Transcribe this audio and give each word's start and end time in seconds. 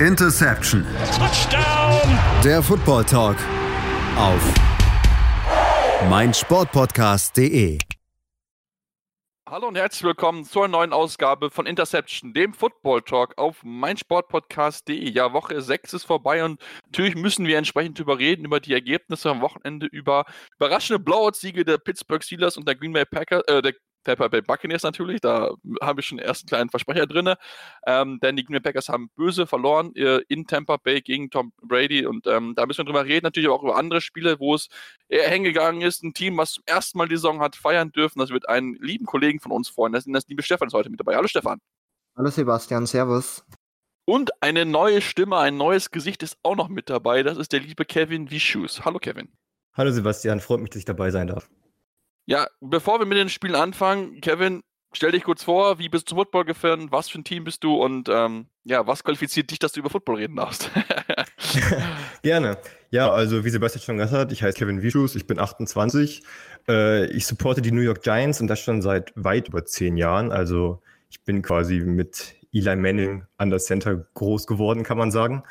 Interception. 0.00 0.84
Touchdown. 1.16 2.18
Der 2.44 2.62
Football 2.62 3.02
Talk 3.04 3.38
auf 4.18 4.42
meinsportpodcast.de. 6.10 7.78
Hallo 9.48 9.68
und 9.68 9.76
herzlich 9.76 10.02
willkommen 10.02 10.44
zur 10.44 10.68
neuen 10.68 10.92
Ausgabe 10.92 11.50
von 11.50 11.64
Interception, 11.64 12.34
dem 12.34 12.52
Football 12.52 13.00
Talk 13.02 13.38
auf 13.38 13.62
meinsportpodcast.de. 13.64 15.08
Ja, 15.08 15.32
Woche 15.32 15.62
6 15.62 15.94
ist 15.94 16.04
vorbei 16.04 16.44
und 16.44 16.60
natürlich 16.84 17.14
müssen 17.14 17.46
wir 17.46 17.56
entsprechend 17.56 17.98
darüber 17.98 18.18
reden, 18.18 18.44
über 18.44 18.60
die 18.60 18.74
Ergebnisse 18.74 19.30
am 19.30 19.40
Wochenende, 19.40 19.86
über 19.86 20.26
überraschende 20.58 20.98
Blowout-Siege 20.98 21.64
der 21.64 21.78
Pittsburgh 21.78 22.22
Steelers 22.22 22.58
und 22.58 22.68
der 22.68 22.74
Green 22.74 22.92
Bay 22.92 23.06
Packers, 23.06 23.44
äh, 23.46 23.62
der 23.62 23.72
Tampa 24.06 24.28
Bay 24.28 24.40
Buccaneers 24.40 24.84
natürlich, 24.84 25.20
da 25.20 25.50
habe 25.82 26.00
ich 26.00 26.06
schon 26.06 26.18
erst 26.18 26.44
einen 26.44 26.48
kleinen 26.48 26.70
Versprecher 26.70 27.06
drin, 27.06 27.34
ähm, 27.86 28.20
denn 28.22 28.36
die 28.36 28.44
Green 28.44 28.54
Bay 28.54 28.60
Packers 28.60 28.88
haben 28.88 29.10
böse 29.16 29.46
verloren 29.46 29.94
äh, 29.96 30.20
in 30.28 30.46
Tampa 30.46 30.76
Bay 30.76 31.00
gegen 31.00 31.28
Tom 31.28 31.52
Brady 31.60 32.06
und 32.06 32.26
ähm, 32.28 32.54
da 32.54 32.66
müssen 32.66 32.78
wir 32.78 32.84
drüber 32.84 33.04
reden, 33.04 33.24
natürlich 33.24 33.50
auch 33.50 33.62
über 33.62 33.76
andere 33.76 34.00
Spiele, 34.00 34.38
wo 34.38 34.54
es 34.54 34.68
eher 35.08 35.28
hingegangen 35.28 35.82
ist, 35.82 36.04
ein 36.04 36.14
Team, 36.14 36.36
was 36.36 36.52
zum 36.52 36.62
ersten 36.66 36.98
Mal 36.98 37.08
die 37.08 37.16
Saison 37.16 37.40
hat 37.40 37.56
feiern 37.56 37.90
dürfen, 37.90 38.20
das 38.20 38.30
wird 38.30 38.48
einen 38.48 38.74
lieben 38.74 39.06
Kollegen 39.06 39.40
von 39.40 39.50
uns 39.50 39.68
freuen, 39.68 39.92
das, 39.92 40.04
das 40.06 40.28
liebe 40.28 40.42
Stefan 40.42 40.68
ist 40.68 40.74
heute 40.74 40.88
mit 40.88 41.00
dabei. 41.00 41.16
Hallo 41.16 41.26
Stefan. 41.26 41.58
Hallo 42.16 42.30
Sebastian, 42.30 42.86
Servus. 42.86 43.44
Und 44.04 44.30
eine 44.40 44.64
neue 44.64 45.00
Stimme, 45.00 45.38
ein 45.38 45.56
neues 45.56 45.90
Gesicht 45.90 46.22
ist 46.22 46.38
auch 46.44 46.54
noch 46.54 46.68
mit 46.68 46.88
dabei, 46.88 47.24
das 47.24 47.38
ist 47.38 47.52
der 47.52 47.60
liebe 47.60 47.84
Kevin 47.84 48.30
Vischus. 48.30 48.84
Hallo 48.84 49.00
Kevin. 49.00 49.28
Hallo 49.74 49.90
Sebastian, 49.90 50.38
freut 50.38 50.60
mich, 50.60 50.70
dass 50.70 50.78
ich 50.78 50.84
dabei 50.84 51.10
sein 51.10 51.26
darf. 51.26 51.50
Ja, 52.26 52.48
bevor 52.60 52.98
wir 52.98 53.06
mit 53.06 53.18
den 53.18 53.28
Spielen 53.28 53.54
anfangen, 53.54 54.20
Kevin, 54.20 54.62
stell 54.92 55.12
dich 55.12 55.22
kurz 55.22 55.44
vor, 55.44 55.78
wie 55.78 55.88
bist 55.88 56.10
du 56.10 56.16
Football 56.16 56.44
gefahren, 56.44 56.88
was 56.90 57.08
für 57.08 57.18
ein 57.18 57.24
Team 57.24 57.44
bist 57.44 57.62
du 57.62 57.76
und 57.76 58.08
ähm, 58.08 58.48
ja, 58.64 58.84
was 58.84 59.04
qualifiziert 59.04 59.52
dich, 59.52 59.60
dass 59.60 59.72
du 59.72 59.80
über 59.80 59.90
Football 59.90 60.16
reden 60.16 60.34
darfst? 60.34 60.70
Gerne. 62.22 62.58
Ja, 62.90 63.12
also 63.12 63.44
wie 63.44 63.50
Sebastian 63.50 63.82
schon 63.82 63.96
gesagt 63.98 64.12
hat, 64.12 64.32
ich 64.32 64.42
heiße 64.42 64.58
Kevin 64.58 64.82
Vischus, 64.82 65.14
ich 65.14 65.28
bin 65.28 65.38
28. 65.38 66.24
Äh, 66.68 67.06
ich 67.12 67.26
supporte 67.26 67.62
die 67.62 67.70
New 67.70 67.80
York 67.80 68.02
Giants 68.02 68.40
und 68.40 68.48
das 68.48 68.58
schon 68.58 68.82
seit 68.82 69.12
weit 69.14 69.48
über 69.48 69.64
zehn 69.64 69.96
Jahren. 69.96 70.32
Also 70.32 70.82
ich 71.10 71.22
bin 71.22 71.42
quasi 71.42 71.78
mit 71.80 72.34
Eli 72.52 72.74
Manning 72.74 73.24
an 73.36 73.50
der 73.50 73.60
Center 73.60 74.04
groß 74.14 74.48
geworden, 74.48 74.82
kann 74.82 74.98
man 74.98 75.12
sagen. 75.12 75.44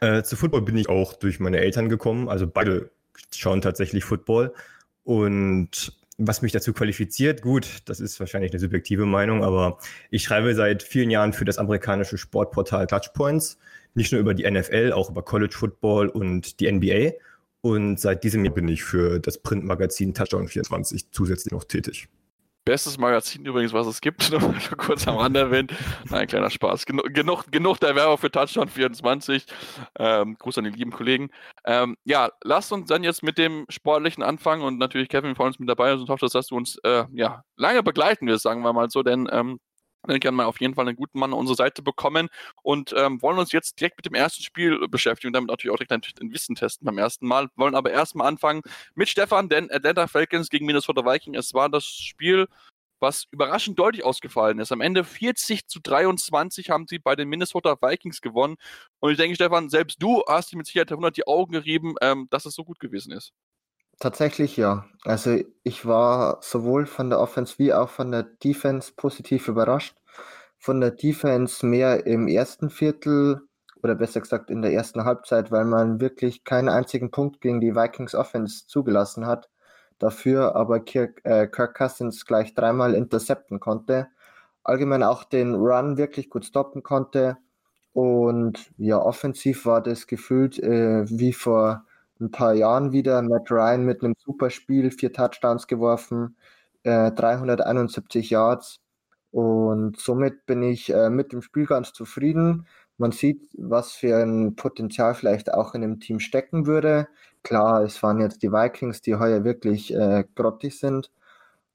Äh, 0.00 0.22
zu 0.22 0.36
Football 0.36 0.62
bin 0.62 0.78
ich 0.78 0.88
auch 0.88 1.12
durch 1.12 1.38
meine 1.38 1.58
Eltern 1.58 1.90
gekommen. 1.90 2.30
Also 2.30 2.46
beide 2.46 2.90
schauen 3.30 3.60
tatsächlich 3.60 4.04
Football. 4.04 4.54
Und 5.02 5.92
was 6.16 6.42
mich 6.42 6.52
dazu 6.52 6.72
qualifiziert, 6.72 7.42
gut, 7.42 7.82
das 7.86 8.00
ist 8.00 8.20
wahrscheinlich 8.20 8.52
eine 8.52 8.60
subjektive 8.60 9.06
Meinung, 9.06 9.42
aber 9.42 9.78
ich 10.10 10.22
schreibe 10.22 10.54
seit 10.54 10.82
vielen 10.82 11.10
Jahren 11.10 11.32
für 11.32 11.44
das 11.44 11.58
amerikanische 11.58 12.18
Sportportal 12.18 12.86
Touchpoints, 12.86 13.58
nicht 13.94 14.12
nur 14.12 14.20
über 14.20 14.34
die 14.34 14.48
NFL, 14.48 14.92
auch 14.92 15.10
über 15.10 15.22
College 15.22 15.54
Football 15.56 16.08
und 16.08 16.60
die 16.60 16.70
NBA. 16.70 17.12
Und 17.62 17.98
seit 17.98 18.24
diesem 18.24 18.44
Jahr 18.44 18.54
bin 18.54 18.68
ich 18.68 18.84
für 18.84 19.18
das 19.18 19.38
Printmagazin 19.38 20.12
Touchdown 20.12 20.48
24 20.48 21.10
zusätzlich 21.10 21.52
noch 21.52 21.64
tätig. 21.64 22.08
Bestes 22.64 22.96
Magazin 22.96 23.44
übrigens, 23.44 23.74
was 23.74 23.86
es 23.86 24.00
gibt, 24.00 24.30
nur 24.32 24.40
kurz 24.78 25.06
am 25.06 25.16
Rande 25.16 25.40
erwähnt. 25.40 25.72
Nein, 26.08 26.26
kleiner 26.26 26.48
Spaß. 26.48 26.86
Genug, 26.86 27.12
genug, 27.12 27.52
genug 27.52 27.78
der 27.78 27.94
Werbung 27.94 28.16
für 28.16 28.30
Touchdown 28.30 28.68
24. 28.68 29.44
Ähm, 29.98 30.36
Gruß 30.38 30.58
an 30.58 30.64
die 30.64 30.70
lieben 30.70 30.90
Kollegen. 30.90 31.30
Ähm, 31.66 31.96
ja, 32.04 32.30
lasst 32.42 32.72
uns 32.72 32.88
dann 32.88 33.04
jetzt 33.04 33.22
mit 33.22 33.36
dem 33.36 33.66
Sportlichen 33.68 34.22
anfangen 34.22 34.62
und 34.62 34.78
natürlich 34.78 35.10
Kevin 35.10 35.34
vor 35.34 35.46
uns 35.46 35.58
mit 35.58 35.68
dabei 35.68 35.92
ist 35.92 36.00
und 36.00 36.08
hoffe, 36.08 36.26
dass 36.26 36.46
du 36.46 36.56
uns 36.56 36.78
äh, 36.84 37.04
ja, 37.12 37.42
lange 37.56 37.82
begleiten 37.82 38.26
wirst, 38.26 38.44
sagen 38.44 38.62
wir 38.62 38.72
mal 38.72 38.88
so, 38.88 39.02
denn 39.02 39.28
ähm, 39.30 39.60
können 40.06 40.36
wir 40.36 40.46
auf 40.46 40.60
jeden 40.60 40.74
Fall 40.74 40.86
einen 40.86 40.96
guten 40.96 41.18
Mann 41.18 41.32
an 41.32 41.38
unsere 41.38 41.56
Seite 41.56 41.82
bekommen 41.82 42.28
und 42.62 42.94
ähm, 42.96 43.20
wollen 43.22 43.38
uns 43.38 43.52
jetzt 43.52 43.80
direkt 43.80 43.98
mit 43.98 44.06
dem 44.06 44.14
ersten 44.14 44.42
Spiel 44.42 44.86
beschäftigen 44.88 45.28
und 45.28 45.32
damit 45.34 45.48
natürlich 45.48 45.72
auch 45.74 45.78
direkt 45.78 46.20
ein 46.20 46.32
Wissen 46.32 46.54
testen 46.54 46.84
beim 46.86 46.98
ersten 46.98 47.26
Mal. 47.26 47.48
Wollen 47.56 47.74
aber 47.74 47.90
erstmal 47.90 48.26
anfangen 48.26 48.62
mit 48.94 49.08
Stefan, 49.08 49.48
denn 49.48 49.70
Atlanta 49.70 50.06
Falcons 50.06 50.48
gegen 50.50 50.66
Minnesota 50.66 51.04
Vikings. 51.04 51.38
Es 51.38 51.54
war 51.54 51.68
das 51.68 51.84
Spiel, 51.86 52.46
was 53.00 53.26
überraschend 53.30 53.78
deutlich 53.78 54.04
ausgefallen 54.04 54.58
ist. 54.58 54.72
Am 54.72 54.80
Ende 54.80 55.04
40 55.04 55.66
zu 55.66 55.80
23 55.80 56.70
haben 56.70 56.86
sie 56.88 56.98
bei 56.98 57.16
den 57.16 57.28
Minnesota 57.28 57.76
Vikings 57.80 58.20
gewonnen. 58.20 58.56
Und 59.00 59.12
ich 59.12 59.18
denke, 59.18 59.34
Stefan, 59.36 59.68
selbst 59.68 60.02
du 60.02 60.22
hast 60.26 60.52
dir 60.52 60.56
mit 60.56 60.66
Sicherheit 60.66 60.90
100 60.90 61.16
die 61.16 61.26
Augen 61.26 61.52
gerieben, 61.52 61.94
ähm, 62.00 62.28
dass 62.30 62.46
es 62.46 62.54
so 62.54 62.64
gut 62.64 62.80
gewesen 62.80 63.12
ist. 63.12 63.32
Tatsächlich 64.00 64.56
ja. 64.56 64.84
Also 65.04 65.38
ich 65.62 65.86
war 65.86 66.38
sowohl 66.42 66.86
von 66.86 67.10
der 67.10 67.20
Offense 67.20 67.58
wie 67.58 67.72
auch 67.72 67.88
von 67.88 68.10
der 68.10 68.24
Defense 68.24 68.92
positiv 68.96 69.48
überrascht. 69.48 69.96
Von 70.58 70.80
der 70.80 70.90
Defense 70.90 71.64
mehr 71.66 72.06
im 72.06 72.26
ersten 72.28 72.70
Viertel 72.70 73.42
oder 73.82 73.94
besser 73.94 74.20
gesagt 74.20 74.50
in 74.50 74.62
der 74.62 74.72
ersten 74.72 75.04
Halbzeit, 75.04 75.50
weil 75.52 75.64
man 75.66 76.00
wirklich 76.00 76.44
keinen 76.44 76.68
einzigen 76.70 77.10
Punkt 77.10 77.40
gegen 77.40 77.60
die 77.60 77.74
Vikings 77.74 78.14
Offense 78.14 78.66
zugelassen 78.66 79.26
hat. 79.26 79.50
Dafür 79.98 80.56
aber 80.56 80.80
Kirk, 80.80 81.20
äh, 81.24 81.46
Kirk 81.46 81.76
Cousins 81.76 82.24
gleich 82.26 82.54
dreimal 82.54 82.94
intercepten 82.94 83.60
konnte. 83.60 84.08
Allgemein 84.64 85.02
auch 85.02 85.24
den 85.24 85.54
Run 85.54 85.98
wirklich 85.98 86.30
gut 86.30 86.46
stoppen 86.46 86.82
konnte. 86.82 87.36
Und 87.92 88.72
ja, 88.78 88.98
offensiv 88.98 89.66
war 89.66 89.82
das 89.82 90.06
gefühlt 90.06 90.58
äh, 90.58 91.04
wie 91.08 91.32
vor 91.32 91.84
ein 92.24 92.30
paar 92.30 92.54
Jahren 92.54 92.92
wieder. 92.92 93.22
Matt 93.22 93.50
Ryan 93.50 93.84
mit 93.84 94.02
einem 94.02 94.14
super 94.18 94.50
Spiel, 94.50 94.90
vier 94.90 95.12
Touchdowns 95.12 95.66
geworfen, 95.66 96.36
äh, 96.84 97.12
371 97.12 98.30
Yards. 98.30 98.80
Und 99.30 99.98
somit 99.98 100.46
bin 100.46 100.62
ich 100.62 100.92
äh, 100.92 101.10
mit 101.10 101.32
dem 101.32 101.42
Spiel 101.42 101.66
ganz 101.66 101.92
zufrieden. 101.92 102.66
Man 102.98 103.12
sieht, 103.12 103.48
was 103.58 103.92
für 103.92 104.16
ein 104.22 104.54
Potenzial 104.56 105.14
vielleicht 105.14 105.52
auch 105.52 105.74
in 105.74 105.82
dem 105.82 106.00
Team 106.00 106.20
stecken 106.20 106.66
würde. 106.66 107.08
Klar, 107.42 107.82
es 107.82 108.02
waren 108.02 108.20
jetzt 108.20 108.42
die 108.42 108.52
Vikings, 108.52 109.02
die 109.02 109.16
heuer 109.16 109.44
wirklich 109.44 109.92
äh, 109.94 110.24
grottig 110.36 110.78
sind. 110.78 111.10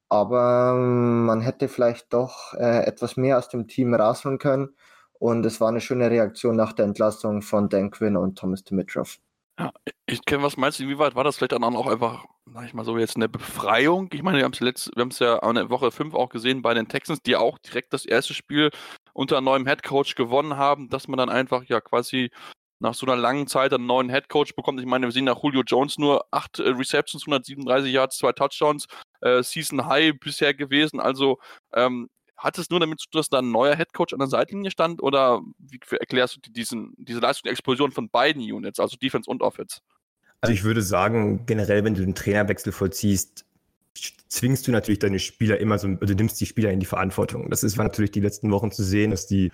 Aber 0.10 0.74
ähm, 0.76 1.26
man 1.26 1.42
hätte 1.42 1.68
vielleicht 1.68 2.14
doch 2.14 2.54
äh, 2.56 2.86
etwas 2.86 3.18
mehr 3.18 3.38
aus 3.38 3.50
dem 3.50 3.68
Team 3.68 3.94
rausholen 3.94 4.40
können. 4.40 4.76
Und 5.20 5.46
es 5.46 5.62
war 5.62 5.70
eine 5.70 5.82
schöne 5.82 6.10
Reaktion 6.10 6.56
nach 6.56 6.74
der 6.74 6.86
Entlassung 6.86 7.42
von 7.42 7.70
Dan 7.70 7.92
Quinn 7.92 8.18
und 8.18 8.38
Thomas 8.40 8.64
Dimitrov. 8.64 9.20
Ja, 9.60 9.74
ich 10.06 10.24
kenne, 10.24 10.42
was 10.42 10.56
meinst 10.56 10.80
du, 10.80 10.84
inwieweit 10.84 11.16
war 11.16 11.26
das 11.26 11.36
vielleicht 11.36 11.52
dann 11.52 11.64
auch 11.66 11.88
einfach, 11.88 12.24
sag 12.46 12.66
ich 12.66 12.74
mal 12.74 12.86
so, 12.86 12.98
jetzt 12.98 13.18
eine 13.18 13.28
Befreiung? 13.28 14.10
Ich 14.14 14.24
meine, 14.24 14.38
wir 14.38 14.46
haben 14.46 15.10
es 15.10 15.20
ja 15.20 15.40
an 15.40 15.56
der 15.56 15.70
Woche 15.70 15.92
5 15.92 16.14
auch 16.16 16.30
gesehen 16.30 16.62
bei 16.62 16.74
den 16.74 16.88
Texans, 16.88 17.22
die 17.22 17.36
auch 17.36 17.58
direkt 17.60 17.92
das 17.92 18.06
erste 18.06 18.34
Spiel 18.34 18.70
unter 19.14 19.42
neuem 19.42 19.68
Headcoach 19.68 20.16
gewonnen 20.16 20.56
haben, 20.56 20.88
dass 20.88 21.10
man 21.10 21.18
dann 21.18 21.30
einfach 21.30 21.66
ja 21.66 21.82
quasi 21.82 22.32
nach 22.80 22.94
so 22.94 23.06
einer 23.06 23.18
langen 23.18 23.48
Zeit 23.48 23.74
einen 23.74 23.86
neuen 23.86 24.08
Headcoach 24.08 24.56
bekommt. 24.56 24.80
Ich 24.80 24.86
meine, 24.86 25.08
wir 25.08 25.12
sehen 25.12 25.26
nach 25.26 25.44
Julio 25.44 25.64
Jones 25.68 25.98
nur 25.98 26.26
8 26.32 26.60
äh, 26.60 26.70
Receptions, 26.70 27.24
137 27.24 27.92
Yards, 27.92 28.18
2 28.18 28.32
Touchdowns, 28.32 28.88
äh, 29.20 29.44
Season 29.44 29.86
High 29.88 30.14
bisher 30.18 30.54
gewesen. 30.54 31.02
Also 31.02 31.40
ähm, 31.74 32.10
hat 32.40 32.58
es 32.58 32.70
nur 32.70 32.80
damit 32.80 33.00
zu 33.00 33.10
tun, 33.10 33.20
dass 33.20 33.30
da 33.30 33.40
ein 33.40 33.52
neuer 33.52 33.76
Headcoach 33.76 34.14
an 34.14 34.20
der 34.20 34.28
Seitenlinie 34.28 34.72
stand 34.72 35.04
oder 35.04 35.42
wie 35.58 35.80
erklärst 35.92 36.38
du 36.38 36.52
diesen, 36.52 36.94
diese 36.98 37.20
Leistungsexplosion 37.20 37.92
von 37.92 38.10
beiden 38.10 38.42
Units, 38.42 38.80
also 38.80 38.98
Defense 38.98 39.30
und 39.30 39.42
Offense? 39.42 39.82
Also 40.42 40.54
ich 40.54 40.64
würde 40.64 40.82
sagen, 40.82 41.46
generell, 41.46 41.84
wenn 41.84 41.96
du 41.96 42.02
den 42.02 42.16
Trainerwechsel 42.16 42.72
vollziehst, 42.72 43.46
zwingst 44.30 44.68
du 44.68 44.72
natürlich 44.72 45.00
deine 45.00 45.20
Spieler 45.20 45.60
immer 45.60 45.78
so, 45.78 45.88
also 45.88 46.06
du 46.06 46.16
nimmst 46.16 46.40
die 46.40 46.46
Spieler 46.46 46.72
in 46.72 46.80
die 46.80 46.86
Verantwortung. 46.86 47.50
Das 47.50 47.64
ist 47.64 47.78
war 47.78 47.86
natürlich 47.86 48.12
die 48.12 48.22
letzten 48.22 48.50
Wochen 48.52 48.72
zu 48.72 48.84
sehen, 48.84 49.12
dass 49.12 49.28
die 49.28 49.52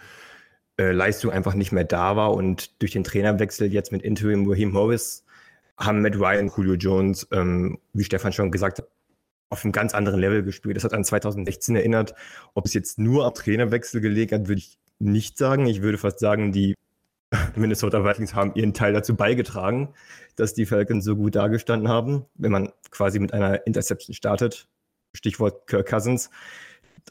äh, 0.77 0.91
Leistung 0.91 1.31
einfach 1.31 1.55
nicht 1.55 1.71
mehr 1.71 1.85
da 1.85 2.15
war 2.15 2.33
und 2.33 2.81
durch 2.81 2.91
den 2.91 3.03
Trainerwechsel 3.03 3.73
jetzt 3.73 3.91
mit 3.91 4.03
Interim 4.03 4.47
Raheem 4.49 4.71
Morris 4.71 5.23
haben 5.77 6.01
Matt 6.01 6.15
Ryan, 6.15 6.51
Julio 6.55 6.75
Jones, 6.75 7.27
ähm, 7.31 7.79
wie 7.93 8.03
Stefan 8.03 8.31
schon 8.31 8.51
gesagt 8.51 8.77
hat, 8.77 8.87
auf 9.49 9.63
einem 9.63 9.71
ganz 9.71 9.93
anderen 9.93 10.19
Level 10.19 10.43
gespielt. 10.43 10.75
Das 10.75 10.83
hat 10.83 10.93
an 10.93 11.03
2016 11.03 11.75
erinnert. 11.75 12.15
Ob 12.53 12.65
es 12.65 12.73
jetzt 12.73 12.97
nur 12.99 13.25
am 13.25 13.33
Trainerwechsel 13.33 14.01
gelegen 14.01 14.35
hat, 14.35 14.47
würde 14.47 14.59
ich 14.59 14.77
nicht 14.99 15.37
sagen. 15.37 15.65
Ich 15.67 15.81
würde 15.81 15.97
fast 15.97 16.19
sagen, 16.19 16.51
die 16.51 16.75
Minnesota 17.55 18.03
Vikings 18.03 18.33
haben 18.33 18.53
ihren 18.55 18.73
Teil 18.73 18.93
dazu 18.93 19.15
beigetragen, 19.15 19.93
dass 20.35 20.53
die 20.53 20.65
Falcons 20.65 21.05
so 21.05 21.15
gut 21.15 21.35
dargestanden 21.35 21.89
haben, 21.89 22.25
wenn 22.35 22.51
man 22.51 22.71
quasi 22.91 23.19
mit 23.19 23.33
einer 23.33 23.65
Interception 23.67 24.13
startet. 24.13 24.67
Stichwort 25.13 25.67
Kirk 25.67 25.87
Cousins. 25.87 26.29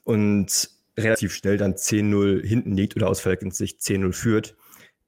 Und 0.03 0.71
relativ 0.97 1.35
schnell 1.35 1.57
dann 1.57 1.75
10-0 1.75 2.45
hinten 2.45 2.73
liegt 2.73 2.97
oder 2.97 3.09
aus 3.09 3.21
Falcons 3.21 3.59
Sicht 3.59 3.81
10-0 3.81 4.13
führt, 4.13 4.57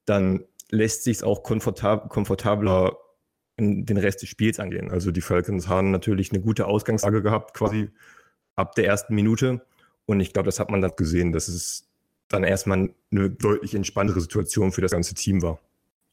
dann 0.04 0.44
lässt 0.70 1.04
sich 1.04 1.18
es 1.18 1.22
auch 1.22 1.42
komfortab 1.42 2.08
komfortabler 2.08 2.96
den 3.58 3.96
Rest 3.96 4.22
des 4.22 4.28
Spiels 4.28 4.60
angehen. 4.60 4.90
Also 4.90 5.10
die 5.10 5.20
Falcons 5.20 5.68
haben 5.68 5.90
natürlich 5.90 6.30
eine 6.30 6.40
gute 6.40 6.66
Ausgangslage 6.66 7.22
gehabt, 7.22 7.54
quasi 7.54 7.90
ab 8.54 8.74
der 8.74 8.86
ersten 8.86 9.14
Minute. 9.14 9.64
Und 10.04 10.20
ich 10.20 10.32
glaube, 10.32 10.46
das 10.46 10.60
hat 10.60 10.70
man 10.70 10.80
dann 10.80 10.92
gesehen, 10.96 11.32
dass 11.32 11.48
es 11.48 11.88
dann 12.28 12.44
erstmal 12.44 12.90
eine 13.10 13.30
deutlich 13.30 13.74
entspanntere 13.74 14.20
Situation 14.20 14.72
für 14.72 14.80
das 14.80 14.92
ganze 14.92 15.14
Team 15.14 15.42
war. 15.42 15.60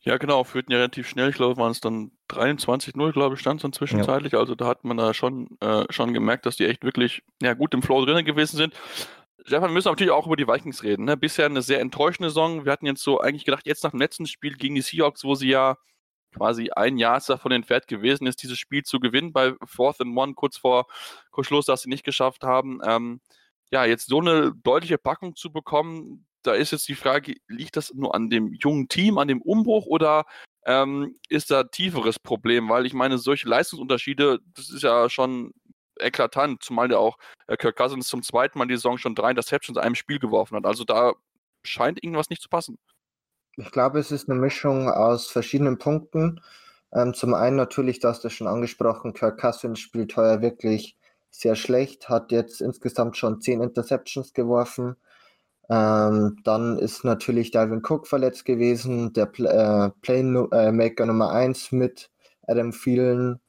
Ja, 0.01 0.17
genau, 0.17 0.43
führten 0.43 0.71
ja 0.71 0.79
relativ 0.79 1.07
schnell. 1.07 1.29
Ich 1.29 1.35
glaube, 1.35 1.57
waren 1.57 1.71
es 1.71 1.79
dann 1.79 2.11
23-0, 2.29 3.13
glaube 3.13 3.35
ich, 3.35 3.41
stand 3.41 3.59
es 3.59 3.61
dann 3.61 3.71
zwischenzeitlich. 3.71 4.33
Ja. 4.33 4.39
Also 4.39 4.53
da 4.53 4.67
hat 4.67 4.83
man 4.83 4.97
da 4.97 5.13
schon, 5.13 5.57
äh, 5.61 5.85
schon 5.89 6.13
gemerkt, 6.13 6.45
dass 6.45 6.57
die 6.57 6.65
echt 6.65 6.83
wirklich 6.83 7.23
ja, 7.41 7.53
gut 7.53 7.73
im 7.73 7.81
Flow 7.81 8.05
drin 8.05 8.25
gewesen 8.25 8.57
sind. 8.57 8.73
Stefan, 9.45 9.69
wir 9.69 9.73
müssen 9.73 9.89
natürlich 9.89 10.11
auch 10.11 10.25
über 10.25 10.35
die 10.35 10.47
Vikings 10.47 10.83
reden. 10.83 11.05
Ne? 11.05 11.15
Bisher 11.15 11.45
eine 11.45 11.61
sehr 11.61 11.79
enttäuschende 11.79 12.29
Saison. 12.29 12.65
Wir 12.65 12.71
hatten 12.71 12.85
jetzt 12.85 13.01
so 13.01 13.19
eigentlich 13.19 13.45
gedacht, 13.45 13.65
jetzt 13.65 13.83
nach 13.83 13.91
dem 13.91 13.99
letzten 13.99 14.25
Spiel 14.25 14.55
gegen 14.55 14.75
die 14.75 14.81
Seahawks, 14.81 15.23
wo 15.23 15.35
sie 15.35 15.49
ja 15.49 15.77
quasi 16.33 16.69
ein 16.71 16.97
Jahr 16.97 17.21
davon 17.25 17.51
entfernt 17.51 17.87
gewesen 17.87 18.27
ist, 18.27 18.43
dieses 18.43 18.57
Spiel 18.59 18.83
zu 18.83 18.99
gewinnen 18.99 19.33
bei 19.33 19.53
Fourth 19.65 20.01
and 20.01 20.17
One, 20.17 20.33
kurz 20.33 20.57
vor 20.57 20.87
Schluss, 21.41 21.65
dass 21.65 21.83
sie 21.83 21.89
nicht 21.89 22.03
geschafft 22.03 22.43
haben. 22.43 22.79
Ähm, 22.83 23.21
ja, 23.71 23.85
jetzt 23.85 24.07
so 24.07 24.19
eine 24.19 24.53
deutliche 24.63 24.97
Packung 24.97 25.35
zu 25.35 25.51
bekommen, 25.51 26.25
da 26.43 26.53
ist 26.53 26.71
jetzt 26.71 26.87
die 26.87 26.95
Frage, 26.95 27.35
liegt 27.47 27.77
das 27.77 27.93
nur 27.93 28.13
an 28.13 28.29
dem 28.29 28.53
jungen 28.53 28.87
Team, 28.87 29.17
an 29.17 29.27
dem 29.27 29.41
Umbruch 29.41 29.85
oder 29.85 30.25
ähm, 30.65 31.15
ist 31.29 31.51
da 31.51 31.63
tieferes 31.63 32.19
Problem? 32.19 32.69
Weil 32.69 32.85
ich 32.85 32.93
meine, 32.93 33.17
solche 33.17 33.47
Leistungsunterschiede, 33.47 34.39
das 34.53 34.69
ist 34.69 34.83
ja 34.83 35.09
schon 35.09 35.53
eklatant, 35.99 36.63
zumal 36.63 36.87
der 36.87 36.99
auch 36.99 37.17
äh, 37.47 37.57
Kirk 37.57 37.77
Cousins 37.77 38.07
zum 38.07 38.23
zweiten 38.23 38.57
Mal 38.59 38.67
die 38.67 38.75
Saison 38.75 38.97
schon 38.97 39.15
drei 39.15 39.31
Interceptions 39.31 39.77
in 39.77 39.83
einem 39.83 39.95
Spiel 39.95 40.19
geworfen 40.19 40.55
hat. 40.57 40.65
Also 40.65 40.83
da 40.83 41.13
scheint 41.63 42.03
irgendwas 42.03 42.29
nicht 42.29 42.41
zu 42.41 42.49
passen. 42.49 42.77
Ich 43.55 43.71
glaube, 43.71 43.99
es 43.99 44.11
ist 44.11 44.29
eine 44.29 44.39
Mischung 44.39 44.89
aus 44.89 45.27
verschiedenen 45.27 45.77
Punkten. 45.77 46.41
Ähm, 46.91 47.13
zum 47.13 47.33
einen 47.33 47.55
natürlich, 47.55 47.99
du 47.99 48.07
hast 48.07 48.23
das 48.23 48.33
schon 48.33 48.47
angesprochen, 48.47 49.13
Kirk 49.13 49.39
Cousins 49.39 49.79
spielt 49.79 50.15
heuer 50.17 50.41
wirklich 50.41 50.97
sehr 51.29 51.55
schlecht, 51.55 52.09
hat 52.09 52.31
jetzt 52.31 52.61
insgesamt 52.61 53.17
schon 53.17 53.41
zehn 53.41 53.61
Interceptions 53.61 54.33
geworfen. 54.33 54.95
Ähm, 55.69 56.37
dann 56.43 56.77
ist 56.77 57.03
natürlich 57.05 57.51
Dalvin 57.51 57.81
Cook 57.83 58.07
verletzt 58.07 58.45
gewesen, 58.45 59.13
der 59.13 59.25
Pl 59.27 59.45
äh, 59.47 59.89
Playmaker 60.01 61.05
Nummer 61.05 61.31
1 61.31 61.71
mit 61.71 62.11
Adam 62.47 62.71
Thielen 62.71 63.39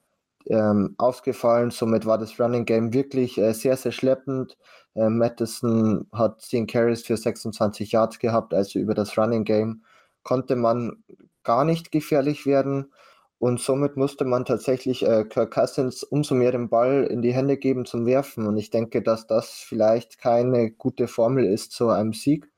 ähm, 0.46 0.94
ausgefallen. 0.98 1.70
Somit 1.70 2.06
war 2.06 2.18
das 2.18 2.38
Running 2.38 2.64
Game 2.66 2.92
wirklich 2.92 3.38
äh, 3.38 3.52
sehr, 3.52 3.76
sehr 3.76 3.92
schleppend. 3.92 4.56
Äh, 4.94 5.08
Madison 5.08 6.06
hat 6.12 6.40
10 6.42 6.66
Carries 6.66 7.02
für 7.04 7.16
26 7.16 7.92
Yards 7.92 8.18
gehabt, 8.18 8.54
also 8.54 8.78
über 8.78 8.94
das 8.94 9.18
Running 9.18 9.44
Game 9.44 9.82
konnte 10.24 10.56
man 10.56 11.04
gar 11.44 11.64
nicht 11.64 11.92
gefährlich 11.92 12.46
werden. 12.46 12.92
Und 13.38 13.60
somit 13.60 13.96
musste 13.96 14.24
man 14.24 14.44
tatsächlich 14.44 15.06
äh, 15.06 15.24
Kirk 15.24 15.52
Cousins 15.52 16.02
umso 16.02 16.34
mehr 16.34 16.52
den 16.52 16.68
Ball 16.70 17.04
in 17.04 17.20
die 17.20 17.34
Hände 17.34 17.58
geben 17.58 17.84
zum 17.84 18.06
Werfen. 18.06 18.46
Und 18.46 18.56
ich 18.56 18.70
denke, 18.70 19.02
dass 19.02 19.26
das 19.26 19.50
vielleicht 19.50 20.18
keine 20.18 20.70
gute 20.70 21.08
Formel 21.08 21.44
ist 21.44 21.72
zu 21.72 21.90
einem 21.90 22.14
Sieg 22.14 22.50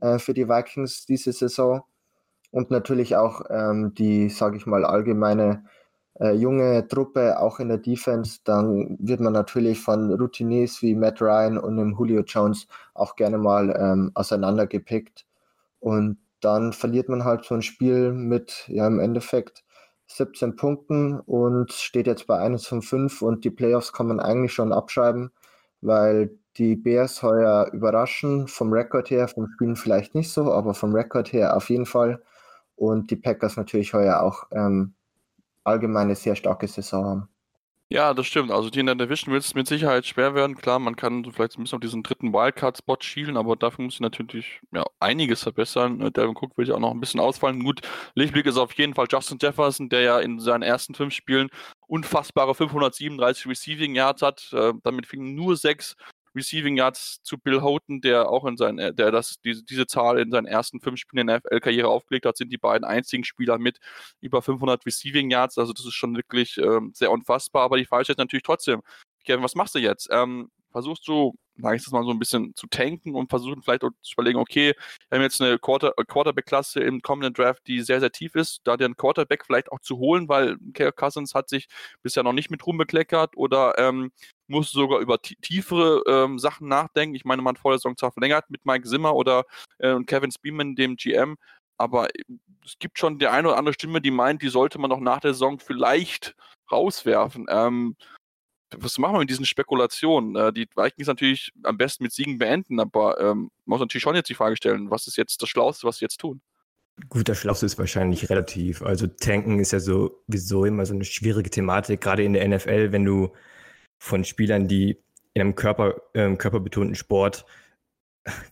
äh, 0.00 0.18
für 0.18 0.34
die 0.34 0.48
Vikings 0.48 1.06
diese 1.06 1.32
Saison. 1.32 1.82
Und 2.50 2.70
natürlich 2.70 3.16
auch 3.16 3.42
ähm, 3.50 3.94
die, 3.94 4.28
sage 4.28 4.56
ich 4.56 4.66
mal, 4.66 4.84
allgemeine 4.84 5.64
äh, 6.20 6.32
junge 6.32 6.86
Truppe, 6.88 7.38
auch 7.40 7.60
in 7.60 7.68
der 7.68 7.78
Defense. 7.78 8.40
Dann 8.44 8.96
wird 9.00 9.20
man 9.20 9.32
natürlich 9.32 9.80
von 9.80 10.12
Routiniers 10.12 10.82
wie 10.82 10.94
Matt 10.94 11.22
Ryan 11.22 11.56
und 11.58 11.76
dem 11.76 11.96
Julio 11.96 12.22
Jones 12.22 12.66
auch 12.94 13.16
gerne 13.16 13.38
mal 13.38 13.74
ähm, 13.78 14.10
auseinandergepickt. 14.14 15.24
Und 15.80 16.18
dann 16.42 16.72
verliert 16.72 17.08
man 17.08 17.24
halt 17.24 17.44
so 17.44 17.54
ein 17.54 17.62
Spiel 17.62 18.12
mit, 18.12 18.64
ja, 18.68 18.86
im 18.86 19.00
Endeffekt 19.00 19.64
17 20.08 20.56
Punkten 20.56 21.20
und 21.20 21.72
steht 21.72 22.06
jetzt 22.06 22.26
bei 22.26 22.38
1 22.38 22.66
von 22.66 22.82
5 22.82 23.22
und 23.22 23.44
die 23.44 23.50
Playoffs 23.50 23.92
kann 23.92 24.08
man 24.08 24.20
eigentlich 24.20 24.52
schon 24.52 24.72
abschreiben, 24.72 25.32
weil 25.80 26.38
die 26.56 26.76
Bears 26.76 27.22
heuer 27.22 27.70
überraschen, 27.72 28.48
vom 28.48 28.72
Rekord 28.72 29.10
her, 29.10 29.28
vom 29.28 29.48
Spielen 29.54 29.76
vielleicht 29.76 30.14
nicht 30.14 30.30
so, 30.32 30.52
aber 30.52 30.74
vom 30.74 30.94
Rekord 30.94 31.32
her 31.32 31.56
auf 31.56 31.70
jeden 31.70 31.86
Fall. 31.86 32.22
Und 32.76 33.10
die 33.10 33.16
Packers 33.16 33.56
natürlich 33.56 33.94
heuer 33.94 34.20
auch 34.22 34.44
ähm, 34.52 34.94
allgemein 35.64 36.04
eine 36.04 36.16
sehr 36.16 36.36
starke 36.36 36.68
Saison 36.68 37.04
haben. 37.04 37.28
Ja, 37.92 38.14
das 38.14 38.26
stimmt. 38.26 38.50
Also 38.50 38.70
die 38.70 38.80
in 38.80 38.86
der 38.86 38.94
Division 38.94 39.34
wird 39.34 39.44
es 39.44 39.54
mit 39.54 39.66
Sicherheit 39.66 40.06
schwer 40.06 40.34
werden. 40.34 40.56
Klar, 40.56 40.78
man 40.78 40.96
kann 40.96 41.30
vielleicht 41.30 41.58
ein 41.58 41.62
bisschen 41.62 41.76
auf 41.76 41.82
diesen 41.82 42.02
dritten 42.02 42.32
Wildcard-Spot 42.32 42.96
schielen, 43.00 43.36
aber 43.36 43.54
dafür 43.54 43.84
muss 43.84 43.94
ich 43.94 44.00
natürlich 44.00 44.62
ja, 44.72 44.86
einiges 44.98 45.42
verbessern. 45.42 46.00
Äh, 46.00 46.10
Devin 46.10 46.34
Cook 46.34 46.56
will 46.56 46.66
ja 46.66 46.74
auch 46.74 46.78
noch 46.78 46.92
ein 46.92 47.00
bisschen 47.00 47.20
ausfallen. 47.20 47.62
Gut, 47.62 47.82
Lichtblick 48.14 48.46
ist 48.46 48.56
auf 48.56 48.72
jeden 48.78 48.94
Fall 48.94 49.08
Justin 49.10 49.36
Jefferson, 49.42 49.90
der 49.90 50.00
ja 50.00 50.20
in 50.20 50.40
seinen 50.40 50.62
ersten 50.62 50.94
fünf 50.94 51.12
Spielen 51.12 51.50
unfassbare 51.86 52.54
537 52.54 53.46
Receiving 53.46 53.94
Yards 53.94 54.22
hat. 54.22 54.48
Äh, 54.54 54.72
damit 54.82 55.04
fingen 55.04 55.34
nur 55.34 55.58
sechs 55.58 55.94
Receiving 56.34 56.76
Yards 56.76 57.22
zu 57.22 57.38
Bill 57.38 57.62
Houghton, 57.62 58.00
der 58.00 58.28
auch 58.28 58.44
in 58.44 58.56
seinen, 58.56 58.96
der 58.96 59.10
das, 59.10 59.36
diese, 59.44 59.64
diese 59.64 59.86
Zahl 59.86 60.18
in 60.18 60.30
seinen 60.30 60.46
ersten 60.46 60.80
fünf 60.80 60.98
Spielen 60.98 61.22
in 61.22 61.26
der 61.28 61.38
NFL-Karriere 61.38 61.88
aufgelegt 61.88 62.26
hat, 62.26 62.36
sind 62.36 62.52
die 62.52 62.58
beiden 62.58 62.84
einzigen 62.84 63.24
Spieler 63.24 63.58
mit 63.58 63.78
über 64.20 64.42
500 64.42 64.84
Receiving 64.86 65.30
Yards. 65.30 65.58
Also 65.58 65.72
das 65.72 65.84
ist 65.84 65.94
schon 65.94 66.16
wirklich 66.16 66.58
ähm, 66.58 66.92
sehr 66.94 67.10
unfassbar. 67.10 67.64
Aber 67.64 67.76
die 67.76 67.84
Frage 67.86 68.10
ist 68.10 68.18
natürlich 68.18 68.44
trotzdem, 68.44 68.82
Kevin, 69.24 69.42
was 69.42 69.54
machst 69.54 69.74
du 69.74 69.78
jetzt? 69.78 70.08
Ähm, 70.10 70.50
versuchst 70.70 71.06
du, 71.06 71.34
sag 71.56 71.76
ich 71.76 71.84
das 71.84 71.92
mal 71.92 72.04
so 72.04 72.10
ein 72.10 72.18
bisschen 72.18 72.54
zu 72.56 72.66
tanken 72.66 73.14
und 73.14 73.28
versuchen 73.28 73.62
vielleicht 73.62 73.82
zu 73.82 74.12
überlegen, 74.14 74.38
okay, 74.38 74.74
wir 75.08 75.18
haben 75.18 75.22
jetzt 75.22 75.40
eine 75.40 75.58
Quarter, 75.58 75.92
äh, 75.96 76.04
Quarterback-Klasse 76.04 76.80
im 76.80 77.02
kommenden 77.02 77.34
Draft, 77.34 77.66
die 77.66 77.80
sehr, 77.82 78.00
sehr 78.00 78.10
tief 78.10 78.34
ist, 78.34 78.60
da 78.64 78.76
den 78.76 78.96
Quarterback 78.96 79.44
vielleicht 79.44 79.70
auch 79.70 79.80
zu 79.80 79.98
holen, 79.98 80.28
weil 80.28 80.56
Kirk 80.74 80.96
Cousins 80.96 81.34
hat 81.34 81.48
sich 81.48 81.68
bisher 82.02 82.22
noch 82.22 82.32
nicht 82.32 82.50
mit 82.50 82.66
Ruhm 82.66 82.78
bekleckert 82.78 83.36
oder 83.36 83.78
ähm, 83.78 84.12
muss 84.46 84.70
sogar 84.70 85.00
über 85.00 85.20
tiefere 85.20 86.02
ähm, 86.06 86.38
Sachen 86.38 86.68
nachdenken. 86.68 87.14
Ich 87.14 87.24
meine, 87.24 87.42
man 87.42 87.54
hat 87.54 87.60
vor 87.60 87.72
der 87.72 87.78
Saison 87.78 87.96
zwar 87.96 88.12
verlängert 88.12 88.50
mit 88.50 88.64
Mike 88.64 88.88
Zimmer 88.88 89.14
oder 89.14 89.44
äh, 89.78 89.98
Kevin 90.04 90.30
Spearman, 90.30 90.74
dem 90.74 90.96
GM, 90.96 91.36
aber 91.78 92.08
es 92.64 92.78
gibt 92.78 92.98
schon 92.98 93.18
die 93.18 93.26
eine 93.26 93.48
oder 93.48 93.58
andere 93.58 93.74
Stimme, 93.74 94.00
die 94.00 94.10
meint, 94.10 94.42
die 94.42 94.48
sollte 94.48 94.78
man 94.78 94.90
doch 94.90 95.00
nach 95.00 95.20
der 95.20 95.32
Saison 95.32 95.58
vielleicht 95.58 96.34
rauswerfen. 96.70 97.46
Ähm, 97.48 97.96
was 98.78 98.98
machen 98.98 99.14
wir 99.14 99.20
mit 99.20 99.30
diesen 99.30 99.44
Spekulationen? 99.44 100.36
Äh, 100.36 100.52
die 100.52 100.68
Vikings 100.74 101.08
natürlich 101.08 101.52
am 101.62 101.78
besten 101.78 102.04
mit 102.04 102.12
Siegen 102.12 102.38
beenden, 102.38 102.80
aber 102.80 103.20
ähm, 103.20 103.50
man 103.64 103.76
muss 103.76 103.80
natürlich 103.80 104.02
schon 104.02 104.14
jetzt 104.14 104.28
die 104.28 104.34
Frage 104.34 104.56
stellen, 104.56 104.90
was 104.90 105.06
ist 105.06 105.16
jetzt 105.16 105.42
das 105.42 105.48
Schlauste, 105.48 105.86
was 105.86 105.98
sie 105.98 106.04
jetzt 106.04 106.18
tun? 106.18 106.40
Gut, 107.08 107.28
das 107.28 107.38
Schlauste 107.38 107.66
ist 107.66 107.78
wahrscheinlich 107.78 108.30
relativ. 108.30 108.82
Also 108.82 109.06
tanken 109.06 109.58
ist 109.58 109.72
ja 109.72 109.80
sowieso 109.80 110.64
immer 110.64 110.86
so 110.86 110.94
eine 110.94 111.04
schwierige 111.04 111.50
Thematik, 111.50 112.00
gerade 112.00 112.22
in 112.22 112.34
der 112.34 112.46
NFL, 112.46 112.92
wenn 112.92 113.04
du 113.04 113.32
von 113.98 114.24
Spielern, 114.24 114.68
die 114.68 114.98
in 115.34 115.40
einem 115.40 115.54
Körper, 115.54 116.02
äh, 116.12 116.34
körperbetonten 116.36 116.94
Sport 116.94 117.46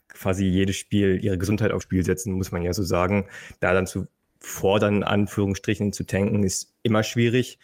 quasi 0.09 0.47
jedes 0.47 0.77
Spiel 0.77 1.23
ihre 1.23 1.39
Gesundheit 1.39 1.73
aufs 1.73 1.85
Spiel 1.85 2.05
setzen, 2.05 2.33
muss 2.33 2.53
man 2.53 2.63
ja 2.63 2.73
so 2.73 2.83
sagen. 2.83 3.29
Da 3.61 3.73
dann 3.73 3.87
zu 3.87 4.07
fordern, 4.39 5.03
Anführungsstrichen 5.03 5.93
zu 5.93 6.05
tanken, 6.05 6.43
ist 6.43 6.75
immer 6.83 7.03
schwierig. 7.03 7.59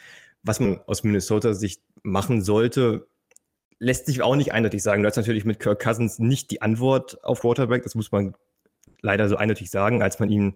Was 0.46 0.60
man 0.60 0.80
aus 0.86 1.02
Minnesota 1.02 1.54
Sicht 1.54 1.82
machen 2.04 2.40
sollte, 2.40 3.08
lässt 3.78 4.06
sich 4.06 4.22
auch 4.22 4.36
nicht 4.36 4.52
eindeutig 4.52 4.82
sagen. 4.82 5.02
Du 5.02 5.08
hast 5.08 5.16
natürlich 5.16 5.44
mit 5.44 5.58
Kirk 5.58 5.82
Cousins 5.82 6.18
nicht 6.18 6.50
die 6.52 6.62
Antwort 6.62 7.22
auf 7.24 7.40
Quarterback, 7.40 7.82
das 7.82 7.96
muss 7.96 8.12
man 8.12 8.34
leider 9.02 9.28
so 9.28 9.36
eindeutig 9.36 9.70
sagen, 9.70 10.02
als 10.02 10.20
man 10.20 10.30
ihn 10.30 10.54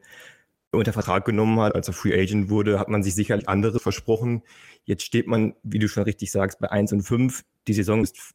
unter 0.73 0.93
Vertrag 0.93 1.25
genommen 1.25 1.59
hat, 1.59 1.75
als 1.75 1.89
er 1.89 1.95
Free 1.95 2.15
Agent 2.15 2.49
wurde, 2.49 2.79
hat 2.79 2.89
man 2.89 3.03
sich 3.03 3.17
sicherlich 3.17 3.49
andere 3.49 3.81
versprochen. 3.81 4.43
Jetzt 4.85 5.03
steht 5.03 5.27
man, 5.27 5.55
wie 5.65 5.81
du 5.81 5.89
schon 5.89 6.05
richtig 6.05 6.31
sagst, 6.31 6.61
bei 6.61 6.71
1 6.71 6.93
und 6.93 7.03
5. 7.03 7.43
Die 7.67 7.75
Saison 7.75 8.03
ist 8.03 8.35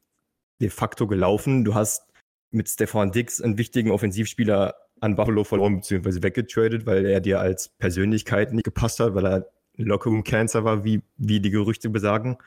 de 0.62 0.70
facto 0.70 1.08
gelaufen. 1.08 1.64
Du 1.64 1.74
hast 1.74 2.04
mit 2.52 2.68
Stefan 2.68 3.14
Dix 3.14 3.40
einen 3.40 3.58
wichtigen 3.58 3.92
Offensivspieler 3.92 4.76
an 5.00 5.16
Buffalo 5.16 5.46
verloren 5.46 5.78
bzw. 5.78 6.24
weggetradet, 6.24 6.86
weil 6.86 7.06
er 7.06 7.22
dir 7.22 7.40
als 7.40 7.70
Persönlichkeit 7.78 8.54
nicht 8.54 8.66
gepasst 8.66 9.00
hat, 9.00 9.16
weil 9.16 9.26
er 9.26 9.52
Lockerroom 9.78 10.24
Cancer 10.24 10.64
war, 10.64 10.84
wie, 10.84 11.02
wie 11.18 11.40
die 11.40 11.52
Gerüchte 11.52 11.90
besagen. 11.90 12.38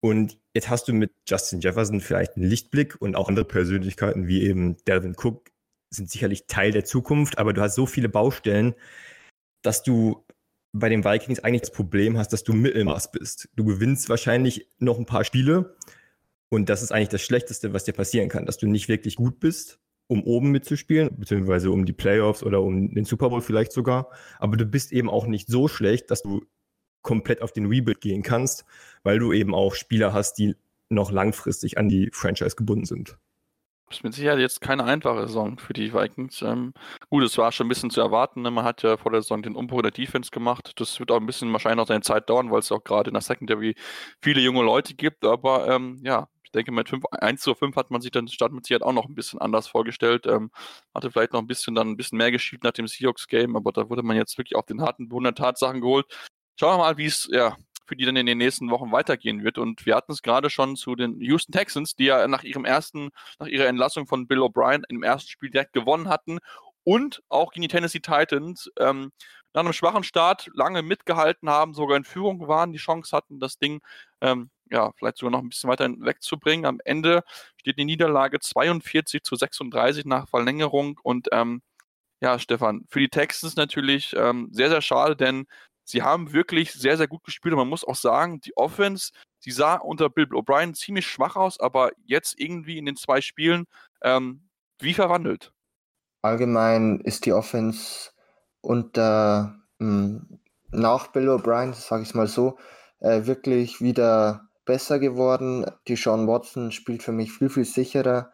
Und 0.00 0.38
jetzt 0.54 0.70
hast 0.70 0.88
du 0.88 0.92
mit 0.92 1.12
Justin 1.28 1.60
Jefferson 1.60 2.00
vielleicht 2.00 2.36
einen 2.36 2.46
Lichtblick 2.46 3.00
und 3.00 3.16
auch 3.16 3.28
andere 3.28 3.44
Persönlichkeiten 3.44 4.28
wie 4.28 4.42
eben 4.42 4.76
Delvin 4.84 5.14
Cook 5.14 5.50
sind 5.90 6.10
sicherlich 6.10 6.46
Teil 6.46 6.70
der 6.70 6.84
Zukunft, 6.84 7.38
aber 7.38 7.52
du 7.52 7.60
hast 7.60 7.74
so 7.74 7.84
viele 7.84 8.08
Baustellen, 8.08 8.74
dass 9.62 9.82
du 9.82 10.24
bei 10.72 10.88
den 10.88 11.04
Vikings 11.04 11.40
eigentlich 11.40 11.62
das 11.62 11.72
Problem 11.72 12.16
hast, 12.16 12.32
dass 12.32 12.44
du 12.44 12.52
Mittelmaß 12.52 13.10
bist. 13.10 13.48
Du 13.56 13.64
gewinnst 13.64 14.08
wahrscheinlich 14.08 14.68
noch 14.78 14.98
ein 14.98 15.06
paar 15.06 15.24
Spiele 15.24 15.76
und 16.48 16.68
das 16.68 16.82
ist 16.82 16.92
eigentlich 16.92 17.08
das 17.08 17.22
Schlechteste, 17.22 17.72
was 17.72 17.84
dir 17.84 17.92
passieren 17.92 18.28
kann, 18.28 18.46
dass 18.46 18.56
du 18.56 18.68
nicht 18.68 18.88
wirklich 18.88 19.16
gut 19.16 19.40
bist, 19.40 19.79
um 20.10 20.24
oben 20.24 20.50
mitzuspielen, 20.50 21.10
beziehungsweise 21.16 21.70
um 21.70 21.86
die 21.86 21.92
Playoffs 21.92 22.42
oder 22.42 22.60
um 22.62 22.92
den 22.92 23.04
Super 23.04 23.30
Bowl 23.30 23.40
vielleicht 23.40 23.70
sogar. 23.70 24.10
Aber 24.40 24.56
du 24.56 24.66
bist 24.66 24.90
eben 24.90 25.08
auch 25.08 25.26
nicht 25.26 25.46
so 25.46 25.68
schlecht, 25.68 26.10
dass 26.10 26.22
du 26.22 26.44
komplett 27.02 27.42
auf 27.42 27.52
den 27.52 27.66
Rebuild 27.66 28.00
gehen 28.00 28.24
kannst, 28.24 28.64
weil 29.04 29.20
du 29.20 29.32
eben 29.32 29.54
auch 29.54 29.76
Spieler 29.76 30.12
hast, 30.12 30.34
die 30.34 30.56
noch 30.88 31.12
langfristig 31.12 31.78
an 31.78 31.88
die 31.88 32.10
Franchise 32.12 32.56
gebunden 32.56 32.86
sind 32.86 33.18
ist 33.90 34.04
mit 34.04 34.14
Sicherheit 34.14 34.38
jetzt 34.38 34.60
keine 34.60 34.84
einfache 34.84 35.26
Saison 35.26 35.58
für 35.58 35.72
die 35.72 35.92
Vikings. 35.92 36.42
Ähm, 36.42 36.72
gut, 37.08 37.24
es 37.24 37.36
war 37.38 37.52
schon 37.52 37.66
ein 37.66 37.68
bisschen 37.68 37.90
zu 37.90 38.00
erwarten. 38.00 38.42
Ne? 38.42 38.50
Man 38.50 38.64
hat 38.64 38.82
ja 38.82 38.96
vor 38.96 39.12
der 39.12 39.22
Saison 39.22 39.42
den 39.42 39.56
Umbruch 39.56 39.82
der 39.82 39.90
Defense 39.90 40.30
gemacht. 40.30 40.72
Das 40.76 40.98
wird 41.00 41.10
auch 41.10 41.16
ein 41.16 41.26
bisschen 41.26 41.52
wahrscheinlich 41.52 41.78
noch 41.78 41.88
seine 41.88 42.02
Zeit 42.02 42.30
dauern, 42.30 42.50
weil 42.50 42.60
es 42.60 42.72
auch 42.72 42.84
gerade 42.84 43.10
in 43.10 43.14
der 43.14 43.22
Secondary 43.22 43.74
viele 44.22 44.40
junge 44.40 44.62
Leute 44.62 44.94
gibt. 44.94 45.24
Aber 45.24 45.68
ähm, 45.68 46.00
ja, 46.02 46.28
ich 46.50 46.52
denke, 46.52 46.72
mit 46.72 46.88
5, 46.88 47.04
1 47.12 47.40
zu 47.40 47.54
5 47.54 47.76
hat 47.76 47.92
man 47.92 48.00
sich 48.00 48.10
dann 48.10 48.26
Start 48.26 48.50
mit 48.50 48.66
Sicherheit 48.66 48.82
auch 48.82 48.92
noch 48.92 49.06
ein 49.06 49.14
bisschen 49.14 49.40
anders 49.40 49.68
vorgestellt. 49.68 50.26
Ähm, 50.26 50.50
hatte 50.92 51.12
vielleicht 51.12 51.32
noch 51.32 51.40
ein 51.40 51.46
bisschen 51.46 51.76
dann 51.76 51.90
ein 51.90 51.96
bisschen 51.96 52.18
mehr 52.18 52.32
geschielt 52.32 52.64
nach 52.64 52.72
dem 52.72 52.88
Seahawks-Game, 52.88 53.54
aber 53.54 53.70
da 53.70 53.88
wurde 53.88 54.02
man 54.02 54.16
jetzt 54.16 54.36
wirklich 54.36 54.56
auf 54.56 54.66
den 54.66 54.82
harten 54.82 55.08
Boden 55.08 55.24
der 55.24 55.34
Tatsachen 55.36 55.80
geholt. 55.80 56.06
Schauen 56.58 56.72
wir 56.74 56.78
mal, 56.78 56.98
wie 56.98 57.06
es 57.06 57.28
ja, 57.30 57.56
für 57.86 57.94
die 57.94 58.04
dann 58.04 58.16
in 58.16 58.26
den 58.26 58.38
nächsten 58.38 58.68
Wochen 58.70 58.90
weitergehen 58.90 59.44
wird. 59.44 59.58
Und 59.58 59.86
wir 59.86 59.94
hatten 59.94 60.10
es 60.10 60.22
gerade 60.22 60.50
schon 60.50 60.74
zu 60.74 60.96
den 60.96 61.20
Houston 61.20 61.52
Texans, 61.52 61.94
die 61.94 62.06
ja 62.06 62.26
nach 62.26 62.42
ihrem 62.42 62.64
ersten, 62.64 63.10
nach 63.38 63.46
ihrer 63.46 63.66
Entlassung 63.66 64.08
von 64.08 64.26
Bill 64.26 64.40
O'Brien 64.40 64.82
im 64.88 65.04
ersten 65.04 65.30
Spiel 65.30 65.50
direkt 65.50 65.72
gewonnen 65.72 66.08
hatten 66.08 66.40
und 66.82 67.22
auch 67.28 67.52
gegen 67.52 67.62
die 67.62 67.68
Tennessee 67.68 68.00
Titans 68.00 68.68
ähm, 68.76 69.12
nach 69.52 69.60
einem 69.60 69.72
schwachen 69.72 70.02
Start 70.02 70.50
lange 70.54 70.82
mitgehalten 70.82 71.48
haben, 71.48 71.74
sogar 71.74 71.96
in 71.96 72.04
Führung 72.04 72.48
waren, 72.48 72.72
die 72.72 72.78
Chance 72.78 73.16
hatten, 73.16 73.38
das 73.38 73.58
Ding 73.58 73.80
ähm, 74.20 74.50
ja, 74.70 74.92
vielleicht 74.96 75.18
sogar 75.18 75.32
noch 75.32 75.40
ein 75.40 75.48
bisschen 75.48 75.70
weiter 75.70 75.88
wegzubringen. 75.98 76.66
Am 76.66 76.80
Ende 76.84 77.22
steht 77.56 77.78
die 77.78 77.84
Niederlage 77.84 78.40
42 78.40 79.22
zu 79.22 79.36
36 79.36 80.04
nach 80.04 80.28
Verlängerung 80.28 80.98
und 81.02 81.28
ähm, 81.32 81.62
ja, 82.22 82.38
Stefan, 82.38 82.84
für 82.88 83.00
die 83.00 83.08
Texans 83.08 83.56
natürlich 83.56 84.14
ähm, 84.16 84.48
sehr, 84.52 84.68
sehr 84.68 84.82
schade, 84.82 85.16
denn 85.16 85.46
sie 85.84 86.02
haben 86.02 86.32
wirklich 86.32 86.72
sehr, 86.72 86.96
sehr 86.96 87.08
gut 87.08 87.24
gespielt 87.24 87.52
und 87.52 87.58
man 87.58 87.68
muss 87.68 87.84
auch 87.84 87.96
sagen, 87.96 88.40
die 88.40 88.56
Offense, 88.56 89.12
sie 89.38 89.50
sah 89.50 89.76
unter 89.76 90.10
Bill 90.10 90.26
O'Brien 90.26 90.74
ziemlich 90.74 91.06
schwach 91.06 91.36
aus, 91.36 91.58
aber 91.58 91.90
jetzt 92.04 92.38
irgendwie 92.38 92.78
in 92.78 92.86
den 92.86 92.96
zwei 92.96 93.20
Spielen 93.20 93.64
ähm, 94.02 94.48
wie 94.78 94.94
verwandelt. 94.94 95.52
Allgemein 96.22 97.00
ist 97.00 97.24
die 97.24 97.32
Offense 97.32 98.10
unter 98.60 99.58
hm, 99.78 100.40
nach 100.70 101.08
Bill 101.08 101.30
O'Brien, 101.30 101.72
sage 101.72 102.02
ich 102.02 102.14
mal 102.14 102.26
so, 102.26 102.58
äh, 103.00 103.26
wirklich 103.26 103.80
wieder 103.80 104.49
besser 104.64 104.98
geworden. 104.98 105.66
Die 105.88 105.96
Sean 105.96 106.26
Watson 106.26 106.72
spielt 106.72 107.02
für 107.02 107.12
mich 107.12 107.32
viel, 107.32 107.48
viel 107.48 107.64
sicherer, 107.64 108.30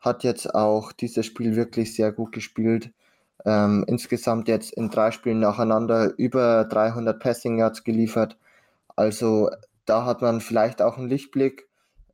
hat 0.00 0.24
jetzt 0.24 0.54
auch 0.54 0.92
dieses 0.92 1.26
Spiel 1.26 1.56
wirklich 1.56 1.94
sehr 1.94 2.12
gut 2.12 2.32
gespielt. 2.32 2.92
Ähm, 3.44 3.84
insgesamt 3.86 4.48
jetzt 4.48 4.72
in 4.72 4.90
drei 4.90 5.10
Spielen 5.12 5.40
nacheinander 5.40 6.12
über 6.18 6.64
300 6.64 7.18
Passing 7.18 7.58
Yards 7.58 7.84
geliefert. 7.84 8.36
Also 8.96 9.50
da 9.86 10.04
hat 10.04 10.22
man 10.22 10.40
vielleicht 10.40 10.82
auch 10.82 10.98
einen 10.98 11.08
Lichtblick. 11.08 11.68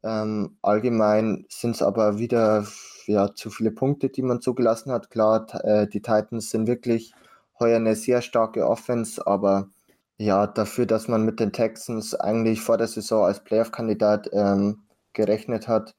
Ähm, 0.05 0.57
allgemein 0.63 1.47
sind 1.49 1.75
es 1.75 1.83
aber 1.83 2.19
wieder 2.19 2.67
ja, 3.07 3.35
zu 3.35 3.51
viele 3.51 3.73
Punkte, 3.73 4.09
die 4.09 4.23
man 4.23 4.41
zugelassen 4.41 4.93
hat. 4.93 5.11
Klar, 5.11 5.47
äh, 5.65 5.89
die 5.89 6.03
Titans 6.03 6.51
sind 6.51 6.67
wirklich 6.67 7.13
heuer 7.59 7.77
eine 7.77 7.97
sehr 7.97 8.23
starke 8.23 8.67
Offense, 8.67 9.27
aber 9.27 9.69
ja, 10.19 10.47
dafür, 10.47 10.87
dass 10.87 11.09
man 11.09 11.25
mit 11.25 11.41
den 11.41 11.53
Texans 11.53 12.15
eigentlich 12.15 12.61
vor 12.61 12.79
der 12.79 12.89
Saison 12.89 13.25
als 13.25 13.45
Playoff-Kandidat 13.45 14.31
ähm, 14.33 14.85
gerechnet 15.13 15.69
hat, 15.69 15.95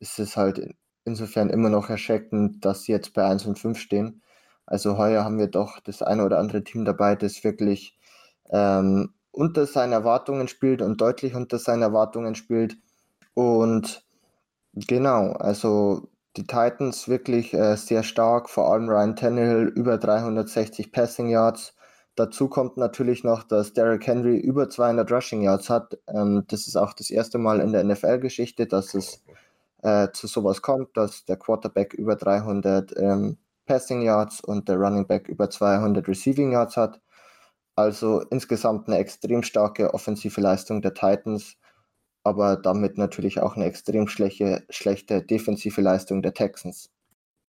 ist 0.00 0.18
es 0.18 0.36
halt 0.36 0.74
insofern 1.04 1.50
immer 1.50 1.70
noch 1.70 1.90
erschreckend, 1.90 2.64
dass 2.64 2.82
sie 2.82 2.92
jetzt 2.92 3.14
bei 3.14 3.24
1 3.24 3.46
und 3.46 3.58
5 3.58 3.78
stehen. 3.78 4.22
Also 4.66 4.98
heuer 4.98 5.24
haben 5.24 5.38
wir 5.38 5.48
doch 5.48 5.80
das 5.80 6.02
eine 6.02 6.24
oder 6.24 6.38
andere 6.38 6.62
Team 6.64 6.84
dabei, 6.84 7.16
das 7.16 7.42
wirklich 7.44 7.98
ähm, 8.50 9.14
unter 9.32 9.66
seinen 9.66 9.92
Erwartungen 9.92 10.48
spielt 10.48 10.82
und 10.82 11.00
deutlich 11.00 11.34
unter 11.34 11.58
seinen 11.58 11.82
Erwartungen 11.82 12.34
spielt. 12.34 12.76
Und 13.34 14.04
genau, 14.74 15.32
also 15.32 16.08
die 16.36 16.46
Titans 16.46 17.08
wirklich 17.08 17.54
äh, 17.54 17.76
sehr 17.76 18.02
stark, 18.02 18.50
vor 18.50 18.70
allem 18.72 18.88
Ryan 18.88 19.16
Tannehill 19.16 19.72
über 19.74 19.98
360 19.98 20.92
Passing 20.92 21.28
Yards. 21.28 21.74
Dazu 22.18 22.48
kommt 22.48 22.76
natürlich 22.76 23.22
noch, 23.22 23.44
dass 23.44 23.74
Derrick 23.74 24.04
Henry 24.04 24.38
über 24.38 24.68
200 24.68 25.12
Rushing 25.12 25.40
Yards 25.40 25.70
hat. 25.70 25.98
Ähm, 26.08 26.42
das 26.48 26.66
ist 26.66 26.74
auch 26.74 26.92
das 26.92 27.10
erste 27.10 27.38
Mal 27.38 27.60
in 27.60 27.70
der 27.70 27.84
NFL-Geschichte, 27.84 28.66
dass 28.66 28.94
es 28.94 29.22
äh, 29.82 30.08
zu 30.12 30.26
sowas 30.26 30.60
kommt, 30.60 30.96
dass 30.96 31.24
der 31.26 31.36
Quarterback 31.36 31.94
über 31.94 32.16
300 32.16 32.92
ähm, 32.96 33.38
Passing 33.66 34.02
Yards 34.02 34.40
und 34.40 34.68
der 34.68 34.78
Running 34.78 35.06
Back 35.06 35.28
über 35.28 35.48
200 35.48 36.08
Receiving 36.08 36.50
Yards 36.50 36.76
hat. 36.76 37.00
Also 37.76 38.22
insgesamt 38.30 38.88
eine 38.88 38.98
extrem 38.98 39.44
starke 39.44 39.94
offensive 39.94 40.40
Leistung 40.40 40.82
der 40.82 40.94
Titans, 40.94 41.56
aber 42.24 42.56
damit 42.56 42.98
natürlich 42.98 43.40
auch 43.40 43.54
eine 43.54 43.66
extrem 43.66 44.08
schlechte, 44.08 44.64
schlechte 44.70 45.22
defensive 45.22 45.80
Leistung 45.80 46.22
der 46.22 46.34
Texans. 46.34 46.90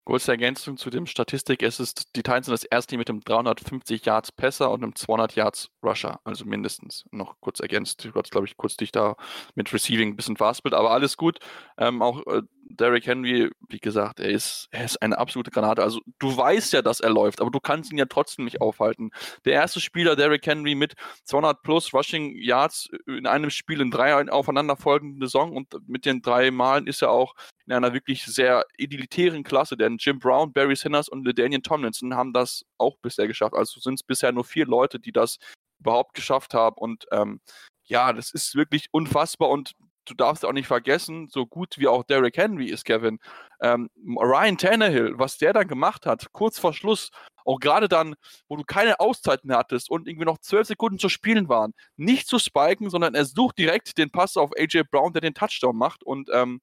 Kurze 0.10 0.32
Ergänzung 0.32 0.76
zu 0.76 0.90
dem 0.90 1.06
Statistik. 1.06 1.62
Es 1.62 1.80
ist, 1.80 2.16
die 2.16 2.24
Titans 2.24 2.48
sind 2.48 2.54
das 2.54 2.64
erste 2.64 2.90
Team 2.90 2.98
mit 2.98 3.12
einem 3.12 3.20
350 3.20 4.04
Yards 4.08 4.32
Passer 4.32 4.72
und 4.72 4.82
einem 4.82 4.96
200 4.96 5.36
Yards 5.36 5.70
Rusher, 5.84 6.20
also 6.24 6.46
mindestens. 6.46 7.06
Noch 7.12 7.40
kurz 7.42 7.60
ergänzt. 7.60 8.04
Du 8.04 8.12
hast, 8.16 8.32
glaube 8.32 8.48
ich, 8.48 8.58
kurz 8.58 8.76
dich 8.76 8.92
da 8.92 9.16
mit 9.54 9.72
Receiving 9.72 10.10
ein 10.10 10.16
bisschen 10.16 10.36
verhaspelt, 10.36 10.74
aber 10.74 10.90
alles 10.90 11.16
gut. 11.16 11.38
Ähm, 11.78 12.02
auch 12.02 12.26
äh, 12.26 12.42
Derrick 12.70 13.08
Henry, 13.08 13.50
wie 13.68 13.80
gesagt, 13.80 14.20
er 14.20 14.30
ist, 14.30 14.68
er 14.72 14.86
ist 14.86 15.02
eine 15.02 15.18
absolute 15.18 15.52
Granate. 15.52 15.82
Also 15.82 16.00
du 16.20 16.36
weißt 16.36 16.74
ja, 16.74 16.82
dass 16.82 17.00
er 17.00 17.10
läuft, 17.10 17.42
aber 17.42 17.50
du 17.50 17.60
kannst 17.60 17.92
ihn 17.92 17.98
ja 17.98 18.06
trotzdem 18.06 18.46
nicht 18.46 18.62
aufhalten. 18.62 19.10
Der 19.46 19.54
erste 19.54 19.80
Spieler, 19.80 20.16
Derrick 20.16 20.46
Henry, 20.46 20.76
mit 20.76 20.94
200 21.24 21.62
plus 21.64 21.94
Rushing 21.94 22.36
Yards 22.36 22.90
in 23.08 23.26
einem 23.26 23.50
Spiel 23.50 23.82
in 23.82 23.92
drei 23.92 24.30
aufeinanderfolgenden 24.30 25.20
Saison 25.22 25.56
und 25.56 25.76
mit 25.88 26.06
den 26.06 26.22
drei 26.22 26.52
Malen 26.52 26.88
ist 26.88 27.02
er 27.02 27.12
auch 27.12 27.36
in 27.66 27.74
einer 27.74 27.94
wirklich 27.94 28.26
sehr 28.26 28.66
edilitären 28.78 29.44
Klasse, 29.44 29.76
denn 29.76 29.98
Jim 30.00 30.20
Brown, 30.20 30.54
Barry 30.54 30.76
Sanders 30.76 31.10
und 31.10 31.26
Daniel 31.38 31.62
Tomlinson 31.62 32.16
haben 32.16 32.34
das 32.34 32.66
auch 32.78 32.98
bisher 33.02 33.28
geschafft. 33.28 33.56
Also 33.56 33.80
sind 33.80 33.96
es 33.96 34.04
bisher 34.04 34.32
nur 34.32 34.44
vier 34.44 34.66
Leute, 34.66 35.00
die 35.00 35.12
das 35.12 35.38
überhaupt 35.80 36.14
geschafft 36.14 36.54
haben 36.54 36.76
und 36.78 37.06
ähm, 37.12 37.42
ja, 37.90 38.14
das 38.14 38.32
ist 38.32 38.56
wirklich 38.56 38.88
unfassbar 38.92 39.50
und 39.50 39.74
du 40.10 40.16
darfst 40.16 40.46
auch 40.46 40.54
nicht 40.54 40.68
vergessen, 40.68 41.28
so 41.30 41.46
gut 41.46 41.78
wie 41.78 41.88
auch 41.88 42.04
Derrick 42.04 42.38
Henry 42.38 42.68
ist, 42.68 42.86
Kevin, 42.86 43.20
ähm, 43.62 43.90
Ryan 44.18 44.58
Tannehill, 44.58 45.14
was 45.18 45.38
der 45.38 45.54
dann 45.54 45.68
gemacht 45.68 46.06
hat, 46.06 46.32
kurz 46.32 46.60
vor 46.60 46.74
Schluss, 46.74 47.12
auch 47.46 47.60
gerade 47.60 47.88
dann, 47.88 48.16
wo 48.48 48.56
du 48.56 48.64
keine 48.64 49.00
Auszeiten 49.00 49.48
mehr 49.48 49.58
hattest 49.58 49.90
und 49.90 50.08
irgendwie 50.08 50.26
noch 50.26 50.40
zwölf 50.40 50.68
Sekunden 50.68 51.00
zu 51.00 51.10
spielen 51.10 51.50
waren, 51.50 51.74
nicht 51.96 52.28
zu 52.28 52.40
spiken, 52.40 52.90
sondern 52.90 53.16
er 53.16 53.26
sucht 53.26 53.58
direkt 53.58 53.98
den 53.98 54.12
Pass 54.12 54.38
auf 54.38 54.52
AJ 54.58 54.84
Brown, 54.92 55.14
der 55.14 55.22
den 55.22 55.34
Touchdown 55.34 55.76
macht 55.76 56.04
und 56.04 56.30
ähm, 56.34 56.62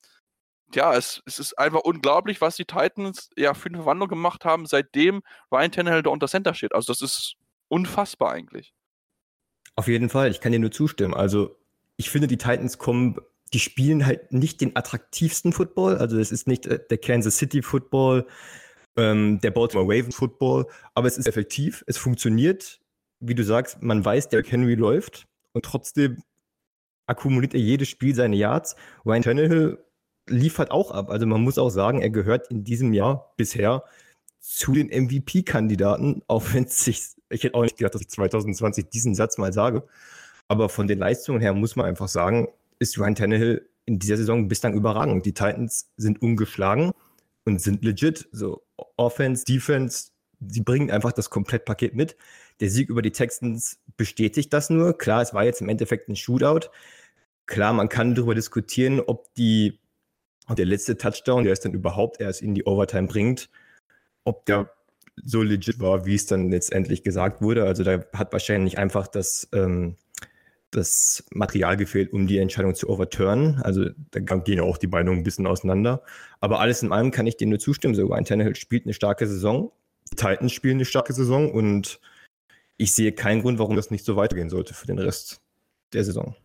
ja, 0.74 0.94
es, 0.94 1.22
es 1.26 1.38
ist 1.38 1.58
einfach 1.58 1.80
unglaublich, 1.80 2.40
was 2.40 2.56
die 2.56 2.64
Titans 2.64 3.30
ja 3.36 3.54
für 3.54 3.68
eine 3.68 3.78
Verwandlung 3.78 4.08
gemacht 4.08 4.44
haben, 4.44 4.66
seitdem 4.66 5.22
Ryan 5.52 5.70
Tannehill 5.70 6.02
da 6.02 6.10
unter 6.10 6.26
Center 6.26 6.54
steht. 6.54 6.74
Also 6.74 6.92
das 6.92 7.02
ist 7.02 7.36
unfassbar 7.68 8.32
eigentlich. 8.32 8.74
Auf 9.76 9.88
jeden 9.88 10.08
Fall, 10.08 10.30
ich 10.30 10.40
kann 10.40 10.52
dir 10.52 10.58
nur 10.58 10.72
zustimmen. 10.72 11.14
Also 11.14 11.56
ich 11.96 12.10
finde, 12.10 12.26
die 12.26 12.38
Titans 12.38 12.78
kommen 12.78 13.18
die 13.52 13.60
spielen 13.60 14.06
halt 14.06 14.32
nicht 14.32 14.60
den 14.60 14.76
attraktivsten 14.76 15.52
Football. 15.52 15.98
Also 15.98 16.18
es 16.18 16.32
ist 16.32 16.46
nicht 16.46 16.66
äh, 16.66 16.80
der 16.90 16.98
Kansas 16.98 17.38
City 17.38 17.62
Football, 17.62 18.26
ähm, 18.96 19.40
der 19.40 19.50
Baltimore 19.50 19.86
Ravens 19.86 20.16
Football, 20.16 20.66
aber 20.94 21.06
es 21.06 21.18
ist 21.18 21.28
effektiv, 21.28 21.84
es 21.86 21.98
funktioniert. 21.98 22.80
Wie 23.20 23.34
du 23.34 23.44
sagst, 23.44 23.82
man 23.82 24.04
weiß, 24.04 24.28
der 24.28 24.42
Henry 24.42 24.74
läuft 24.74 25.26
und 25.52 25.64
trotzdem 25.64 26.22
akkumuliert 27.06 27.54
er 27.54 27.60
jedes 27.60 27.88
Spiel 27.88 28.14
seine 28.14 28.36
Yards. 28.36 28.76
Ryan 29.06 29.22
Tannehill 29.22 29.78
liefert 30.28 30.70
auch 30.70 30.90
ab. 30.90 31.08
Also 31.10 31.26
man 31.26 31.40
muss 31.40 31.58
auch 31.58 31.70
sagen, 31.70 32.02
er 32.02 32.10
gehört 32.10 32.50
in 32.50 32.64
diesem 32.64 32.92
Jahr 32.92 33.32
bisher 33.36 33.84
zu 34.40 34.72
den 34.72 34.88
MVP-Kandidaten, 34.88 36.22
auch 36.28 36.44
wenn 36.52 36.64
es 36.64 36.84
sich, 36.84 37.02
ich 37.30 37.44
hätte 37.44 37.54
auch 37.54 37.62
nicht 37.62 37.78
gedacht, 37.78 37.94
dass 37.94 38.02
ich 38.02 38.10
2020 38.10 38.88
diesen 38.90 39.14
Satz 39.14 39.38
mal 39.38 39.52
sage, 39.52 39.84
aber 40.48 40.68
von 40.68 40.86
den 40.86 40.98
Leistungen 40.98 41.40
her 41.40 41.54
muss 41.54 41.76
man 41.76 41.86
einfach 41.86 42.08
sagen, 42.08 42.48
ist 42.78 42.98
Ryan 42.98 43.14
Tannehill 43.14 43.68
in 43.86 43.98
dieser 43.98 44.16
Saison 44.16 44.48
bislang 44.48 44.74
überragend. 44.74 45.24
Die 45.26 45.34
Titans 45.34 45.90
sind 45.96 46.20
ungeschlagen 46.20 46.92
und 47.44 47.60
sind 47.60 47.84
legit. 47.84 48.28
So 48.32 48.62
Offense, 48.96 49.44
Defense, 49.44 50.10
sie 50.40 50.60
bringen 50.60 50.90
einfach 50.90 51.12
das 51.12 51.30
Komplettpaket 51.30 51.94
mit. 51.94 52.16
Der 52.60 52.70
Sieg 52.70 52.88
über 52.88 53.02
die 53.02 53.12
Texans 53.12 53.78
bestätigt 53.96 54.52
das 54.52 54.70
nur. 54.70 54.98
Klar, 54.98 55.22
es 55.22 55.32
war 55.32 55.44
jetzt 55.44 55.60
im 55.60 55.68
Endeffekt 55.68 56.08
ein 56.08 56.16
Shootout. 56.16 56.68
Klar, 57.46 57.72
man 57.72 57.88
kann 57.88 58.14
darüber 58.14 58.34
diskutieren, 58.34 59.00
ob 59.00 59.32
die, 59.34 59.78
ob 60.48 60.56
der 60.56 60.66
letzte 60.66 60.96
Touchdown, 60.96 61.44
der 61.44 61.52
es 61.52 61.60
dann 61.60 61.72
überhaupt 61.72 62.20
erst 62.20 62.42
in 62.42 62.54
die 62.54 62.64
Overtime 62.64 63.06
bringt, 63.06 63.48
ob 64.24 64.44
der 64.46 64.72
so 65.24 65.42
legit 65.42 65.80
war, 65.80 66.04
wie 66.04 66.14
es 66.14 66.26
dann 66.26 66.50
letztendlich 66.50 67.02
gesagt 67.02 67.40
wurde. 67.40 67.64
Also 67.64 67.84
da 67.84 68.04
hat 68.12 68.32
wahrscheinlich 68.32 68.78
einfach 68.78 69.06
das 69.06 69.48
ähm, 69.52 69.96
das 70.76 71.24
Material 71.30 71.76
gefehlt, 71.76 72.12
um 72.12 72.26
die 72.26 72.38
Entscheidung 72.38 72.74
zu 72.74 72.88
overturnen. 72.88 73.60
Also 73.62 73.86
da 74.10 74.20
gehen 74.20 74.58
ja 74.58 74.62
auch 74.62 74.78
die 74.78 74.86
Meinungen 74.86 75.18
ein 75.20 75.24
bisschen 75.24 75.46
auseinander. 75.46 76.02
Aber 76.40 76.60
alles 76.60 76.82
in 76.82 76.92
allem 76.92 77.10
kann 77.10 77.26
ich 77.26 77.36
dir 77.36 77.46
nur 77.46 77.58
zustimmen. 77.58 77.94
So, 77.94 78.06
Ryan 78.06 78.24
Tannehill 78.24 78.56
spielt 78.56 78.84
eine 78.84 78.94
starke 78.94 79.26
Saison. 79.26 79.72
Die 80.12 80.16
Titans 80.16 80.52
spielen 80.52 80.76
eine 80.76 80.84
starke 80.84 81.12
Saison 81.12 81.50
und 81.50 82.00
ich 82.76 82.94
sehe 82.94 83.12
keinen 83.12 83.42
Grund, 83.42 83.58
warum 83.58 83.74
das 83.74 83.90
nicht 83.90 84.04
so 84.04 84.16
weitergehen 84.16 84.50
sollte 84.50 84.74
für 84.74 84.86
den 84.86 84.98
Rest 84.98 85.40
der 85.92 86.04
Saison. 86.04 86.36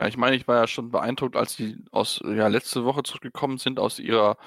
Ja, 0.00 0.08
ich 0.08 0.16
meine, 0.16 0.36
ich 0.36 0.48
war 0.48 0.56
ja 0.56 0.66
schon 0.66 0.90
beeindruckt, 0.90 1.36
als 1.36 1.54
sie 1.54 1.76
aus 1.90 2.20
ja, 2.24 2.48
letzte 2.48 2.84
Woche 2.84 3.02
zurückgekommen 3.02 3.58
sind 3.58 3.78
aus 3.78 3.98
ihrer 3.98 4.38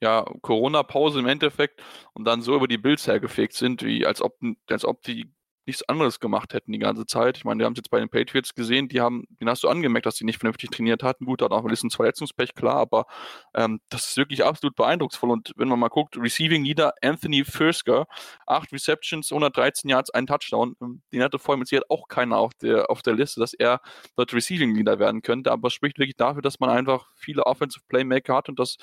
ja, 0.00 0.24
Corona-Pause 0.40 1.20
im 1.20 1.26
Endeffekt 1.26 1.82
und 2.14 2.24
dann 2.24 2.40
so 2.40 2.56
über 2.56 2.68
die 2.68 2.78
Bills 2.78 3.06
hergefegt 3.06 3.52
sind, 3.52 3.82
wie 3.82 4.06
als 4.06 4.22
ob, 4.22 4.38
als 4.68 4.84
ob 4.84 5.02
die 5.02 5.30
nichts 5.70 5.88
anderes 5.88 6.20
gemacht 6.20 6.52
hätten 6.52 6.72
die 6.72 6.78
ganze 6.78 7.06
Zeit. 7.06 7.38
Ich 7.38 7.44
meine, 7.44 7.60
wir 7.60 7.66
haben 7.66 7.72
es 7.72 7.78
jetzt 7.78 7.90
bei 7.90 8.00
den 8.00 8.08
Patriots 8.08 8.54
gesehen, 8.54 8.88
die 8.88 9.00
haben, 9.00 9.24
den 9.40 9.48
hast 9.48 9.62
du 9.62 9.68
angemerkt, 9.68 10.06
dass 10.06 10.16
sie 10.16 10.24
nicht 10.24 10.38
vernünftig 10.38 10.70
trainiert 10.70 11.02
hatten. 11.02 11.24
Gut, 11.24 11.42
hat 11.42 11.52
auch 11.52 11.64
ein 11.64 11.70
bisschen 11.70 11.90
Verletzungspech, 11.90 12.54
klar, 12.54 12.76
aber 12.76 13.06
ähm, 13.54 13.80
das 13.88 14.08
ist 14.08 14.16
wirklich 14.16 14.44
absolut 14.44 14.76
beeindrucksvoll. 14.76 15.30
Und 15.30 15.52
wenn 15.56 15.68
man 15.68 15.78
mal 15.78 15.88
guckt, 15.88 16.16
Receiving 16.16 16.64
Leader 16.64 16.92
Anthony 17.02 17.44
Fursker, 17.44 18.06
acht 18.46 18.72
Receptions, 18.72 19.30
113 19.30 19.88
Yards, 19.88 20.10
ein 20.10 20.26
Touchdown. 20.26 20.76
Ähm, 20.82 21.02
den 21.12 21.22
hatte 21.22 21.38
vorhin 21.38 21.60
mit 21.60 21.90
auch 21.90 22.08
keiner 22.08 22.38
auf 22.38 22.52
der, 22.54 22.90
auf 22.90 23.02
der 23.02 23.14
Liste, 23.14 23.40
dass 23.40 23.54
er 23.54 23.80
dort 24.16 24.34
Receiving 24.34 24.74
Leader 24.74 24.98
werden 24.98 25.22
könnte, 25.22 25.52
aber 25.52 25.68
es 25.68 25.74
spricht 25.74 25.98
wirklich 25.98 26.16
dafür, 26.16 26.42
dass 26.42 26.60
man 26.60 26.70
einfach 26.70 27.06
viele 27.16 27.46
Offensive 27.46 27.84
Playmaker 27.88 28.34
hat 28.34 28.48
und 28.48 28.58
dass 28.58 28.76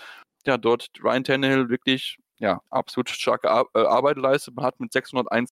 ja 0.45 0.57
dort 0.57 0.87
Ryan 1.03 1.23
Tannehill 1.23 1.69
wirklich 1.69 2.17
ja, 2.39 2.61
absolut 2.69 3.09
starke 3.09 3.49
Ar 3.49 3.65
äh, 3.73 3.79
Arbeit 3.79 4.17
leistet. 4.17 4.55
Man 4.55 4.65
hat 4.65 4.79
mit 4.79 4.93
601 4.93 5.49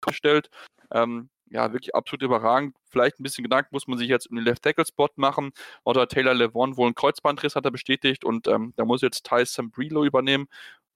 gestellt. 0.00 0.50
Ähm, 0.92 1.30
ja, 1.50 1.72
wirklich 1.72 1.94
absolut 1.94 2.22
überragend. 2.22 2.76
Vielleicht 2.90 3.18
ein 3.18 3.24
bisschen 3.24 3.42
Gedanken 3.44 3.70
muss 3.72 3.88
man 3.88 3.98
sich 3.98 4.08
jetzt 4.08 4.30
um 4.30 4.36
den 4.36 4.44
Left 4.44 4.62
Tackle 4.62 4.86
Spot 4.86 5.08
machen. 5.16 5.50
Oder 5.84 6.06
Taylor 6.08 6.34
Levon 6.34 6.76
wohl 6.76 6.86
einen 6.86 6.94
Kreuzbandriss 6.94 7.56
hat 7.56 7.64
er 7.64 7.70
bestätigt 7.72 8.24
und 8.24 8.46
ähm, 8.46 8.72
da 8.76 8.84
muss 8.84 9.02
jetzt 9.02 9.24
Ty 9.26 9.44
Sambrilo 9.44 10.04
übernehmen. 10.04 10.46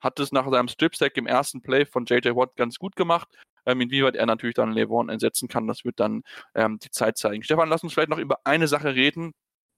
Hat 0.01 0.21
es 0.21 0.33
nach 0.33 0.49
seinem 0.49 0.69
Strip 0.69 0.95
Sack 0.95 1.17
im 1.17 1.27
ersten 1.27 1.61
Play 1.63 1.87
von 1.87 2.05
JJ 2.05 2.31
Watt 2.37 2.57
ganz 2.57 2.79
gut 2.79 2.95
gemacht. 2.95 3.29
Ähm, 3.67 3.81
inwieweit 3.81 4.17
er 4.17 4.27
natürlich 4.27 4.55
dann 4.55 4.73
Levon 4.73 5.09
ersetzen 5.09 5.49
kann, 5.49 5.67
das 5.67 5.85
wird 5.85 5.99
dann 5.99 6.23
ähm, 6.55 6.79
die 6.79 6.91
Zeit 6.91 7.17
zeigen. 7.17 7.43
Stefan, 7.43 7.69
lass 7.69 7.83
uns 7.83 7.95
vielleicht 7.95 8.11
noch 8.11 8.19
über 8.19 8.41
eine 8.45 8.69
Sache 8.69 8.95
reden, 8.95 9.33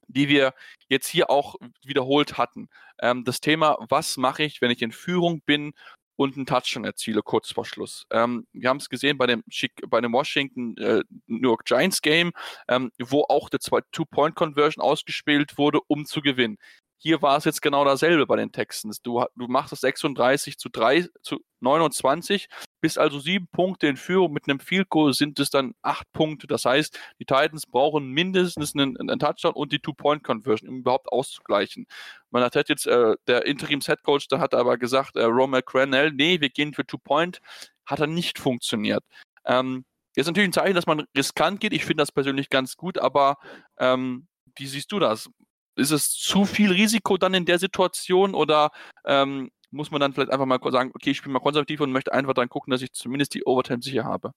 die 0.08 0.28
wir 0.28 0.52
jetzt 0.88 1.08
hier 1.08 1.30
auch 1.30 1.56
wiederholt 1.84 2.36
hatten. 2.38 2.68
Ähm, 3.00 3.24
das 3.24 3.40
Thema, 3.40 3.78
was 3.88 4.16
mache 4.16 4.42
ich, 4.42 4.60
wenn 4.60 4.70
ich 4.70 4.82
in 4.82 4.92
Führung 4.92 5.40
bin 5.42 5.72
und 6.16 6.36
einen 6.36 6.46
Touchdown 6.46 6.84
erziele, 6.84 7.22
kurz 7.22 7.52
vor 7.52 7.64
Schluss. 7.64 8.06
Ähm, 8.10 8.46
wir 8.52 8.68
haben 8.68 8.78
es 8.78 8.88
gesehen 8.88 9.18
bei 9.18 9.26
dem, 9.26 9.44
bei 9.88 10.00
dem 10.00 10.12
Washington 10.12 10.76
äh, 10.78 11.02
New 11.26 11.48
York 11.48 11.64
Giants 11.64 12.02
Game, 12.02 12.32
ähm, 12.68 12.90
wo 12.98 13.24
auch 13.28 13.48
der 13.48 13.60
Two-Point-Conversion 13.60 14.82
ausgespielt 14.82 15.58
wurde, 15.58 15.80
um 15.86 16.06
zu 16.06 16.20
gewinnen. 16.20 16.58
Hier 16.98 17.20
war 17.22 17.36
es 17.36 17.44
jetzt 17.44 17.60
genau 17.60 17.84
dasselbe 17.84 18.26
bei 18.26 18.36
den 18.36 18.52
Texans. 18.52 19.02
Du, 19.02 19.24
du 19.36 19.48
machst 19.48 19.72
es 19.72 19.80
36 19.80 20.58
zu 20.58 20.68
3 20.70 21.08
zu 21.22 21.40
29, 21.60 22.48
bist 22.80 22.98
also 22.98 23.18
sieben 23.18 23.48
Punkte 23.48 23.86
in 23.86 23.96
Führung. 23.96 24.32
Mit 24.32 24.48
einem 24.48 24.60
Field 24.60 24.88
Goal 24.88 25.12
sind 25.12 25.38
es 25.38 25.50
dann 25.50 25.74
acht 25.82 26.10
Punkte. 26.12 26.46
Das 26.46 26.64
heißt, 26.64 26.98
die 27.20 27.24
Titans 27.24 27.66
brauchen 27.66 28.08
mindestens 28.08 28.74
einen, 28.74 28.96
einen 28.98 29.18
Touchdown 29.18 29.52
und 29.52 29.72
die 29.72 29.78
Two-Point-Conversion, 29.78 30.68
um 30.68 30.78
überhaupt 30.78 31.12
auszugleichen. 31.12 31.86
Man 32.30 32.42
hat 32.42 32.68
jetzt, 32.68 32.86
äh, 32.86 33.14
der 33.26 33.44
Interims-Headcoach, 33.44 34.28
da 34.28 34.38
hat 34.38 34.54
aber 34.54 34.78
gesagt, 34.78 35.16
äh, 35.16 35.24
Romer 35.24 35.62
Cranell, 35.62 36.12
nee, 36.12 36.40
wir 36.40 36.50
gehen 36.50 36.74
für 36.74 36.86
Two-Point. 36.86 37.40
Hat 37.84 38.00
er 38.00 38.06
nicht 38.06 38.38
funktioniert. 38.38 39.04
Ähm, 39.44 39.84
ist 40.16 40.26
natürlich 40.26 40.48
ein 40.48 40.52
Zeichen, 40.52 40.74
dass 40.74 40.86
man 40.86 41.04
riskant 41.16 41.60
geht. 41.60 41.74
Ich 41.74 41.84
finde 41.84 42.02
das 42.02 42.10
persönlich 42.10 42.48
ganz 42.48 42.76
gut, 42.76 42.98
aber 42.98 43.36
ähm, 43.78 44.26
wie 44.56 44.66
siehst 44.66 44.90
du 44.90 44.98
das? 44.98 45.28
Ist 45.76 45.90
es 45.92 46.10
zu 46.10 46.44
viel 46.44 46.72
Risiko 46.72 47.16
dann 47.16 47.34
in 47.34 47.44
der 47.44 47.58
Situation 47.58 48.34
oder 48.34 48.70
ähm, 49.04 49.50
muss 49.70 49.90
man 49.90 50.00
dann 50.00 50.12
vielleicht 50.12 50.30
einfach 50.30 50.46
mal 50.46 50.60
sagen, 50.70 50.90
okay, 50.94 51.10
ich 51.10 51.18
spiele 51.18 51.34
mal 51.34 51.40
konservativ 51.40 51.80
und 51.80 51.92
möchte 51.92 52.12
einfach 52.12 52.34
dann 52.34 52.48
gucken, 52.48 52.70
dass 52.70 52.82
ich 52.82 52.92
zumindest 52.92 53.34
die 53.34 53.44
Overtime 53.44 53.82
sicher 53.82 54.04
habe? 54.04 54.32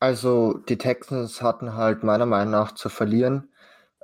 Also 0.00 0.54
die 0.68 0.78
Texans 0.78 1.42
hatten 1.42 1.74
halt 1.74 2.02
meiner 2.02 2.26
Meinung 2.26 2.52
nach 2.52 2.72
zu 2.72 2.88
verlieren. 2.88 3.48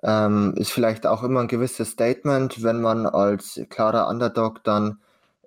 Ähm, 0.02 0.54
ist 0.56 0.70
vielleicht 0.70 1.06
auch 1.06 1.22
immer 1.22 1.40
ein 1.40 1.48
gewisses 1.48 1.90
Statement, 1.90 2.62
wenn 2.62 2.80
man 2.80 3.06
als 3.06 3.60
klarer 3.70 4.08
Underdog 4.08 4.62
dann 4.62 5.00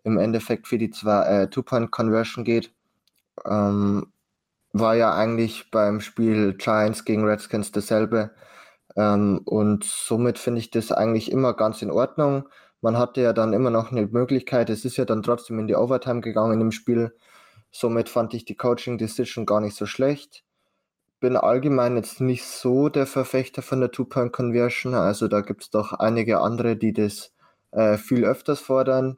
im 0.03 0.17
Endeffekt 0.17 0.67
für 0.67 0.77
die 0.77 0.91
äh, 1.05 1.47
Two-Point-Conversion 1.47 2.43
geht. 2.43 2.73
Ähm, 3.45 4.11
war 4.73 4.95
ja 4.95 5.13
eigentlich 5.13 5.71
beim 5.71 6.01
Spiel 6.01 6.53
Giants 6.53 7.05
gegen 7.05 7.25
Redskins 7.25 7.71
dasselbe. 7.71 8.31
Ähm, 8.95 9.41
und 9.45 9.83
somit 9.83 10.39
finde 10.39 10.59
ich 10.59 10.71
das 10.71 10.91
eigentlich 10.91 11.31
immer 11.31 11.53
ganz 11.53 11.81
in 11.81 11.91
Ordnung. 11.91 12.49
Man 12.81 12.97
hatte 12.97 13.21
ja 13.21 13.33
dann 13.33 13.53
immer 13.53 13.69
noch 13.69 13.91
eine 13.91 14.07
Möglichkeit, 14.07 14.69
es 14.69 14.85
ist 14.85 14.97
ja 14.97 15.05
dann 15.05 15.23
trotzdem 15.23 15.59
in 15.59 15.67
die 15.67 15.75
Overtime 15.75 16.21
gegangen 16.21 16.61
im 16.61 16.71
Spiel. 16.71 17.13
Somit 17.71 18.09
fand 18.09 18.33
ich 18.33 18.45
die 18.45 18.55
Coaching 18.55 18.97
Decision 18.97 19.45
gar 19.45 19.61
nicht 19.61 19.75
so 19.75 19.85
schlecht. 19.85 20.43
Bin 21.19 21.35
allgemein 21.35 21.97
jetzt 21.97 22.21
nicht 22.21 22.45
so 22.45 22.89
der 22.89 23.05
Verfechter 23.05 23.61
von 23.61 23.81
der 23.81 23.91
Two-Point-Conversion. 23.91 24.93
Also 24.95 25.27
da 25.27 25.41
gibt 25.41 25.63
es 25.63 25.69
doch 25.69 25.93
einige 25.93 26.39
andere, 26.39 26.77
die 26.77 26.93
das 26.93 27.33
äh, 27.71 27.97
viel 27.97 28.23
öfters 28.23 28.61
fordern. 28.61 29.17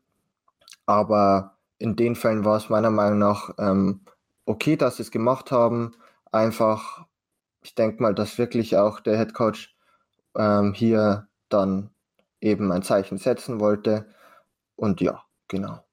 Aber 0.86 1.58
in 1.78 1.96
den 1.96 2.16
Fällen 2.16 2.44
war 2.44 2.58
es 2.58 2.70
meiner 2.70 2.90
Meinung 2.90 3.20
nach 3.20 3.52
ähm, 3.60 4.02
okay, 4.46 4.76
dass 4.76 4.98
sie 4.98 5.04
es 5.04 5.12
gemacht 5.12 5.52
haben. 5.52 5.94
Einfach 6.32 7.06
ich 7.62 7.76
denke 7.76 8.02
mal, 8.02 8.14
dass 8.14 8.38
wirklich 8.38 8.78
auch 8.78 9.00
der 9.00 9.18
Head 9.18 9.34
Coach 9.34 9.76
ähm, 10.36 10.74
hier 10.74 11.28
dann 11.50 11.92
eben 12.40 12.72
ein 12.72 12.84
Zeichen 12.84 13.18
setzen 13.18 13.60
wollte. 13.60 14.08
Und 14.76 15.02
ja, 15.02 15.24
genau. 15.48 15.84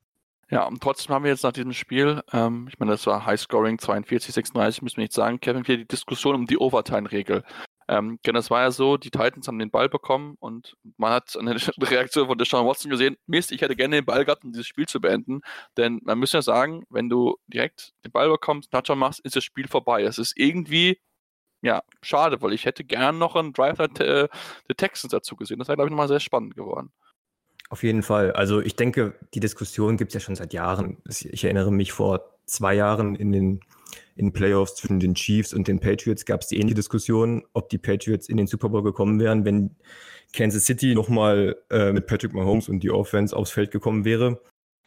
Ja, 0.51 0.65
und 0.65 0.83
trotzdem 0.83 1.15
haben 1.15 1.25
wir 1.25 1.31
jetzt 1.31 1.45
nach 1.45 1.53
diesem 1.53 1.75
Spiel, 1.75 2.23
ähm, 2.33 2.67
ich 2.71 2.79
meine, 2.79 2.93
das 2.93 3.07
war 3.07 3.27
Highscoring 3.27 3.79
42, 3.79 4.33
36, 4.33 4.81
müssen 4.81 4.97
wir 4.97 5.05
nicht 5.05 5.13
sagen, 5.13 5.41
Kevin, 5.41 5.65
hier 5.65 5.77
die 5.77 5.87
Diskussion 5.87 6.35
um 6.35 6.47
die 6.47 6.57
Overtime-Regel. 6.57 7.45
Ähm, 7.91 8.19
denn 8.25 8.35
das 8.35 8.51
war 8.51 8.63
ja 8.63 8.71
so, 8.71 8.97
die 8.97 9.11
Titans 9.11 9.49
haben 9.49 9.59
den 9.59 9.71
Ball 9.71 9.89
bekommen 9.89 10.37
und 10.41 10.77
man 10.97 11.13
hat 11.13 11.37
eine 11.39 11.55
Reaktion 11.81 12.27
von 12.29 12.37
Deshaun 12.37 12.67
Watson 12.67 12.91
gesehen, 12.91 13.17
Mist, 13.27 13.53
ich 13.53 13.61
hätte 13.63 13.77
gerne 13.77 13.97
den 13.97 14.05
Ball 14.05 14.25
gehabt, 14.25 14.45
um 14.45 14.53
dieses 14.53 14.67
Spiel 14.67 14.87
zu 14.87 15.01
beenden. 15.01 15.41
Denn 15.77 16.01
man 16.05 16.19
muss 16.19 16.33
ja 16.33 16.43
sagen, 16.43 16.85
wenn 16.91 17.09
du 17.09 17.37
direkt 17.47 17.93
den 18.05 18.13
Ball 18.13 18.29
bekommst, 18.29 18.71
Touchdown 18.71 18.99
machst, 18.99 19.21
ist 19.21 19.37
das 19.37 19.45
Spiel 19.45 19.69
vorbei. 19.69 20.03
Es 20.03 20.19
ist 20.19 20.35
irgendwie 20.37 20.99
ja, 21.63 21.83
schade, 22.03 22.41
weil 22.41 22.53
ich 22.53 22.65
hätte 22.65 22.85
gern 22.85 23.19
noch 23.19 23.35
einen 23.35 23.53
Drive 23.53 23.79
der, 23.79 24.29
der 24.69 24.77
Texans 24.77 25.11
dazu 25.11 25.37
gesehen. 25.37 25.59
Das 25.59 25.69
wäre, 25.69 25.77
glaube 25.77 25.89
ich, 25.89 25.93
nochmal 25.93 26.09
sehr 26.09 26.21
spannend 26.21 26.55
geworden. 26.55 26.93
Auf 27.71 27.83
jeden 27.83 28.03
Fall. 28.03 28.33
Also 28.33 28.61
ich 28.61 28.77
denke, 28.77 29.15
die 29.35 29.41
Diskussion 29.41 29.97
gibt 29.97 30.11
es 30.11 30.15
ja 30.15 30.21
schon 30.21 30.37
seit 30.37 30.55
Jahren. 30.55 30.99
Ich 31.07 31.45
erinnere 31.45 31.71
mich 31.71 31.93
vor 31.93 32.39
zwei 32.47 32.75
Jahren 32.75 33.15
in 33.15 33.33
den, 33.33 33.61
in 34.17 34.33
Playoffs 34.33 34.77
zwischen 34.77 35.01
den 35.01 35.15
Chiefs 35.15 35.53
und 35.53 35.69
den 35.69 35.81
Patriots 35.81 36.25
gab 36.25 36.41
es 36.41 36.49
die 36.49 36.57
ähnliche 36.57 36.77
Diskussion, 36.77 37.45
ob 37.53 37.69
die 37.69 37.79
Patriots 37.79 38.29
in 38.29 38.39
den 38.39 38.47
Super 38.47 38.71
Bowl 38.71 38.83
gekommen 38.83 39.21
wären, 39.21 39.45
wenn 39.45 39.77
Kansas 40.33 40.65
City 40.65 40.95
nochmal 40.95 41.57
äh, 41.71 41.93
mit 41.93 42.07
Patrick 42.07 42.33
Mahomes 42.33 42.69
und 42.69 42.81
die 42.81 42.91
Offense 42.91 43.37
aufs 43.37 43.51
Feld 43.51 43.71
gekommen 43.71 44.05
wäre. 44.05 44.41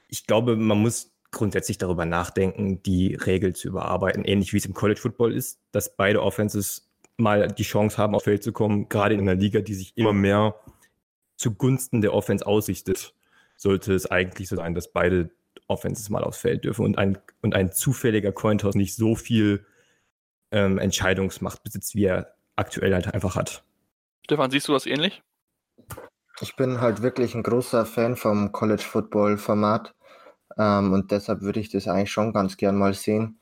Ich 0.07 0.25
glaube, 0.25 0.55
man 0.55 0.79
muss 0.79 1.10
grundsätzlich 1.31 1.77
darüber 1.77 2.05
nachdenken, 2.05 2.83
die 2.83 3.15
Regel 3.15 3.55
zu 3.55 3.69
überarbeiten, 3.69 4.25
ähnlich 4.25 4.53
wie 4.53 4.57
es 4.57 4.65
im 4.65 4.73
College 4.73 4.99
Football 4.99 5.33
ist, 5.33 5.59
dass 5.71 5.95
beide 5.95 6.21
Offenses 6.21 6.89
mal 7.17 7.47
die 7.47 7.63
Chance 7.63 7.97
haben, 7.97 8.15
aufs 8.15 8.25
Feld 8.25 8.43
zu 8.43 8.51
kommen, 8.51 8.89
gerade 8.89 9.15
in 9.15 9.21
einer 9.21 9.35
Liga, 9.35 9.61
die 9.61 9.73
sich 9.73 9.95
immer 9.95 10.13
mehr 10.13 10.55
zugunsten 11.37 12.01
der 12.01 12.13
Offense 12.13 12.45
ausrichtet, 12.45 13.13
sollte 13.55 13.93
es 13.93 14.09
eigentlich 14.09 14.49
so 14.49 14.55
sein, 14.55 14.75
dass 14.75 14.91
beide 14.91 15.31
Offenses 15.67 16.09
mal 16.09 16.23
aufs 16.23 16.39
Feld 16.39 16.65
dürfen 16.65 16.85
und 16.85 16.97
ein, 16.97 17.17
und 17.41 17.55
ein 17.55 17.71
zufälliger 17.71 18.31
Cointoss 18.31 18.75
nicht 18.75 18.95
so 18.95 19.15
viel 19.15 19.65
ähm, 20.51 20.77
Entscheidungsmacht 20.77 21.63
besitzt, 21.63 21.95
wie 21.95 22.05
er 22.05 22.33
aktuell 22.55 22.93
halt 22.93 23.13
einfach 23.13 23.35
hat. 23.35 23.63
Stefan, 24.25 24.51
siehst 24.51 24.67
du 24.67 24.73
das 24.73 24.85
ähnlich? 24.85 25.23
Ich 26.41 26.55
bin 26.55 26.81
halt 26.81 27.01
wirklich 27.01 27.35
ein 27.35 27.43
großer 27.43 27.85
Fan 27.85 28.15
vom 28.15 28.51
College 28.51 28.83
Football 28.83 29.37
Format. 29.37 29.93
Ähm, 30.57 30.93
und 30.93 31.11
deshalb 31.11 31.41
würde 31.41 31.59
ich 31.59 31.69
das 31.69 31.87
eigentlich 31.87 32.11
schon 32.11 32.33
ganz 32.33 32.57
gern 32.57 32.77
mal 32.77 32.93
sehen. 32.93 33.39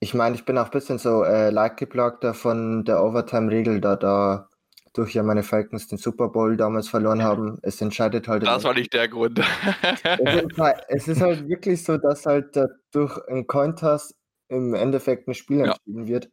Ich 0.00 0.14
meine, 0.14 0.34
ich 0.36 0.44
bin 0.44 0.58
auch 0.58 0.66
ein 0.66 0.70
bisschen 0.70 0.98
so 0.98 1.24
äh, 1.24 1.50
leidgeplagter 1.50 2.34
von 2.34 2.84
der 2.84 3.02
Overtime-Regel, 3.02 3.80
da 3.80 3.96
da 3.96 4.48
durch 4.94 5.14
ja 5.14 5.22
meine 5.22 5.42
Falcons 5.42 5.88
den 5.88 5.98
Super 5.98 6.28
Bowl 6.28 6.56
damals 6.56 6.88
verloren 6.88 7.22
haben. 7.22 7.58
Es 7.62 7.80
entscheidet 7.80 8.28
halt. 8.28 8.46
Das 8.46 8.64
war 8.64 8.74
nicht 8.74 8.92
der 8.92 9.08
Grund. 9.08 9.40
halt, 10.58 10.76
es 10.88 11.08
ist 11.08 11.20
halt 11.20 11.48
wirklich 11.48 11.82
so, 11.84 11.98
dass 11.98 12.26
halt 12.26 12.58
durch 12.92 13.18
ein 13.28 13.46
Cointoss 13.46 14.14
im 14.48 14.74
Endeffekt 14.74 15.28
ein 15.28 15.34
Spiel 15.34 15.60
entschieden 15.60 16.04
ja. 16.04 16.08
wird. 16.08 16.30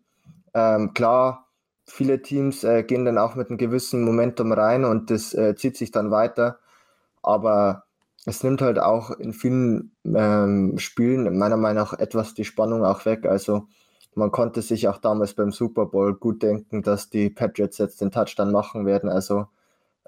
Ähm, 0.54 0.94
klar, 0.94 1.48
viele 1.86 2.22
Teams 2.22 2.64
äh, 2.64 2.84
gehen 2.84 3.06
dann 3.06 3.18
auch 3.18 3.36
mit 3.36 3.50
einem 3.50 3.58
gewissen 3.58 4.04
Momentum 4.04 4.52
rein 4.52 4.86
und 4.86 5.10
das 5.10 5.34
äh, 5.34 5.56
zieht 5.56 5.76
sich 5.76 5.92
dann 5.92 6.12
weiter. 6.12 6.60
Aber 7.24 7.86
es 8.26 8.44
nimmt 8.44 8.62
halt 8.62 8.80
auch 8.80 9.12
in 9.12 9.34
vielen 9.34 9.96
ähm, 10.06 10.78
Spielen 10.78 11.38
meiner 11.38 11.58
Meinung 11.58 11.84
nach 11.84 11.94
etwas 11.94 12.34
die 12.34 12.46
Spannung 12.46 12.86
auch 12.86 13.06
weg. 13.06 13.26
Also 13.26 13.68
man 14.14 14.32
konnte 14.32 14.62
sich 14.62 14.88
auch 14.88 14.98
damals 14.98 15.34
beim 15.34 15.52
Super 15.52 15.86
Bowl 15.86 16.16
gut 16.16 16.44
denken, 16.44 16.82
dass 16.84 17.10
die 17.10 17.30
Patriots 17.30 17.78
jetzt 17.78 18.02
den 18.02 18.12
Touchdown 18.12 18.52
machen 18.52 18.86
werden. 18.86 19.10
Also 19.10 19.48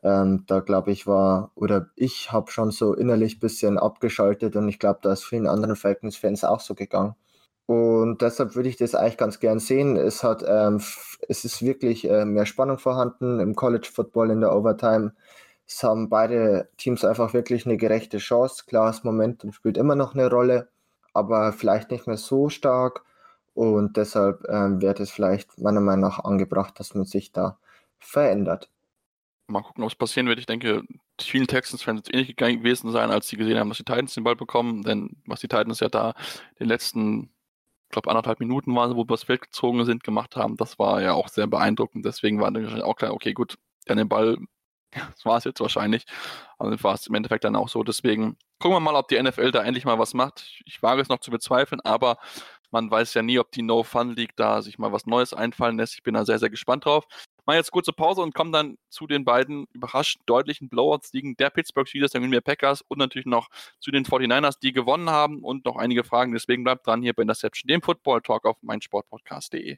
ähm, 0.03 0.43
da 0.47 0.59
glaube 0.59 0.91
ich 0.91 1.07
war, 1.07 1.51
oder 1.55 1.87
ich 1.95 2.31
habe 2.31 2.51
schon 2.51 2.71
so 2.71 2.93
innerlich 2.93 3.37
ein 3.37 3.39
bisschen 3.39 3.77
abgeschaltet 3.79 4.55
und 4.55 4.67
ich 4.69 4.79
glaube, 4.79 4.99
da 5.01 5.13
ist 5.13 5.23
vielen 5.23 5.47
anderen 5.47 5.75
Falcons-Fans 5.75 6.43
auch 6.43 6.59
so 6.59 6.75
gegangen. 6.75 7.15
Und 7.65 8.21
deshalb 8.21 8.55
würde 8.55 8.67
ich 8.69 8.75
das 8.75 8.93
eigentlich 8.93 9.17
ganz 9.17 9.39
gern 9.39 9.59
sehen. 9.59 9.95
Es 9.95 10.23
hat, 10.23 10.43
ähm, 10.45 10.81
es 11.29 11.45
ist 11.45 11.61
wirklich 11.61 12.09
äh, 12.09 12.25
mehr 12.25 12.45
Spannung 12.45 12.77
vorhanden 12.77 13.39
im 13.39 13.55
College 13.55 13.89
Football 13.93 14.31
in 14.31 14.41
der 14.41 14.53
Overtime. 14.53 15.13
Es 15.67 15.83
haben 15.83 16.09
beide 16.09 16.69
Teams 16.77 17.05
einfach 17.05 17.33
wirklich 17.33 17.65
eine 17.65 17.77
gerechte 17.77 18.17
Chance. 18.17 18.65
Klar, 18.67 18.87
das 18.87 19.03
Momentum 19.03 19.53
spielt 19.53 19.77
immer 19.77 19.95
noch 19.95 20.13
eine 20.13 20.29
Rolle, 20.29 20.69
aber 21.13 21.53
vielleicht 21.53 21.91
nicht 21.91 22.07
mehr 22.07 22.17
so 22.17 22.49
stark. 22.49 23.03
Und 23.53 23.97
deshalb 23.97 24.43
ähm, 24.49 24.81
wird 24.81 24.99
es 24.99 25.11
vielleicht 25.11 25.59
meiner 25.59 25.81
Meinung 25.81 26.01
nach 26.01 26.23
angebracht, 26.23 26.79
dass 26.79 26.95
man 26.95 27.05
sich 27.05 27.31
da 27.31 27.57
verändert. 27.99 28.69
Mal 29.47 29.61
gucken, 29.61 29.83
ob 29.83 29.89
es 29.89 29.95
passieren 29.95 30.27
wird. 30.27 30.39
Ich 30.39 30.45
denke, 30.45 30.83
vielen 31.21 31.47
Texans-Fans 31.47 31.97
wird 31.97 32.07
es 32.07 32.13
ähnlich 32.13 32.35
gewesen 32.35 32.91
sein, 32.91 33.11
als 33.11 33.27
sie 33.27 33.37
gesehen 33.37 33.59
haben, 33.59 33.69
dass 33.69 33.77
die 33.77 33.83
Titans 33.83 34.13
den 34.13 34.23
Ball 34.23 34.35
bekommen. 34.35 34.83
Denn 34.83 35.17
was 35.25 35.41
die 35.41 35.47
Titans 35.47 35.79
ja 35.79 35.89
da 35.89 36.13
in 36.55 36.65
den 36.65 36.69
letzten, 36.69 37.23
ich 37.23 37.91
glaube, 37.91 38.09
anderthalb 38.09 38.39
Minuten 38.39 38.75
waren, 38.75 38.95
wo 38.95 39.01
wir 39.03 39.05
das 39.07 39.23
Feld 39.23 39.41
gezogen 39.41 39.85
sind, 39.85 40.03
gemacht 40.03 40.35
haben, 40.35 40.57
das 40.57 40.79
war 40.79 41.01
ja 41.01 41.13
auch 41.13 41.27
sehr 41.27 41.47
beeindruckend. 41.47 42.05
Deswegen 42.05 42.39
war 42.41 42.51
dann 42.51 42.81
auch 42.81 42.95
klar, 42.95 43.13
okay, 43.13 43.33
gut, 43.33 43.57
dann 43.85 43.97
den 43.97 44.09
Ball, 44.09 44.37
das 44.95 45.25
war 45.25 45.37
es 45.37 45.43
jetzt 45.43 45.59
wahrscheinlich. 45.59 46.05
Aber 46.57 46.71
also 46.71 46.83
war 46.83 46.93
es 46.93 47.07
im 47.07 47.15
Endeffekt 47.15 47.43
dann 47.43 47.55
auch 47.55 47.69
so. 47.69 47.83
Deswegen 47.83 48.37
gucken 48.59 48.75
wir 48.75 48.79
mal, 48.79 48.95
ob 48.95 49.07
die 49.07 49.21
NFL 49.21 49.51
da 49.51 49.63
endlich 49.63 49.85
mal 49.85 49.99
was 49.99 50.13
macht. 50.13 50.61
Ich 50.65 50.81
wage 50.81 51.01
es 51.01 51.09
noch 51.09 51.19
zu 51.19 51.31
bezweifeln, 51.31 51.81
aber 51.81 52.17
man 52.71 52.89
weiß 52.89 53.13
ja 53.13 53.21
nie, 53.21 53.37
ob 53.37 53.51
die 53.51 53.61
No-Fun-League 53.61 54.35
da 54.35 54.61
sich 54.63 54.79
mal 54.79 54.91
was 54.91 55.05
Neues 55.05 55.33
einfallen 55.33 55.77
lässt. 55.77 55.93
Ich 55.93 56.03
bin 56.03 56.15
da 56.15 56.25
sehr, 56.25 56.39
sehr 56.39 56.49
gespannt 56.49 56.85
drauf. 56.85 57.05
Mal 57.45 57.55
jetzt 57.55 57.71
kurze 57.71 57.93
Pause 57.93 58.21
und 58.21 58.33
kommen 58.33 58.51
dann 58.51 58.77
zu 58.89 59.05
den 59.05 59.25
beiden 59.25 59.67
überraschend 59.73 60.23
deutlichen 60.25 60.69
Blowouts-Ligen 60.69 61.35
der 61.35 61.49
Pittsburgh 61.51 61.87
Steelers, 61.87 62.11
der 62.11 62.21
Green 62.21 62.31
Bay 62.31 62.41
Packers 62.41 62.81
und 62.81 62.97
natürlich 62.97 63.27
noch 63.27 63.49
zu 63.79 63.91
den 63.91 64.05
49ers, 64.05 64.59
die 64.59 64.71
gewonnen 64.71 65.09
haben 65.09 65.43
und 65.43 65.65
noch 65.65 65.75
einige 65.75 66.03
Fragen. 66.03 66.31
Deswegen 66.31 66.63
bleibt 66.63 66.87
dran 66.87 67.03
hier 67.03 67.13
bei 67.13 67.21
Interception, 67.21 67.67
dem 67.67 67.81
Football 67.81 68.21
Talk 68.21 68.45
auf 68.45 68.57
meinsportpodcast.de. 68.61 69.77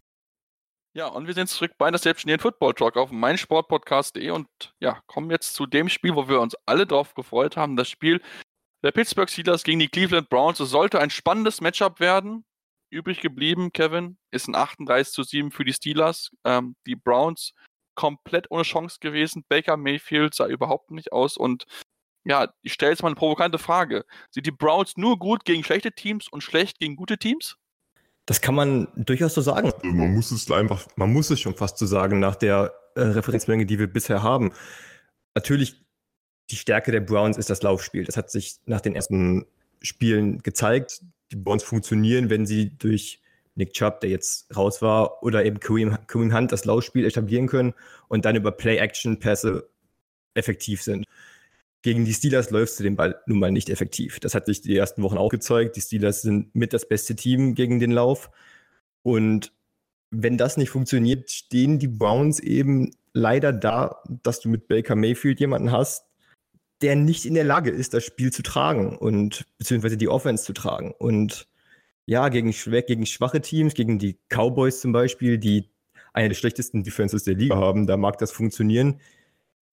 Ja, 0.93 1.07
und 1.07 1.25
wir 1.25 1.33
sind 1.33 1.47
zurück 1.47 1.71
bei 1.77 1.89
der 1.89 1.99
selbstständigen 1.99 2.41
Football 2.41 2.73
Talk 2.73 2.97
auf 2.97 3.11
meinsportpodcast.de 3.11 4.29
und 4.31 4.47
ja, 4.81 5.01
kommen 5.07 5.31
jetzt 5.31 5.53
zu 5.53 5.65
dem 5.65 5.87
Spiel, 5.87 6.15
wo 6.15 6.27
wir 6.27 6.41
uns 6.41 6.55
alle 6.65 6.85
drauf 6.85 7.13
gefreut 7.13 7.55
haben. 7.55 7.77
Das 7.77 7.89
Spiel 7.89 8.21
der 8.83 8.91
Pittsburgh 8.91 9.29
Steelers 9.29 9.63
gegen 9.63 9.79
die 9.79 9.87
Cleveland 9.87 10.29
Browns. 10.29 10.59
Es 10.59 10.69
sollte 10.69 10.99
ein 10.99 11.09
spannendes 11.09 11.61
Matchup 11.61 11.99
werden. 12.01 12.45
Übrig 12.89 13.21
geblieben, 13.21 13.71
Kevin, 13.71 14.17
ist 14.31 14.49
ein 14.49 14.55
38 14.55 15.13
zu 15.13 15.23
7 15.23 15.51
für 15.51 15.63
die 15.63 15.73
Steelers. 15.73 16.31
Ähm, 16.43 16.75
die 16.85 16.97
Browns 16.97 17.53
komplett 17.95 18.51
ohne 18.51 18.63
Chance 18.63 18.97
gewesen. 18.99 19.45
Baker 19.47 19.77
Mayfield 19.77 20.33
sah 20.33 20.47
überhaupt 20.47 20.91
nicht 20.91 21.13
aus 21.13 21.37
und 21.37 21.65
ja, 22.23 22.53
ich 22.61 22.73
stelle 22.73 22.91
jetzt 22.91 23.01
mal 23.01 23.09
eine 23.09 23.15
provokante 23.15 23.57
Frage. 23.57 24.05
Sind 24.29 24.45
die 24.45 24.51
Browns 24.51 24.97
nur 24.97 25.17
gut 25.17 25.45
gegen 25.45 25.63
schlechte 25.63 25.91
Teams 25.91 26.27
und 26.27 26.41
schlecht 26.41 26.79
gegen 26.79 26.95
gute 26.95 27.17
Teams? 27.17 27.57
Das 28.25 28.41
kann 28.41 28.55
man 28.55 28.87
durchaus 28.95 29.33
so 29.33 29.41
sagen. 29.41 29.71
Also 29.71 29.77
man 29.83 30.13
muss 30.13 30.31
es 30.31 30.49
einfach, 30.51 30.85
man 30.95 31.11
muss 31.11 31.29
es 31.29 31.39
schon 31.39 31.55
fast 31.55 31.77
so 31.77 31.85
sagen, 31.85 32.19
nach 32.19 32.35
der 32.35 32.73
äh, 32.95 33.01
Referenzmenge, 33.01 33.65
die 33.65 33.79
wir 33.79 33.87
bisher 33.87 34.21
haben. 34.23 34.51
Natürlich, 35.35 35.83
die 36.49 36.55
Stärke 36.55 36.91
der 36.91 37.01
Browns 37.01 37.37
ist 37.37 37.49
das 37.49 37.61
Laufspiel. 37.63 38.03
Das 38.03 38.17
hat 38.17 38.29
sich 38.29 38.59
nach 38.65 38.81
den 38.81 38.95
ersten 38.95 39.45
Spielen 39.81 40.43
gezeigt. 40.43 41.01
Die 41.31 41.37
Browns 41.37 41.63
funktionieren, 41.63 42.29
wenn 42.29 42.45
sie 42.45 42.77
durch 42.77 43.21
Nick 43.55 43.73
Chubb, 43.73 44.01
der 44.01 44.09
jetzt 44.09 44.55
raus 44.55 44.81
war, 44.81 45.23
oder 45.23 45.45
eben 45.45 45.59
Kareem, 45.59 45.97
Kareem 46.07 46.35
Hunt 46.35 46.51
das 46.51 46.65
Laufspiel 46.65 47.05
etablieren 47.05 47.47
können 47.47 47.73
und 48.07 48.25
dann 48.25 48.35
über 48.35 48.51
Play-Action-Pässe 48.51 49.69
effektiv 50.33 50.81
sind. 50.81 51.05
Gegen 51.83 52.05
die 52.05 52.13
Steelers 52.13 52.51
läufst 52.51 52.79
du 52.79 52.83
den 52.83 52.95
Ball 52.95 53.19
nun 53.25 53.39
mal 53.39 53.51
nicht 53.51 53.69
effektiv. 53.69 54.19
Das 54.19 54.35
hat 54.35 54.45
sich 54.45 54.61
die 54.61 54.75
ersten 54.75 55.01
Wochen 55.01 55.17
auch 55.17 55.29
gezeigt. 55.29 55.75
Die 55.75 55.81
Steelers 55.81 56.21
sind 56.21 56.53
mit 56.53 56.73
das 56.73 56.87
beste 56.87 57.15
Team 57.15 57.55
gegen 57.55 57.79
den 57.79 57.91
Lauf. 57.91 58.29
Und 59.01 59.51
wenn 60.11 60.37
das 60.37 60.57
nicht 60.57 60.69
funktioniert, 60.69 61.31
stehen 61.31 61.79
die 61.79 61.87
Browns 61.87 62.39
eben 62.39 62.91
leider 63.13 63.51
da, 63.51 64.03
dass 64.23 64.39
du 64.39 64.49
mit 64.49 64.67
Baker 64.67 64.95
Mayfield 64.95 65.39
jemanden 65.39 65.71
hast, 65.71 66.05
der 66.81 66.95
nicht 66.95 67.25
in 67.25 67.33
der 67.33 67.43
Lage 67.43 67.71
ist, 67.71 67.93
das 67.93 68.03
Spiel 68.03 68.31
zu 68.31 68.43
tragen 68.43 68.97
und 68.97 69.45
beziehungsweise 69.57 69.97
die 69.97 70.07
Offense 70.07 70.43
zu 70.43 70.53
tragen. 70.53 70.93
Und 70.97 71.47
ja, 72.05 72.29
gegen, 72.29 72.51
gegen 72.51 73.05
schwache 73.05 73.41
Teams, 73.41 73.73
gegen 73.73 73.97
die 73.97 74.17
Cowboys 74.29 74.81
zum 74.81 74.91
Beispiel, 74.91 75.37
die 75.37 75.69
eine 76.13 76.29
der 76.29 76.35
schlechtesten 76.35 76.83
Defenses 76.83 77.23
der 77.23 77.35
Liga 77.35 77.55
haben, 77.55 77.87
da 77.87 77.97
mag 77.97 78.17
das 78.17 78.31
funktionieren 78.31 78.99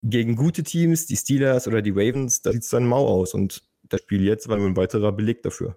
gegen 0.03 0.37
gute 0.37 0.63
Teams, 0.63 1.07
die 1.07 1.17
Steelers 1.17 1.67
oder 1.67 1.83
die 1.83 1.91
Ravens, 1.91 2.43
da 2.43 2.53
sieht 2.53 2.63
es 2.63 2.71
dann 2.71 2.87
mau 2.87 3.07
aus. 3.07 3.35
Und 3.35 3.63
das 3.83 4.01
Spiel 4.01 4.23
jetzt 4.23 4.49
war 4.49 4.57
nur 4.57 4.67
ein 4.67 4.77
weiterer 4.77 5.13
Beleg 5.13 5.43
dafür. 5.43 5.77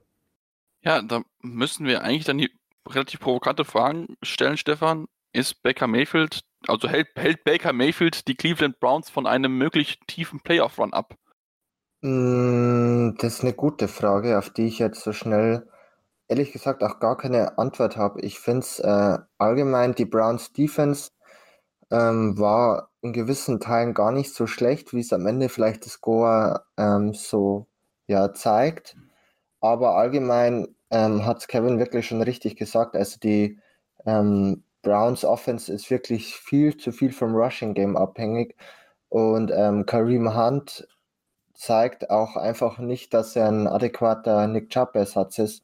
Ja, 0.83 1.01
da 1.01 1.23
müssen 1.41 1.85
wir 1.85 2.03
eigentlich 2.03 2.25
dann 2.25 2.37
die 2.37 2.51
relativ 2.87 3.19
provokante 3.19 3.65
Fragen 3.65 4.15
stellen, 4.21 4.57
Stefan. 4.57 5.07
Ist 5.33 5.61
Baker 5.63 5.87
Mayfield, 5.87 6.41
also 6.67 6.89
hält, 6.89 7.07
hält 7.15 7.43
Baker 7.43 7.73
Mayfield 7.73 8.27
die 8.27 8.35
Cleveland 8.35 8.79
Browns 8.79 9.09
von 9.09 9.25
einem 9.25 9.57
möglich 9.57 9.99
tiefen 10.07 10.41
Playoff-Run 10.41 10.93
ab? 10.93 11.15
Mm, 12.01 13.11
das 13.17 13.35
ist 13.35 13.41
eine 13.43 13.53
gute 13.53 13.87
Frage, 13.87 14.37
auf 14.37 14.49
die 14.49 14.67
ich 14.67 14.79
jetzt 14.79 15.03
so 15.03 15.13
schnell 15.13 15.67
ehrlich 16.27 16.51
gesagt 16.51 16.81
auch 16.81 16.99
gar 16.99 17.17
keine 17.17 17.57
Antwort 17.57 17.97
habe. 17.97 18.21
Ich 18.21 18.39
finde 18.39 18.61
es 18.61 18.79
äh, 18.79 19.17
allgemein, 19.37 19.93
die 19.93 20.05
Browns 20.05 20.53
Defense 20.53 21.11
ähm, 21.91 22.37
war 22.39 22.89
in 23.01 23.13
gewissen 23.13 23.59
Teilen 23.59 23.93
gar 23.93 24.11
nicht 24.11 24.33
so 24.33 24.47
schlecht, 24.47 24.93
wie 24.93 25.01
es 25.01 25.13
am 25.13 25.27
Ende 25.27 25.49
vielleicht 25.49 25.85
das 25.85 25.93
Score 25.93 26.63
ähm, 26.77 27.13
so 27.13 27.67
ja, 28.07 28.33
zeigt. 28.33 28.95
Aber 29.59 29.95
allgemein 29.95 30.75
ähm, 30.89 31.25
hat 31.25 31.47
Kevin 31.47 31.79
wirklich 31.79 32.07
schon 32.07 32.21
richtig 32.21 32.55
gesagt. 32.55 32.95
Also 32.95 33.19
die 33.19 33.59
ähm, 34.05 34.63
Browns 34.81 35.25
Offense 35.25 35.71
ist 35.71 35.89
wirklich 35.91 36.35
viel 36.35 36.77
zu 36.77 36.91
viel 36.91 37.11
vom 37.11 37.35
Rushing 37.35 37.73
Game 37.73 37.97
abhängig. 37.97 38.55
Und 39.09 39.51
ähm, 39.53 39.85
Kareem 39.85 40.35
Hunt 40.35 40.87
zeigt 41.53 42.09
auch 42.09 42.37
einfach 42.37 42.79
nicht, 42.79 43.13
dass 43.13 43.35
er 43.35 43.47
ein 43.47 43.67
adäquater 43.67 44.47
Nick 44.47 44.69
Chubb-Ersatz 44.69 45.37
ist. 45.39 45.63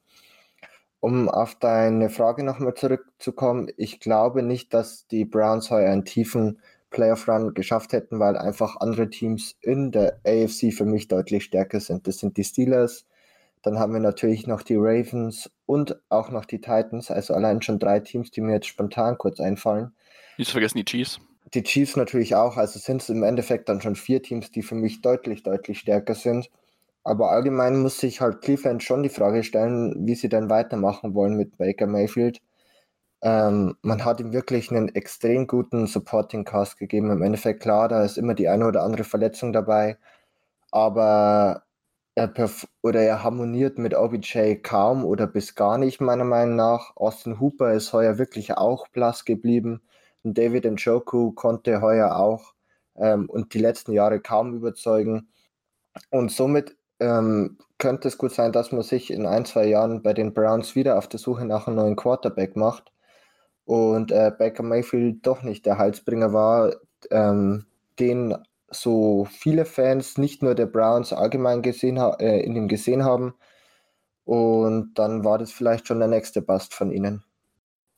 Um 1.00 1.30
auf 1.30 1.56
deine 1.56 2.10
Frage 2.10 2.44
nochmal 2.44 2.74
zurückzukommen, 2.74 3.70
ich 3.78 4.00
glaube 4.00 4.42
nicht, 4.42 4.74
dass 4.74 5.08
die 5.08 5.26
Browns 5.26 5.70
heuer 5.70 5.92
einen 5.92 6.06
tiefen 6.06 6.60
Playoff-Run 6.90 7.54
geschafft 7.54 7.94
hätten, 7.94 8.20
weil 8.20 8.38
einfach 8.38 8.78
andere 8.78 9.10
Teams 9.10 9.56
in 9.62 9.92
der 9.92 10.20
AFC 10.26 10.74
für 10.74 10.86
mich 10.86 11.08
deutlich 11.08 11.44
stärker 11.44 11.80
sind. 11.80 12.08
Das 12.08 12.18
sind 12.18 12.38
die 12.38 12.44
Steelers, 12.44 13.06
dann 13.62 13.80
haben 13.80 13.94
wir 13.94 14.00
natürlich 14.00 14.48
noch 14.48 14.62
die 14.62 14.78
Ravens 14.78 15.50
und 15.66 15.98
auch 16.10 16.30
noch 16.30 16.46
die 16.46 16.62
Titans, 16.62 17.12
also 17.12 17.34
allein 17.34 17.62
schon 17.62 17.80
drei 17.80 18.00
Teams, 18.00 18.32
die 18.32 18.42
mir 18.42 18.54
jetzt 18.54 18.68
spontan 18.68 19.18
kurz 19.18 19.40
einfallen. 19.40 19.92
Nicht 20.38 20.48
zu 20.48 20.54
vergessen 20.54 20.78
die 20.78 20.86
Chiefs. 20.86 21.20
Die 21.54 21.64
Chiefs 21.64 21.96
natürlich 21.96 22.36
auch, 22.36 22.58
also 22.58 22.80
sind 22.80 23.02
es 23.02 23.10
im 23.10 23.24
Endeffekt 23.24 23.70
dann 23.70 23.82
schon 23.82 23.96
vier 23.96 24.22
Teams, 24.22 24.52
die 24.52 24.62
für 24.62 24.76
mich 24.76 25.02
deutlich, 25.02 25.44
deutlich 25.44 25.80
stärker 25.80 26.16
sind. 26.16 26.50
Aber 27.08 27.32
allgemein 27.32 27.78
muss 27.82 28.00
sich 28.00 28.20
halt 28.20 28.42
Cleveland 28.42 28.84
schon 28.84 29.02
die 29.02 29.08
Frage 29.10 29.44
stellen, 29.44 30.06
wie 30.06 30.16
sie 30.16 30.28
dann 30.28 30.50
weitermachen 30.50 31.14
wollen 31.16 31.38
mit 31.38 31.58
Baker 31.58 31.88
Mayfield. 31.88 32.42
Ähm, 33.22 33.78
man 33.82 34.06
hat 34.06 34.20
ihm 34.20 34.34
wirklich 34.34 34.72
einen 34.72 34.90
extrem 34.90 35.48
guten 35.48 35.88
Supporting 35.88 36.44
Cast 36.46 36.78
gegeben. 36.78 37.12
Im 37.12 37.22
Endeffekt, 37.22 37.62
klar, 37.62 37.88
da 37.88 38.04
ist 38.04 38.18
immer 38.18 38.34
die 38.36 38.50
eine 38.50 38.68
oder 38.68 38.84
andere 38.84 39.06
Verletzung 39.06 39.54
dabei. 39.54 39.98
Aber 40.72 41.64
er, 42.16 42.34
oder 42.84 43.02
er 43.02 43.24
harmoniert 43.24 43.78
mit 43.80 43.96
OBJ 43.96 44.56
kaum 44.64 45.06
oder 45.06 45.28
bis 45.28 45.56
gar 45.56 45.78
nicht, 45.78 46.02
meiner 46.02 46.26
Meinung 46.26 46.58
nach. 46.58 46.92
Austin 46.98 47.40
Hooper 47.40 47.74
ist 47.74 47.94
heuer 47.94 48.18
wirklich 48.18 48.58
auch 48.58 48.90
blass 48.90 49.26
geblieben. 49.26 49.82
Und 50.24 50.38
David 50.38 50.66
Njoku 50.66 51.32
konnte 51.34 51.82
heuer 51.82 52.18
auch 52.18 52.54
ähm, 52.98 53.30
und 53.30 53.54
die 53.54 53.60
letzten 53.60 53.94
Jahre 53.94 54.20
kaum 54.22 54.56
überzeugen. 54.56 55.30
Und 56.12 56.32
somit 56.32 56.77
ähm, 57.00 57.58
könnte 57.78 58.08
es 58.08 58.18
gut 58.18 58.32
sein, 58.32 58.52
dass 58.52 58.72
man 58.72 58.82
sich 58.82 59.12
in 59.12 59.26
ein, 59.26 59.46
zwei 59.46 59.66
Jahren 59.66 60.02
bei 60.02 60.14
den 60.14 60.34
Browns 60.34 60.76
wieder 60.76 60.98
auf 60.98 61.08
der 61.08 61.20
Suche 61.20 61.46
nach 61.46 61.68
einem 61.68 61.78
neuen 61.78 61.96
Quarterback 61.96 62.56
macht 62.56 62.92
und 63.66 64.12
äh, 64.12 64.32
Baker 64.38 64.64
Mayfield 64.64 65.26
doch 65.28 65.44
nicht 65.44 65.66
der 65.66 65.78
Halsbringer 65.78 66.34
war, 66.34 66.74
ähm, 67.12 67.66
den 68.00 68.36
so 68.70 69.26
viele 69.26 69.66
Fans, 69.66 70.18
nicht 70.18 70.42
nur 70.42 70.56
der 70.56 70.66
Browns 70.66 71.14
allgemein 71.14 71.62
gesehen 71.62 71.98
äh, 71.98 72.40
in 72.42 72.56
ihm 72.56 72.68
gesehen 72.68 73.04
haben. 73.04 73.34
Und 74.24 74.96
dann 74.96 75.24
war 75.24 75.38
das 75.38 75.52
vielleicht 75.52 75.88
schon 75.88 76.00
der 76.00 76.08
nächste 76.08 76.42
Bust 76.42 76.74
von 76.74 76.92
ihnen. 76.92 77.24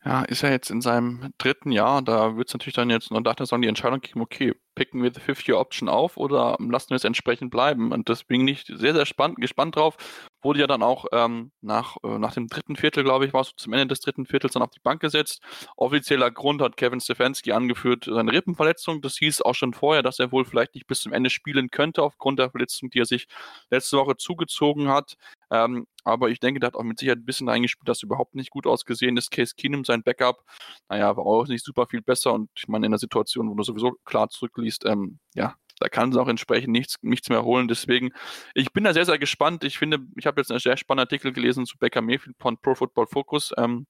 Ja, 0.05 0.23
ist 0.23 0.43
er 0.43 0.51
jetzt 0.51 0.69
in 0.69 0.81
seinem 0.81 1.33
dritten 1.37 1.71
Jahr, 1.71 2.01
da 2.01 2.37
wird 2.37 2.47
es 2.47 2.53
natürlich 2.53 2.75
dann 2.75 2.89
jetzt 2.89 3.11
noch 3.11 3.21
nach 3.21 3.35
der 3.35 3.45
Saison 3.45 3.61
die 3.61 3.67
Entscheidung 3.67 3.99
geben, 3.99 4.21
okay, 4.21 4.53
picken 4.79 5.03
wir 5.03 5.09
die 5.09 5.19
Fifth-Year-Option 5.19 5.89
auf 5.89 6.15
oder 6.15 6.55
lassen 6.57 6.91
wir 6.91 6.95
es 6.95 7.03
entsprechend 7.03 7.51
bleiben? 7.51 7.91
Und 7.91 8.07
bin 8.23 8.47
ich 8.47 8.63
sehr, 8.65 8.93
sehr 8.93 9.05
spannend, 9.05 9.41
gespannt 9.41 9.75
drauf. 9.75 9.97
Wurde 10.41 10.59
ja 10.61 10.67
dann 10.67 10.83
auch 10.83 11.05
ähm, 11.11 11.51
nach, 11.61 11.97
äh, 12.03 12.17
nach 12.17 12.33
dem 12.33 12.47
dritten 12.47 12.75
Viertel, 12.75 13.03
glaube 13.03 13.25
ich, 13.25 13.33
war 13.33 13.41
es 13.41 13.53
zum 13.57 13.73
Ende 13.73 13.87
des 13.87 13.99
dritten 13.99 14.25
Viertels 14.25 14.53
dann 14.53 14.63
auf 14.63 14.69
die 14.69 14.79
Bank 14.79 15.01
gesetzt. 15.01 15.41
Offizieller 15.75 16.31
Grund 16.31 16.61
hat 16.61 16.77
Kevin 16.77 17.01
Stefanski 17.01 17.51
angeführt, 17.51 18.05
seine 18.05 18.31
Rippenverletzung. 18.31 19.01
Das 19.01 19.17
hieß 19.17 19.41
auch 19.41 19.55
schon 19.55 19.73
vorher, 19.73 20.03
dass 20.03 20.19
er 20.19 20.31
wohl 20.31 20.45
vielleicht 20.45 20.75
nicht 20.75 20.87
bis 20.87 21.01
zum 21.01 21.13
Ende 21.13 21.29
spielen 21.29 21.69
könnte, 21.69 22.03
aufgrund 22.03 22.39
der 22.39 22.51
Verletzung, 22.51 22.89
die 22.89 22.99
er 22.99 23.05
sich 23.05 23.27
letzte 23.69 23.97
Woche 23.97 24.15
zugezogen 24.17 24.89
hat. 24.89 25.15
Ähm, 25.51 25.87
aber 26.03 26.29
ich 26.29 26.39
denke, 26.39 26.59
der 26.59 26.67
hat 26.67 26.75
auch 26.75 26.83
mit 26.83 26.99
Sicherheit 26.99 27.19
ein 27.19 27.25
bisschen 27.25 27.49
reingespielt, 27.49 27.89
dass 27.89 28.03
überhaupt 28.03 28.35
nicht 28.35 28.51
gut 28.51 28.65
ausgesehen 28.65 29.17
ist. 29.17 29.31
Case 29.31 29.53
Keenum, 29.55 29.83
sein 29.83 30.03
Backup, 30.03 30.43
naja, 30.87 31.15
war 31.17 31.25
auch 31.25 31.47
nicht 31.47 31.65
super 31.65 31.87
viel 31.87 32.01
besser. 32.01 32.33
Und 32.33 32.49
ich 32.55 32.67
meine, 32.67 32.85
in 32.85 32.91
der 32.91 32.99
Situation, 32.99 33.49
wo 33.49 33.55
du 33.55 33.63
sowieso 33.63 33.93
klar 34.05 34.29
zurückliest, 34.29 34.85
ähm, 34.85 35.19
ja, 35.35 35.55
da 35.79 35.89
kann 35.89 36.11
es 36.11 36.17
auch 36.17 36.27
entsprechend 36.27 36.71
nichts, 36.71 36.95
nichts 37.01 37.29
mehr 37.29 37.43
holen. 37.43 37.67
Deswegen, 37.67 38.11
ich 38.53 38.71
bin 38.73 38.83
da 38.83 38.93
sehr, 38.93 39.05
sehr 39.05 39.19
gespannt. 39.19 39.63
Ich 39.63 39.77
finde, 39.77 39.99
ich 40.17 40.25
habe 40.25 40.41
jetzt 40.41 40.51
einen 40.51 40.59
sehr 40.59 40.77
spannenden 40.77 41.07
Artikel 41.07 41.31
gelesen 41.33 41.65
zu 41.65 41.77
Baker 41.77 42.01
Mayfield 42.01 42.35
von 42.39 42.57
Pro 42.57 42.75
Football 42.75 43.07
Focus, 43.07 43.53
ähm, 43.57 43.87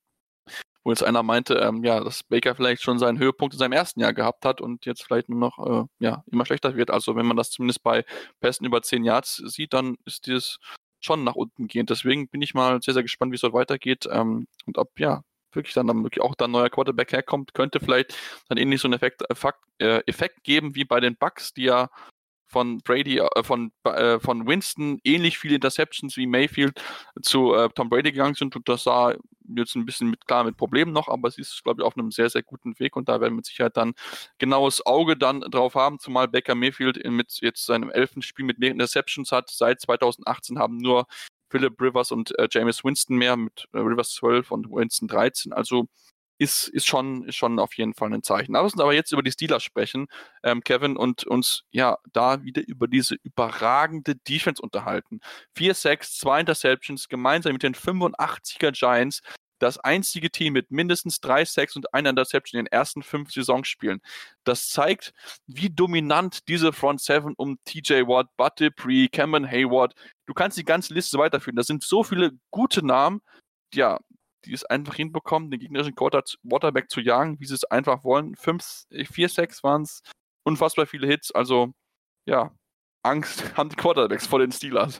wo 0.84 0.91
jetzt 0.91 1.04
einer 1.04 1.23
meinte, 1.23 1.56
ähm, 1.56 1.84
ja, 1.84 1.99
dass 1.99 2.23
Baker 2.23 2.56
vielleicht 2.56 2.82
schon 2.84 2.99
seinen 2.99 3.19
Höhepunkt 3.19 3.54
in 3.54 3.60
seinem 3.60 3.73
ersten 3.73 3.99
Jahr 3.99 4.13
gehabt 4.13 4.45
hat 4.45 4.62
und 4.62 4.86
jetzt 4.86 5.04
vielleicht 5.04 5.30
nur 5.30 5.39
noch 5.39 5.60
äh, 5.60 5.86
ja, 5.99 6.23
immer 6.32 6.45
schlechter 6.45 6.75
wird. 6.75 6.91
Also 6.91 7.15
wenn 7.15 7.25
man 7.25 7.38
das 7.38 7.52
zumindest 7.52 7.84
bei 7.84 8.06
Pässen 8.39 8.65
über 8.65 8.82
10 8.82 9.04
Yards 9.04 9.38
sieht, 9.45 9.73
dann 9.73 9.97
ist 10.06 10.28
dieses 10.28 10.60
schon 11.02 11.23
nach 11.23 11.36
unten 11.36 11.67
gehend. 11.67 11.89
Deswegen 11.89 12.28
bin 12.30 12.41
ich 12.41 12.54
mal 12.54 12.82
sehr, 12.82 12.93
sehr 12.93 13.04
gespannt, 13.04 13.32
wie 13.32 13.36
es 13.36 13.41
dort 13.41 13.54
weitergeht 13.54 14.08
ähm, 14.12 14.47
und 14.65 14.78
ob, 14.78 14.99
ja, 14.99 15.21
wirklich 15.54 15.74
dann, 15.74 15.88
dann 15.88 16.04
wirklich 16.04 16.24
auch 16.24 16.36
dann 16.36 16.52
neuer 16.52 16.70
Quarterback 16.70 17.12
herkommt, 17.12 17.54
könnte 17.54 17.80
vielleicht 17.80 18.16
dann 18.48 18.58
ähnlich 18.58 18.82
so 18.82 18.88
einen 18.88 18.96
Effekt, 18.96 19.24
Effekt, 19.30 19.60
äh, 19.80 20.02
Effekt 20.06 20.44
geben 20.44 20.76
wie 20.76 20.86
bei 20.86 21.00
den 21.00 21.16
Bucks, 21.16 21.54
die 21.54 21.64
ja 21.64 21.90
von 22.50 22.80
Brady, 22.80 23.20
äh, 23.20 23.44
von, 23.44 23.72
äh, 23.84 24.20
von 24.20 24.48
Winston 24.48 25.00
ähnlich 25.04 25.38
viele 25.38 25.56
Interceptions 25.56 26.18
wie 26.18 26.28
Mayfield 26.28 26.82
zu 27.22 27.54
äh, 27.54 27.70
Tom 27.70 27.90
Brady 27.90 28.12
gegangen 28.12 28.34
sind 28.34 28.56
und 28.56 28.68
das 28.68 28.84
sah 28.84 29.14
jetzt 29.56 29.76
ein 29.76 29.86
bisschen 29.86 30.10
mit, 30.10 30.26
klar 30.26 30.44
mit 30.44 30.58
Problemen 30.58 30.92
noch, 30.92 31.08
aber 31.08 31.28
es 31.28 31.38
ist, 31.38 31.64
glaube 31.64 31.82
ich, 31.82 31.86
auf 31.86 31.98
einem 31.98 32.12
sehr, 32.12 32.30
sehr 32.30 32.44
guten 32.44 32.78
Weg 32.80 32.96
und 32.96 33.08
da 33.08 33.22
werden 33.22 33.34
wir 33.34 33.38
mit 33.38 33.46
Sicherheit 33.46 33.78
dann 33.78 33.94
genaues 34.38 34.86
Auge 34.86 35.16
dann 35.16 35.42
drauf 35.42 35.76
haben, 35.76 36.00
zumal 36.00 36.28
Baker 36.28 36.56
Mayfield 36.56 37.04
mit 37.10 37.40
jetzt 37.42 37.66
seinem 37.66 37.90
elften 37.90 38.22
Spiel 38.22 38.46
mit 38.46 38.60
mehr 38.60 38.72
Interceptions 38.72 39.32
hat. 39.32 39.50
Seit 39.50 39.82
2018 39.82 40.60
haben 40.60 40.78
nur 40.78 41.06
Philip 41.50 41.80
Rivers 41.82 42.12
und 42.12 42.38
äh, 42.38 42.48
James 42.52 42.84
Winston 42.84 43.18
mehr 43.18 43.36
mit 43.36 43.68
äh, 43.74 43.80
Rivers 43.80 44.14
12 44.14 44.52
und 44.52 44.72
Winston 44.72 45.08
13. 45.08 45.54
Also 45.54 45.88
ist, 46.40 46.70
ist, 46.70 46.88
schon, 46.88 47.26
ist 47.26 47.36
schon 47.36 47.60
auf 47.60 47.74
jeden 47.74 47.94
Fall 47.94 48.14
ein 48.14 48.24
Zeichen. 48.24 48.54
Lass 48.54 48.74
uns 48.74 48.82
aber 48.82 48.94
jetzt 48.94 49.12
über 49.12 49.22
die 49.22 49.32
Steelers 49.32 49.62
sprechen, 49.62 50.08
ähm, 50.42 50.64
Kevin, 50.64 50.96
und 50.96 51.28
uns 51.28 51.66
ja 51.72 51.98
da 52.14 52.44
wieder 52.44 52.66
über 52.66 52.88
diese 52.88 53.16
überragende 53.24 54.16
Defense 54.16 54.62
unterhalten. 54.62 55.20
Vier 55.54 55.74
Sacks, 55.74 56.18
zwei 56.18 56.40
Interceptions, 56.40 57.10
gemeinsam 57.10 57.54
mit 57.54 57.64
den 57.64 57.76
85er 57.76 58.72
Giants 58.72 59.22
das 59.60 59.78
einzige 59.78 60.32
Team 60.32 60.54
mit 60.54 60.72
mindestens 60.72 61.19
drei 61.19 61.45
Sacks 61.45 61.76
und 61.76 61.93
einer 61.93 62.10
Interception 62.10 62.60
in 62.60 62.65
den 62.65 62.72
ersten 62.72 63.04
fünf 63.04 63.32
Saisonspielen. 63.32 64.02
Das 64.43 64.69
zeigt, 64.69 65.13
wie 65.48 65.69
dominant 65.69 66.48
diese 66.48 66.74
Front 66.74 67.02
Seven 67.02 67.34
um 67.38 67.60
TJ 67.65 68.08
Watt, 68.08 68.28
Bud 68.38 68.54
Dupree, 68.60 69.08
Cameron 69.10 69.50
Hayward, 69.50 69.93
du 70.26 70.34
kannst 70.34 70.58
die 70.58 70.65
ganze 70.65 70.93
Liste 70.93 71.17
weiterführen. 71.17 71.56
Da 71.56 71.63
sind 71.63 71.84
so 71.84 72.04
viele 72.04 72.32
gute 72.52 72.86
Namen, 72.86 73.22
ja, 73.74 74.00
die 74.45 74.54
es 74.54 74.65
einfach 74.65 74.95
hinbekommen, 74.95 75.52
den 75.52 75.60
gegnerischen 75.60 75.95
Quarterback 75.95 76.89
zu 76.89 77.02
jagen, 77.02 77.39
wie 77.39 77.45
sie 77.45 77.56
es 77.56 77.65
einfach 77.65 78.04
wollen. 78.04 78.36
Fünf, 78.36 78.86
vier 79.12 79.30
Sacks 79.30 79.63
waren 79.63 79.84
es, 79.84 80.02
unfassbar 80.43 80.88
viele 80.88 81.08
Hits, 81.08 81.32
also 81.32 81.74
ja, 82.26 82.52
Angst 83.04 83.43
haben 83.58 83.69
die 83.69 83.76
Quarterbacks 83.76 84.28
vor 84.28 84.39
den 84.39 84.52
Steelers. 84.52 85.00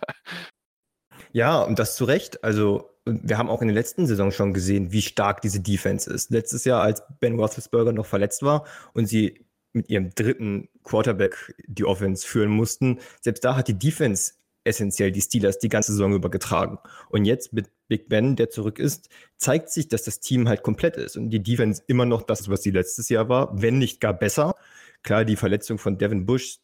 Ja, 1.32 1.62
und 1.62 1.80
das 1.80 1.95
zu 1.95 2.06
Recht. 2.06 2.43
Also, 2.43 2.89
wir 3.22 3.38
haben 3.38 3.50
auch 3.50 3.62
in 3.62 3.67
der 3.67 3.76
letzten 3.76 4.06
Saison 4.06 4.32
schon 4.32 4.54
gesehen, 4.54 4.91
wie 4.91 5.02
stark 5.02 5.41
diese 5.41 5.60
Defense 5.60 6.12
ist. 6.12 6.32
Letztes 6.32 6.65
Jahr, 6.65 6.82
als 6.82 7.04
Ben 7.19 7.39
Roethlisberger 7.39 7.91
noch 7.91 8.06
verletzt 8.06 8.43
war 8.43 8.65
und 8.93 9.06
sie 9.08 9.45
mit 9.74 9.89
ihrem 9.89 10.10
dritten 10.15 10.67
Quarterback 10.84 11.54
die 11.67 11.86
Offense 11.86 12.26
führen 12.26 12.50
mussten, 12.50 13.00
selbst 13.22 13.43
da 13.43 13.56
hat 13.56 13.67
die 13.67 13.78
Defense 13.78 14.34
essentiell 14.63 15.12
die 15.12 15.22
Steelers 15.22 15.60
die 15.60 15.69
ganze 15.69 15.91
Saison 15.91 16.13
über 16.13 16.30
getragen. 16.30 16.80
Und 17.10 17.26
jetzt 17.26 17.54
mit 17.54 17.69
Big 17.88 18.10
Ben, 18.10 18.36
der 18.36 18.50
zurück 18.50 18.80
ist, 18.80 19.10
zeigt 19.38 19.69
sich, 19.69 19.88
dass 19.88 20.04
das 20.04 20.19
Team 20.19 20.50
halt 20.50 20.63
komplett 20.63 20.98
ist 20.98 21.17
und 21.17 21.30
die 21.30 21.41
Defense 21.41 21.82
immer 21.88 22.06
noch 22.06 22.24
das, 22.24 22.50
was 22.50 22.63
sie 22.63 22.72
letztes 22.72 23.10
Jahr 23.10 23.30
war, 23.30 23.62
wenn 23.62 23.78
nicht 23.78 24.02
gar 24.02 24.13
besser. 24.13 24.56
Klar, 25.04 25.24
die 25.26 25.36
Verletzung 25.36 25.78
von 25.78 25.98
Devin 25.98 26.26
Bush 26.26 26.60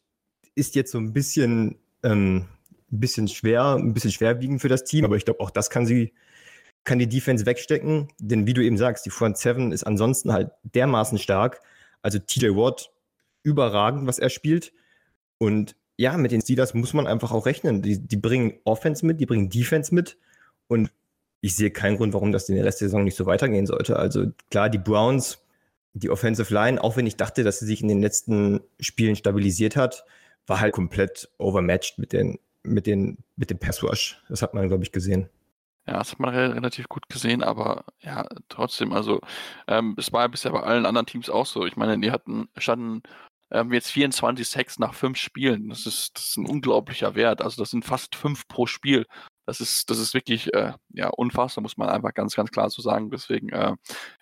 ist 0.54 0.74
jetzt 0.74 0.92
so 0.92 0.98
ein 0.98 1.12
bisschen 1.12 1.78
ähm, 2.02 2.46
bisschen 2.90 3.28
schwer, 3.28 3.74
ein 3.74 3.94
bisschen 3.94 4.12
schwerwiegend 4.12 4.60
für 4.60 4.68
das 4.68 4.84
Team, 4.84 5.04
aber 5.04 5.16
ich 5.16 5.24
glaube, 5.24 5.40
auch 5.40 5.50
das 5.50 5.70
kann 5.70 5.86
sie, 5.86 6.12
kann 6.86 6.98
die 6.98 7.08
Defense 7.08 7.44
wegstecken. 7.44 8.08
Denn 8.18 8.46
wie 8.46 8.54
du 8.54 8.62
eben 8.62 8.78
sagst, 8.78 9.04
die 9.04 9.10
Front 9.10 9.36
Seven 9.36 9.72
ist 9.72 9.84
ansonsten 9.84 10.32
halt 10.32 10.50
dermaßen 10.62 11.18
stark. 11.18 11.60
Also 12.00 12.18
TJ 12.18 12.50
Watt 12.50 12.90
überragend, 13.42 14.06
was 14.06 14.18
er 14.18 14.30
spielt. 14.30 14.72
Und 15.38 15.76
ja, 15.98 16.16
mit 16.16 16.32
den 16.32 16.40
Steelers 16.40 16.72
muss 16.72 16.94
man 16.94 17.06
einfach 17.06 17.32
auch 17.32 17.44
rechnen. 17.44 17.82
Die, 17.82 17.98
die 17.98 18.16
bringen 18.16 18.54
Offense 18.64 19.04
mit, 19.04 19.20
die 19.20 19.26
bringen 19.26 19.50
Defense 19.50 19.94
mit. 19.94 20.16
Und 20.68 20.90
ich 21.42 21.54
sehe 21.54 21.70
keinen 21.70 21.98
Grund, 21.98 22.14
warum 22.14 22.32
das 22.32 22.48
in 22.48 22.56
der 22.56 22.64
Rest 22.64 22.80
der 22.80 22.88
Saison 22.88 23.04
nicht 23.04 23.16
so 23.16 23.26
weitergehen 23.26 23.66
sollte. 23.66 23.96
Also 23.96 24.26
klar, 24.50 24.70
die 24.70 24.78
Browns, 24.78 25.38
die 25.92 26.10
Offensive 26.10 26.52
Line, 26.52 26.82
auch 26.82 26.96
wenn 26.96 27.06
ich 27.06 27.16
dachte, 27.16 27.44
dass 27.44 27.58
sie 27.58 27.66
sich 27.66 27.82
in 27.82 27.88
den 27.88 28.00
letzten 28.00 28.60
Spielen 28.80 29.16
stabilisiert 29.16 29.76
hat, 29.76 30.04
war 30.46 30.60
halt 30.60 30.72
komplett 30.72 31.28
overmatched 31.38 31.98
mit 31.98 32.12
den 32.12 32.38
mit, 32.66 32.86
den, 32.86 33.18
mit 33.36 33.50
dem 33.50 33.58
Pass 33.58 33.82
Rush. 33.82 34.22
Das 34.28 34.42
hat 34.42 34.54
man, 34.54 34.68
glaube 34.68 34.82
ich, 34.82 34.92
gesehen. 34.92 35.28
Ja, 35.86 35.98
das 35.98 36.12
hat 36.12 36.20
man 36.20 36.34
relativ 36.34 36.88
gut 36.88 37.08
gesehen, 37.08 37.42
aber 37.44 37.84
ja, 38.00 38.26
trotzdem, 38.48 38.92
also 38.92 39.20
ähm, 39.68 39.94
es 39.98 40.12
war 40.12 40.28
bisher 40.28 40.50
bei 40.50 40.60
allen 40.62 40.84
anderen 40.84 41.06
Teams 41.06 41.30
auch 41.30 41.46
so. 41.46 41.64
Ich 41.64 41.76
meine, 41.76 41.98
die 42.00 42.10
hatten, 42.10 42.48
standen 42.56 43.02
ähm, 43.52 43.72
jetzt 43.72 43.90
24 43.92 44.48
Sacks 44.48 44.78
nach 44.78 44.94
fünf 44.94 45.18
Spielen. 45.18 45.68
Das 45.68 45.86
ist, 45.86 46.16
das 46.16 46.26
ist 46.30 46.36
ein 46.38 46.46
unglaublicher 46.46 47.14
Wert. 47.14 47.42
Also 47.42 47.62
das 47.62 47.70
sind 47.70 47.84
fast 47.84 48.16
fünf 48.16 48.48
pro 48.48 48.66
Spiel. 48.66 49.06
Das 49.46 49.60
ist, 49.60 49.88
das 49.90 49.98
ist 49.98 50.14
wirklich 50.14 50.52
äh, 50.54 50.72
ja, 50.90 51.08
unfassbar, 51.10 51.62
muss 51.62 51.76
man 51.76 51.88
einfach 51.88 52.14
ganz, 52.14 52.34
ganz 52.34 52.50
klar 52.50 52.68
so 52.70 52.82
sagen. 52.82 53.10
Deswegen, 53.10 53.50
äh, 53.50 53.76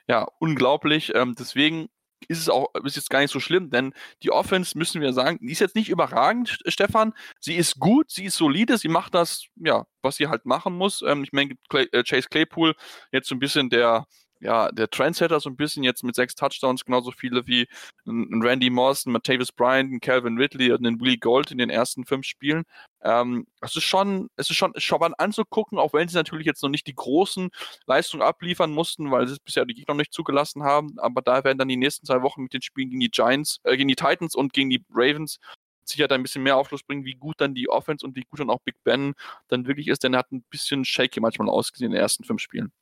ja, 0.09 0.27
unglaublich. 0.39 1.15
Ähm, 1.15 1.35
deswegen 1.39 1.89
ist 2.29 2.39
es 2.39 2.49
auch 2.49 2.69
ist 2.85 2.97
jetzt 2.97 3.11
gar 3.11 3.21
nicht 3.21 3.31
so 3.31 3.41
schlimm, 3.41 3.71
denn 3.71 3.93
die 4.23 4.31
Offense, 4.31 4.77
müssen 4.77 5.01
wir 5.01 5.13
sagen, 5.13 5.39
die 5.41 5.53
ist 5.53 5.61
jetzt 5.61 5.75
nicht 5.77 5.89
überragend, 5.89 6.59
Stefan. 6.67 7.15
Sie 7.41 7.55
ist 7.57 7.79
gut, 7.79 8.11
sie 8.11 8.25
ist 8.25 8.37
solide, 8.37 8.79
sie 8.79 8.89
macht 8.89 9.15
das, 9.15 9.47
ja, 9.57 9.87
was 10.03 10.17
sie 10.17 10.29
halt 10.29 10.47
machen 10.47 10.75
muss. 10.77 11.03
Ähm, 11.03 11.25
ich 11.25 11.33
meine, 11.33 11.55
Clay, 11.69 11.89
äh, 11.93 12.03
Chase 12.03 12.29
Claypool, 12.29 12.75
jetzt 13.13 13.29
so 13.29 13.35
ein 13.35 13.41
bisschen 13.41 13.71
der, 13.71 14.07
ja, 14.45 14.71
der 14.71 14.91
Trendsetter 14.91 15.41
so 15.41 15.49
ein 15.49 15.57
bisschen 15.57 15.85
jetzt 15.85 16.05
mit 16.05 16.15
sechs 16.15 16.35
Touchdowns, 16.35 16.85
genauso 16.85 17.11
viele 17.11 17.47
wie 17.47 17.67
ein 18.07 18.43
Randy 18.43 18.69
Moss, 18.69 19.07
ein 19.07 19.13
Martavis 19.13 19.51
Bryant, 19.53 19.91
ein 19.91 20.01
Calvin 20.01 20.37
Ridley 20.37 20.71
und 20.73 20.87
ein 20.87 21.01
Willie 21.01 21.17
Gold 21.17 21.51
in 21.51 21.57
den 21.57 21.71
ersten 21.71 22.05
fünf 22.05 22.27
Spielen. 22.27 22.65
Ähm, 23.03 23.47
es 23.63 23.75
ist 23.75 23.85
schon, 23.85 24.29
es 24.37 24.51
ist 24.51 24.57
schon 24.57 24.75
spannend 24.77 25.19
anzugucken, 25.19 25.79
auch 25.79 25.95
wenn 25.95 26.09
sie 26.09 26.17
natürlich 26.17 26.47
jetzt 26.47 26.63
noch 26.63 26.69
nicht 26.69 26.87
die 26.87 26.95
großen 26.95 27.49
Leistungen 27.87 28.23
abliefern 28.23 28.71
mussten, 28.71 29.11
weil 29.11 29.27
sie 29.27 29.33
es 29.33 29.41
bisher 29.41 29.65
die 29.65 29.75
Gegner 29.75 29.95
noch 29.95 29.99
nicht 30.01 30.13
zugelassen 30.13 30.63
haben. 30.63 30.99
Aber 30.99 31.23
da 31.23 31.43
werden 31.43 31.59
dann 31.59 31.69
die 31.69 31.77
nächsten 31.77 32.05
zwei 32.07 32.21
Wochen 32.21 32.43
mit 32.43 32.53
den 32.53 32.63
Spielen 32.63 32.91
gegen 32.91 33.01
die 33.01 33.11
Giants, 33.11 33.61
äh, 33.65 33.79
gegen 33.79 33.89
die 33.89 33.97
Titans 33.97 34.35
und 34.35 34.53
gegen 34.53 34.69
die 34.69 34.85
Ravens 34.91 35.39
sicher 35.87 36.11
ein 36.11 36.23
bisschen 36.23 36.43
mehr 36.43 36.57
Aufschluss 36.57 36.83
bringen, 36.83 37.05
wie 37.05 37.15
gut 37.15 37.41
dann 37.41 37.55
die 37.55 37.69
Offense 37.69 38.07
und 38.07 38.17
wie 38.17 38.25
gut 38.25 38.41
dann 38.41 38.51
auch 38.51 38.61
Big 38.61 38.77
Ben 38.85 39.15
dann 39.49 39.67
wirklich 39.67 39.89
ist, 39.89 40.03
denn 40.05 40.15
er 40.15 40.21
hat 40.21 40.33
ein 40.33 40.43
bisschen 40.51 40.85
shaky 40.85 41.21
manchmal 41.21 41.49
ausgesehen 41.49 41.93
in 41.93 41.97
den 41.97 42.03
ersten 42.03 42.25
fünf 42.25 42.41
Spielen. 42.41 42.73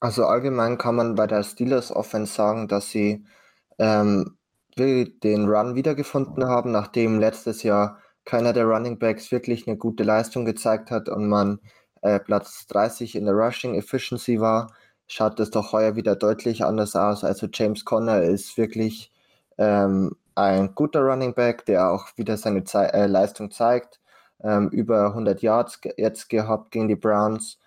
Also 0.00 0.26
allgemein 0.26 0.78
kann 0.78 0.96
man 0.96 1.14
bei 1.14 1.26
der 1.26 1.42
Steelers 1.42 1.90
Offense 1.94 2.34
sagen, 2.34 2.68
dass 2.68 2.90
sie 2.90 3.24
ähm, 3.78 4.36
den 4.78 5.48
Run 5.48 5.74
wiedergefunden 5.74 6.44
haben, 6.46 6.70
nachdem 6.70 7.18
letztes 7.18 7.62
Jahr 7.62 7.98
keiner 8.24 8.52
der 8.52 8.66
Running 8.66 8.98
Backs 8.98 9.32
wirklich 9.32 9.66
eine 9.66 9.76
gute 9.78 10.02
Leistung 10.02 10.44
gezeigt 10.44 10.90
hat 10.90 11.08
und 11.08 11.28
man 11.28 11.60
äh, 12.02 12.20
Platz 12.20 12.66
30 12.66 13.16
in 13.16 13.24
der 13.24 13.34
Rushing 13.34 13.74
Efficiency 13.74 14.40
war, 14.40 14.72
schaut 15.06 15.40
es 15.40 15.50
doch 15.50 15.72
heuer 15.72 15.96
wieder 15.96 16.16
deutlich 16.16 16.64
anders 16.64 16.94
aus. 16.96 17.24
Also 17.24 17.48
James 17.52 17.84
Conner 17.84 18.22
ist 18.22 18.58
wirklich 18.58 19.12
ähm, 19.58 20.16
ein 20.34 20.74
guter 20.74 21.00
Running 21.00 21.34
Back, 21.34 21.64
der 21.66 21.90
auch 21.90 22.08
wieder 22.16 22.36
seine 22.36 22.64
Ze 22.64 22.92
äh, 22.92 23.06
Leistung 23.06 23.50
zeigt. 23.50 24.00
Ähm, 24.42 24.68
über 24.68 25.06
100 25.08 25.40
Yards 25.42 25.80
jetzt 25.96 26.28
gehabt 26.28 26.70
gegen 26.70 26.88
die 26.88 26.96
Browns. 26.96 27.58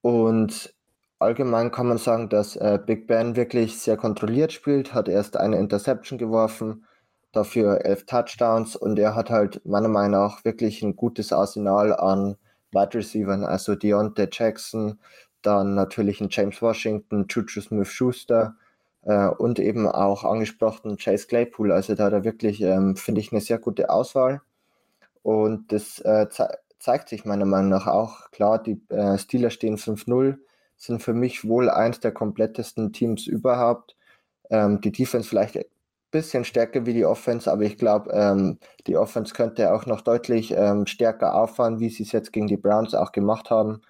Und 0.00 0.74
allgemein 1.18 1.70
kann 1.70 1.88
man 1.88 1.98
sagen, 1.98 2.28
dass 2.28 2.56
äh, 2.56 2.78
Big 2.84 3.06
Ben 3.06 3.36
wirklich 3.36 3.78
sehr 3.78 3.96
kontrolliert 3.96 4.52
spielt, 4.52 4.94
hat 4.94 5.08
erst 5.08 5.36
eine 5.36 5.58
Interception 5.58 6.18
geworfen, 6.18 6.86
dafür 7.32 7.84
elf 7.84 8.06
Touchdowns 8.06 8.76
und 8.76 8.98
er 8.98 9.14
hat 9.14 9.30
halt 9.30 9.64
meiner 9.64 9.88
Meinung 9.88 10.12
nach 10.12 10.44
wirklich 10.44 10.82
ein 10.82 10.96
gutes 10.96 11.32
Arsenal 11.32 11.94
an 11.94 12.36
Wide 12.72 12.94
Receivern, 12.94 13.44
also 13.44 13.74
Deontay 13.74 14.28
Jackson, 14.30 14.98
dann 15.42 15.74
natürlich 15.74 16.20
ein 16.20 16.28
James 16.30 16.60
Washington, 16.60 17.26
Juju 17.28 17.60
Smith-Schuster 17.60 18.56
äh, 19.02 19.28
und 19.28 19.58
eben 19.58 19.88
auch 19.88 20.24
angesprochen 20.24 20.96
Chase 20.96 21.26
Claypool. 21.26 21.72
Also 21.72 21.94
da 21.94 22.06
hat 22.06 22.12
er 22.12 22.24
wirklich, 22.24 22.60
ähm, 22.60 22.96
finde 22.96 23.20
ich, 23.20 23.32
eine 23.32 23.40
sehr 23.40 23.58
gute 23.58 23.90
Auswahl. 23.90 24.42
Und 25.22 25.72
das 25.72 26.00
äh, 26.00 26.28
ze 26.28 26.48
zeigt 26.78 27.08
sich 27.08 27.24
meiner 27.24 27.46
Meinung 27.46 27.70
nach 27.70 27.86
auch. 27.86 28.30
Klar, 28.30 28.62
die 28.62 28.80
äh, 28.90 29.18
Steelers 29.18 29.54
stehen 29.54 29.76
5-0, 29.76 30.36
sind 30.76 31.02
für 31.02 31.14
mich 31.14 31.46
wohl 31.46 31.70
eins 31.70 32.00
der 32.00 32.12
komplettesten 32.12 32.92
Teams 32.92 33.26
überhaupt. 33.26 33.96
Ähm, 34.50 34.80
die 34.80 34.92
Defense 34.92 35.28
vielleicht 35.28 35.56
ein 35.56 35.64
bisschen 36.10 36.44
stärker 36.44 36.86
wie 36.86 36.94
die 36.94 37.04
Offense, 37.06 37.50
aber 37.50 37.62
ich 37.62 37.78
glaube, 37.78 38.10
ähm, 38.12 38.58
die 38.86 38.96
Offense 38.96 39.34
könnte 39.34 39.72
auch 39.72 39.86
noch 39.86 40.02
deutlich 40.02 40.52
ähm, 40.52 40.86
stärker 40.86 41.34
auffahren, 41.34 41.80
wie 41.80 41.90
sie 41.90 42.04
es 42.04 42.12
jetzt 42.12 42.32
gegen 42.32 42.46
die 42.46 42.56
Browns 42.56 42.94
auch 42.94 43.12
gemacht 43.12 43.50
haben. 43.50 43.82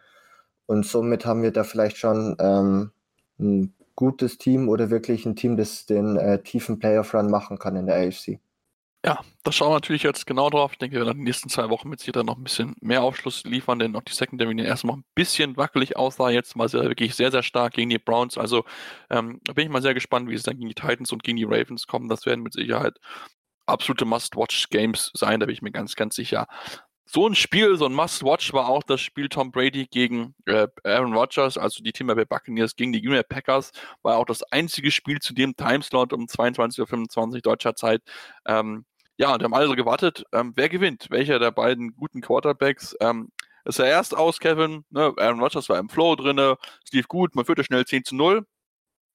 Und 0.66 0.87
somit 0.87 1.27
haben 1.27 1.42
wir 1.42 1.53
da 1.53 1.64
vielleicht 1.64 1.96
schon 1.96 2.37
ähm, 2.40 2.92
ein 3.38 3.75
gutes 3.94 4.38
Team 4.38 4.68
oder 4.68 4.90
wirklich 4.90 5.27
ein 5.27 5.37
Team, 5.37 5.57
das 5.57 5.87
den 5.87 6.16
äh, 6.16 6.42
tiefen 6.42 6.79
Playoff-Run 6.79 7.31
machen 7.31 7.59
kann 7.59 7.77
in 7.77 7.87
der 7.87 7.96
AFC. 7.96 8.40
Ja, 9.07 9.21
da 9.45 9.53
schauen 9.53 9.71
wir 9.71 9.75
natürlich 9.75 10.03
jetzt 10.03 10.27
genau 10.27 10.51
drauf. 10.51 10.73
Ich 10.73 10.79
denke, 10.79 10.97
wir 10.97 11.07
werden 11.07 11.19
in 11.19 11.21
den 11.21 11.25
nächsten 11.27 11.49
zwei 11.49 11.71
Wochen 11.71 11.88
mit 11.88 12.01
Sicherheit 12.01 12.27
noch 12.27 12.37
ein 12.37 12.42
bisschen 12.42 12.75
mehr 12.81 13.05
Aufschluss 13.05 13.45
liefern, 13.45 13.79
denn 13.79 13.95
auch 13.95 14.03
die 14.03 14.12
Secondary 14.12 14.51
in 14.51 14.57
den 14.57 14.66
ersten 14.66 14.88
Wochen 14.88 15.01
ein 15.01 15.14
bisschen 15.14 15.57
wackelig 15.57 15.97
aussah. 15.97 16.31
Jetzt 16.31 16.57
mal 16.57 16.69
sehr, 16.69 16.83
wirklich 16.83 17.14
sehr, 17.14 17.31
sehr 17.31 17.45
stark 17.45 17.75
gegen 17.75 17.88
die 17.88 17.99
Browns. 17.99 18.37
Also 18.37 18.64
ähm, 19.09 19.40
da 19.45 19.53
bin 19.53 19.66
ich 19.66 19.71
mal 19.71 19.81
sehr 19.81 19.95
gespannt, 19.95 20.29
wie 20.29 20.35
es 20.35 20.42
dann 20.42 20.57
gegen 20.57 20.69
die 20.69 20.75
Titans 20.75 21.12
und 21.12 21.23
gegen 21.23 21.37
die 21.37 21.45
Ravens 21.45 21.87
kommt. 21.87 22.11
Das 22.11 22.27
werden 22.27 22.42
mit 22.42 22.55
Sicherheit 22.55 22.99
absolute 23.66 24.05
Must-Watch-Games 24.05 25.11
sein, 25.14 25.40
da 25.40 25.47
bin 25.47 25.53
ich 25.53 25.62
mir 25.62 25.73
ganz, 25.73 25.97
ganz 25.97 26.14
sicher. 26.16 26.47
So 27.09 27.29
ein 27.29 27.37
Spiel, 27.37 27.77
so 27.77 27.87
ein 27.87 27.95
Must-Watch 27.95 28.53
war 28.53 28.69
auch 28.69 28.83
das 28.83 29.01
Spiel 29.01 29.29
Tom 29.29 29.53
Brady 29.53 29.87
gegen 29.87 30.35
äh, 30.47 30.66
Aaron 30.83 31.14
Rodgers, 31.14 31.57
also 31.57 31.83
die 31.83 31.92
Tampa 31.92 32.14
Bay 32.14 32.25
Buccaneers 32.25 32.75
gegen 32.75 32.92
die 32.92 33.01
Green 33.01 33.23
Packers, 33.29 33.71
war 34.03 34.16
auch 34.16 34.25
das 34.25 34.42
einzige 34.53 34.90
Spiel 34.90 35.21
zu 35.21 35.33
dem 35.33 35.55
Timeslot 35.57 36.12
um 36.12 36.27
22.25 36.27 37.35
Uhr 37.35 37.40
deutscher 37.42 37.77
Zeit. 37.77 38.03
Ähm, 38.45 38.85
ja, 39.18 39.33
und 39.33 39.42
haben 39.42 39.55
alle 39.55 39.66
so 39.66 39.74
gewartet, 39.74 40.24
ähm, 40.33 40.52
wer 40.57 40.68
gewinnt? 40.68 41.07
Welcher 41.11 41.38
der 41.38 41.50
beiden 41.50 41.94
guten 41.96 42.20
Quarterbacks? 42.20 42.94
Ähm, 43.00 43.31
ist 43.64 43.79
er 43.79 43.87
erst 43.87 44.16
aus, 44.16 44.38
Kevin. 44.38 44.85
Ne? 44.90 45.12
Aaron 45.16 45.40
Rodgers 45.40 45.68
war 45.68 45.79
im 45.79 45.88
Flow 45.88 46.14
drin, 46.16 46.38
es 46.38 46.92
lief 46.92 47.09
gut, 47.09 47.35
man 47.35 47.44
führte 47.44 47.64
schnell 47.64 47.85
10 47.85 48.05
zu 48.05 48.14
0. 48.14 48.46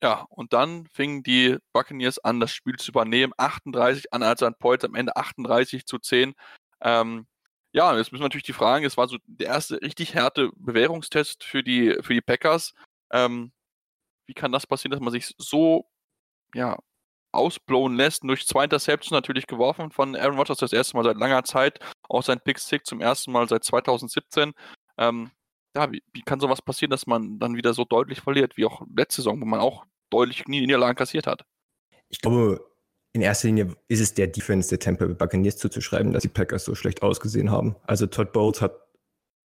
Ja, 0.04 0.26
und 0.30 0.54
dann 0.54 0.88
fingen 0.94 1.24
die 1.24 1.58
Buccaneers 1.74 2.20
an, 2.20 2.40
das 2.40 2.52
Spiel 2.54 2.76
zu 2.78 2.92
übernehmen. 2.92 3.34
38 3.38 4.12
an 4.14 4.24
Unanswered 4.24 4.60
Points, 4.60 4.86
am 4.86 4.96
Ende 4.96 5.16
38 5.16 5.86
zu 5.86 6.00
10. 6.00 6.34
Ähm, 6.82 7.28
ja, 7.74 7.96
jetzt 7.98 8.12
müssen 8.12 8.22
wir 8.22 8.26
natürlich 8.26 8.44
die 8.44 8.54
Fragen, 8.54 8.86
es 8.86 8.98
war 8.98 9.08
so 9.08 9.18
der 9.28 9.48
erste 9.48 9.82
richtig 9.82 10.16
harte 10.18 10.52
Bewährungstest 10.56 11.44
für 11.44 11.64
die, 11.64 11.96
für 12.02 12.14
die 12.14 12.22
Packers. 12.22 12.74
Ähm, 13.12 13.54
wie 14.28 14.34
kann 14.34 14.52
das 14.52 14.68
passieren, 14.68 14.92
dass 14.92 15.02
man 15.02 15.12
sich 15.14 15.34
so 15.38 15.88
ja, 16.56 16.78
ausblowen 17.32 17.96
lässt. 17.96 18.24
Durch 18.24 18.46
zwei 18.46 18.66
Interceptions 18.66 19.12
natürlich 19.12 19.48
geworfen 19.48 19.92
von 19.92 20.16
Aaron 20.16 20.38
Rodgers 20.38 20.58
das 20.58 20.74
erste 20.74 20.98
Mal 20.98 21.04
seit 21.04 21.18
langer 21.18 21.44
Zeit. 21.44 21.80
Auch 22.10 22.24
sein 22.24 22.40
Pick 22.40 22.60
Six 22.60 22.86
zum 22.86 23.02
ersten 23.02 23.32
Mal 23.32 23.48
seit 23.48 23.64
2017. 23.64 24.54
Ähm, 24.98 25.32
ja, 25.76 25.92
wie, 25.92 26.04
wie, 26.14 26.22
kann 26.22 26.40
sowas 26.40 26.62
passieren, 26.62 26.92
dass 26.92 27.08
man 27.08 27.40
dann 27.40 27.56
wieder 27.56 27.74
so 27.74 27.86
deutlich 27.86 28.22
verliert, 28.22 28.58
wie 28.58 28.66
auch 28.66 28.82
letzte 28.96 29.18
Saison, 29.18 29.40
wo 29.42 29.46
man 29.46 29.60
auch 29.60 29.86
deutlich 30.10 30.46
nie 30.48 30.62
Niederlagen 30.62 30.98
kassiert 30.98 31.28
hat? 31.28 31.46
Ich 32.10 32.20
glaube, 32.20 32.66
in 33.14 33.22
erster 33.22 33.48
Linie 33.48 33.76
ist 33.88 34.02
es 34.02 34.14
der 34.14 34.28
Defense 34.28 34.70
der 34.70 34.80
Tampa 34.80 35.06
Bay 35.06 35.16
Buccaneers 35.16 35.58
zuzuschreiben, 35.58 36.14
dass 36.14 36.24
die 36.24 36.30
Packers 36.30 36.66
so 36.66 36.76
schlecht 36.76 37.02
ausgesehen 37.02 37.52
haben. 37.52 37.76
Also 37.84 38.08
Todd 38.08 38.34
Bowles 38.34 38.62
hat 38.62 38.74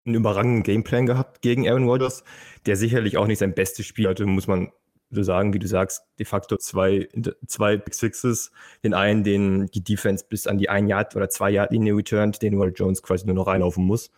einen 0.06 0.16
überragenden 0.16 0.64
Gameplan 0.64 1.06
gehabt 1.06 1.42
gegen 1.42 1.68
Aaron 1.68 1.88
Rodgers, 1.88 2.24
der 2.66 2.76
sicherlich 2.76 3.18
auch 3.18 3.28
nicht 3.28 3.40
sein 3.40 3.56
bestes 3.56 3.86
Spiel 3.86 4.08
hatte, 4.08 4.26
muss 4.26 4.48
man 4.48 4.72
so 5.12 5.24
sagen, 5.24 5.54
wie 5.54 5.60
du 5.60 5.68
sagst, 5.68 6.04
de 6.20 6.26
facto 6.26 6.58
zwei, 6.58 7.08
zwei 7.48 7.78
Big 7.78 7.94
Sixes. 7.94 8.52
Den 8.84 8.94
einen, 8.94 9.24
den 9.24 9.68
die 9.68 9.84
Defense 9.84 10.26
bis 10.28 10.48
an 10.48 10.58
die 10.58 10.70
ein 10.70 10.88
Yard 10.88 11.16
oder 11.16 11.30
zwei 11.30 11.52
Yard 11.52 11.72
Linie 11.72 11.96
returnt, 11.96 12.42
den 12.42 12.60
Will 12.60 12.74
Jones 12.76 13.02
quasi 13.02 13.26
nur 13.26 13.36
noch 13.36 13.48
reinlaufen 13.48 13.86
muss. 13.86 14.12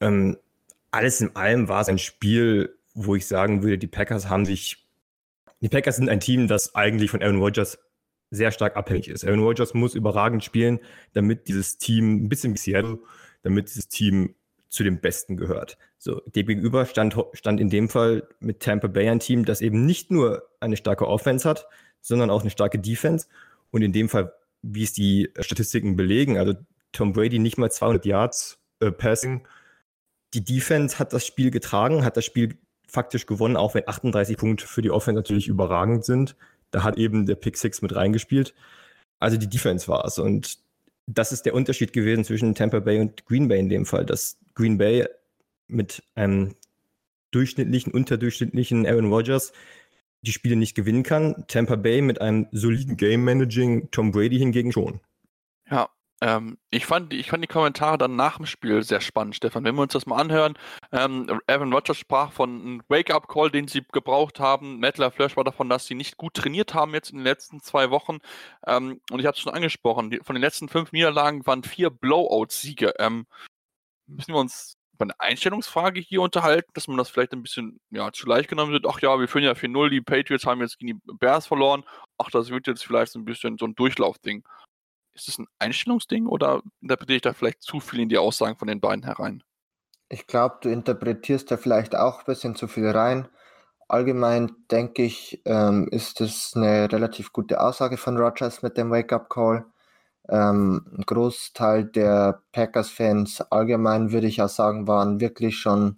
Ähm, 0.00 0.36
alles 0.90 1.20
in 1.20 1.36
allem 1.36 1.68
war 1.68 1.80
es 1.80 1.88
ein 1.88 1.98
Spiel, 1.98 2.76
wo 2.94 3.14
ich 3.14 3.26
sagen 3.26 3.62
würde, 3.62 3.78
die 3.78 3.86
Packers 3.86 4.28
haben 4.28 4.44
sich, 4.44 4.86
die 5.60 5.68
Packers 5.68 5.96
sind 5.96 6.08
ein 6.08 6.20
Team, 6.20 6.48
das 6.48 6.74
eigentlich 6.74 7.10
von 7.10 7.22
Aaron 7.22 7.40
Rodgers 7.40 7.78
sehr 8.30 8.50
stark 8.52 8.76
abhängig 8.76 9.08
ist. 9.08 9.24
Aaron 9.24 9.42
Rodgers 9.42 9.74
muss 9.74 9.94
überragend 9.94 10.44
spielen, 10.44 10.80
damit 11.12 11.48
dieses 11.48 11.78
Team, 11.78 12.24
ein 12.24 12.28
bisschen 12.28 12.54
wie 12.54 12.58
Seattle, 12.58 12.98
damit 13.42 13.68
dieses 13.68 13.88
Team 13.88 14.34
zu 14.70 14.84
den 14.84 15.00
Besten 15.00 15.36
gehört. 15.36 15.76
So, 15.98 16.22
dem 16.26 16.46
gegenüber 16.46 16.86
stand, 16.86 17.16
stand 17.34 17.60
in 17.60 17.68
dem 17.68 17.88
Fall 17.88 18.26
mit 18.38 18.60
Tampa 18.60 18.86
Bay 18.86 19.08
ein 19.08 19.20
Team, 19.20 19.44
das 19.44 19.60
eben 19.60 19.84
nicht 19.84 20.10
nur 20.10 20.48
eine 20.60 20.76
starke 20.76 21.06
Offense 21.06 21.46
hat, 21.46 21.66
sondern 22.00 22.30
auch 22.30 22.40
eine 22.40 22.50
starke 22.50 22.78
Defense. 22.78 23.26
Und 23.72 23.82
in 23.82 23.92
dem 23.92 24.08
Fall, 24.08 24.32
wie 24.62 24.84
es 24.84 24.92
die 24.92 25.30
Statistiken 25.40 25.96
belegen, 25.96 26.38
also 26.38 26.54
Tom 26.92 27.12
Brady 27.12 27.38
nicht 27.38 27.58
mal 27.58 27.70
200 27.70 28.06
Yards 28.06 28.58
äh, 28.80 28.90
Passing. 28.90 29.46
Die 30.34 30.44
Defense 30.44 30.98
hat 30.98 31.12
das 31.12 31.26
Spiel 31.26 31.50
getragen, 31.50 32.04
hat 32.04 32.16
das 32.16 32.24
Spiel 32.24 32.56
faktisch 32.86 33.26
gewonnen, 33.26 33.56
auch 33.56 33.74
wenn 33.74 33.86
38 33.86 34.36
Punkte 34.36 34.66
für 34.66 34.82
die 34.82 34.90
Offense 34.90 35.18
natürlich 35.18 35.48
überragend 35.48 36.04
sind. 36.04 36.36
Da 36.70 36.84
hat 36.84 36.96
eben 36.96 37.26
der 37.26 37.34
Pick 37.34 37.56
Six 37.56 37.82
mit 37.82 37.94
reingespielt. 37.94 38.54
Also 39.18 39.36
die 39.36 39.48
Defense 39.48 39.88
war 39.88 40.04
es. 40.04 40.18
Und 40.18 40.58
das 41.14 41.32
ist 41.32 41.44
der 41.44 41.54
Unterschied 41.54 41.92
gewesen 41.92 42.24
zwischen 42.24 42.54
Tampa 42.54 42.80
Bay 42.80 43.00
und 43.00 43.26
Green 43.26 43.48
Bay 43.48 43.58
in 43.58 43.68
dem 43.68 43.84
Fall, 43.84 44.06
dass 44.06 44.38
Green 44.54 44.78
Bay 44.78 45.06
mit 45.66 46.02
einem 46.14 46.54
durchschnittlichen, 47.32 47.92
unterdurchschnittlichen 47.92 48.86
Aaron 48.86 49.12
Rodgers 49.12 49.52
die 50.22 50.32
Spiele 50.32 50.56
nicht 50.56 50.74
gewinnen 50.74 51.02
kann. 51.02 51.44
Tampa 51.48 51.76
Bay 51.76 52.02
mit 52.02 52.20
einem 52.20 52.46
soliden 52.52 52.96
Game 52.96 53.24
Managing, 53.24 53.90
Tom 53.90 54.12
Brady 54.12 54.38
hingegen 54.38 54.72
schon. 54.72 55.00
Ja, 55.68 55.88
ähm, 56.22 56.58
ich, 56.70 56.84
fand, 56.84 57.14
ich 57.14 57.30
fand 57.30 57.42
die 57.42 57.48
Kommentare 57.48 57.96
dann 57.96 58.14
nach 58.14 58.36
dem 58.36 58.46
Spiel 58.46 58.82
sehr 58.82 59.00
spannend, 59.00 59.36
Stefan. 59.36 59.64
Wenn 59.64 59.74
wir 59.74 59.82
uns 59.82 59.94
das 59.94 60.06
mal 60.06 60.20
anhören, 60.20 60.54
ähm, 60.92 61.40
Aaron 61.46 61.72
Rodgers 61.72 61.96
sprach 61.96 62.32
von 62.32 62.60
einem 62.60 62.82
Wake-up-Call, 62.88 63.50
den 63.50 63.68
sie 63.68 63.82
gebraucht 63.90 64.38
haben. 64.38 64.80
Matt 64.80 64.98
LaFleur 64.98 65.34
war 65.36 65.44
davon, 65.44 65.70
dass 65.70 65.86
sie 65.86 65.94
nicht 65.94 66.18
gut 66.18 66.34
trainiert 66.34 66.74
haben 66.74 66.92
jetzt 66.92 67.10
in 67.10 67.18
den 67.18 67.24
letzten 67.24 67.60
zwei 67.60 67.90
Wochen. 67.90 68.18
Ähm, 68.66 69.00
und 69.10 69.20
ich 69.20 69.26
habe 69.26 69.34
es 69.34 69.40
schon 69.40 69.54
angesprochen, 69.54 70.10
die, 70.10 70.20
von 70.22 70.34
den 70.34 70.42
letzten 70.42 70.68
fünf 70.68 70.92
Niederlagen 70.92 71.46
waren 71.46 71.62
vier 71.62 71.88
Blowout-Siege. 71.88 72.94
Ähm, 72.98 73.26
müssen 74.06 74.34
wir 74.34 74.40
uns 74.40 74.76
über 74.92 75.04
eine 75.04 75.20
Einstellungsfrage 75.20 76.00
hier 76.00 76.20
unterhalten, 76.20 76.70
dass 76.74 76.86
man 76.86 76.98
das 76.98 77.08
vielleicht 77.08 77.32
ein 77.32 77.42
bisschen 77.42 77.80
ja, 77.90 78.12
zu 78.12 78.26
leicht 78.26 78.50
genommen 78.50 78.72
wird. 78.72 78.84
Ach 78.86 79.00
ja, 79.00 79.18
wir 79.18 79.28
führen 79.28 79.44
ja 79.44 79.52
4-0, 79.52 79.88
die 79.88 80.02
Patriots 80.02 80.44
haben 80.44 80.60
jetzt 80.60 80.78
gegen 80.78 81.00
die 81.00 81.14
Bears 81.14 81.46
verloren. 81.46 81.84
Ach, 82.18 82.30
das 82.30 82.50
wird 82.50 82.66
jetzt 82.66 82.84
vielleicht 82.84 83.14
ein 83.16 83.24
bisschen 83.24 83.56
so 83.56 83.64
ein 83.64 83.74
Durchlaufding. 83.74 84.44
Ist 85.14 85.28
das 85.28 85.38
ein 85.38 85.46
Einstellungsding 85.58 86.26
oder 86.26 86.62
interpretiere 86.80 87.16
ich 87.16 87.22
da 87.22 87.32
vielleicht 87.32 87.62
zu 87.62 87.80
viel 87.80 88.00
in 88.00 88.08
die 88.08 88.18
Aussagen 88.18 88.56
von 88.56 88.68
den 88.68 88.80
beiden 88.80 89.04
herein? 89.04 89.42
Ich 90.08 90.26
glaube, 90.26 90.58
du 90.62 90.68
interpretierst 90.70 91.50
da 91.50 91.56
vielleicht 91.56 91.94
auch 91.94 92.20
ein 92.20 92.24
bisschen 92.26 92.56
zu 92.56 92.68
viel 92.68 92.88
rein. 92.88 93.28
Allgemein 93.88 94.52
denke 94.70 95.02
ich, 95.02 95.42
ähm, 95.44 95.88
ist 95.90 96.20
das 96.20 96.52
eine 96.54 96.90
relativ 96.92 97.32
gute 97.32 97.60
Aussage 97.60 97.96
von 97.96 98.16
Rogers 98.16 98.62
mit 98.62 98.76
dem 98.76 98.90
Wake-up-Call. 98.90 99.64
Ähm, 100.28 100.86
ein 100.96 101.02
Großteil 101.06 101.84
der 101.84 102.42
Packers-Fans 102.52 103.40
allgemein, 103.50 104.12
würde 104.12 104.28
ich 104.28 104.40
auch 104.42 104.48
sagen, 104.48 104.86
waren 104.86 105.20
wirklich 105.20 105.58
schon 105.58 105.96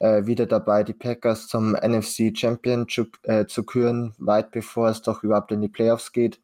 äh, 0.00 0.26
wieder 0.26 0.46
dabei, 0.46 0.82
die 0.82 0.94
Packers 0.94 1.46
zum 1.46 1.72
NFC 1.72 2.36
Championship 2.36 3.18
äh, 3.22 3.46
zu 3.46 3.64
küren, 3.64 4.14
weit 4.18 4.50
bevor 4.50 4.88
es 4.88 5.02
doch 5.02 5.22
überhaupt 5.22 5.52
in 5.52 5.60
die 5.60 5.68
Playoffs 5.68 6.12
geht. 6.12 6.40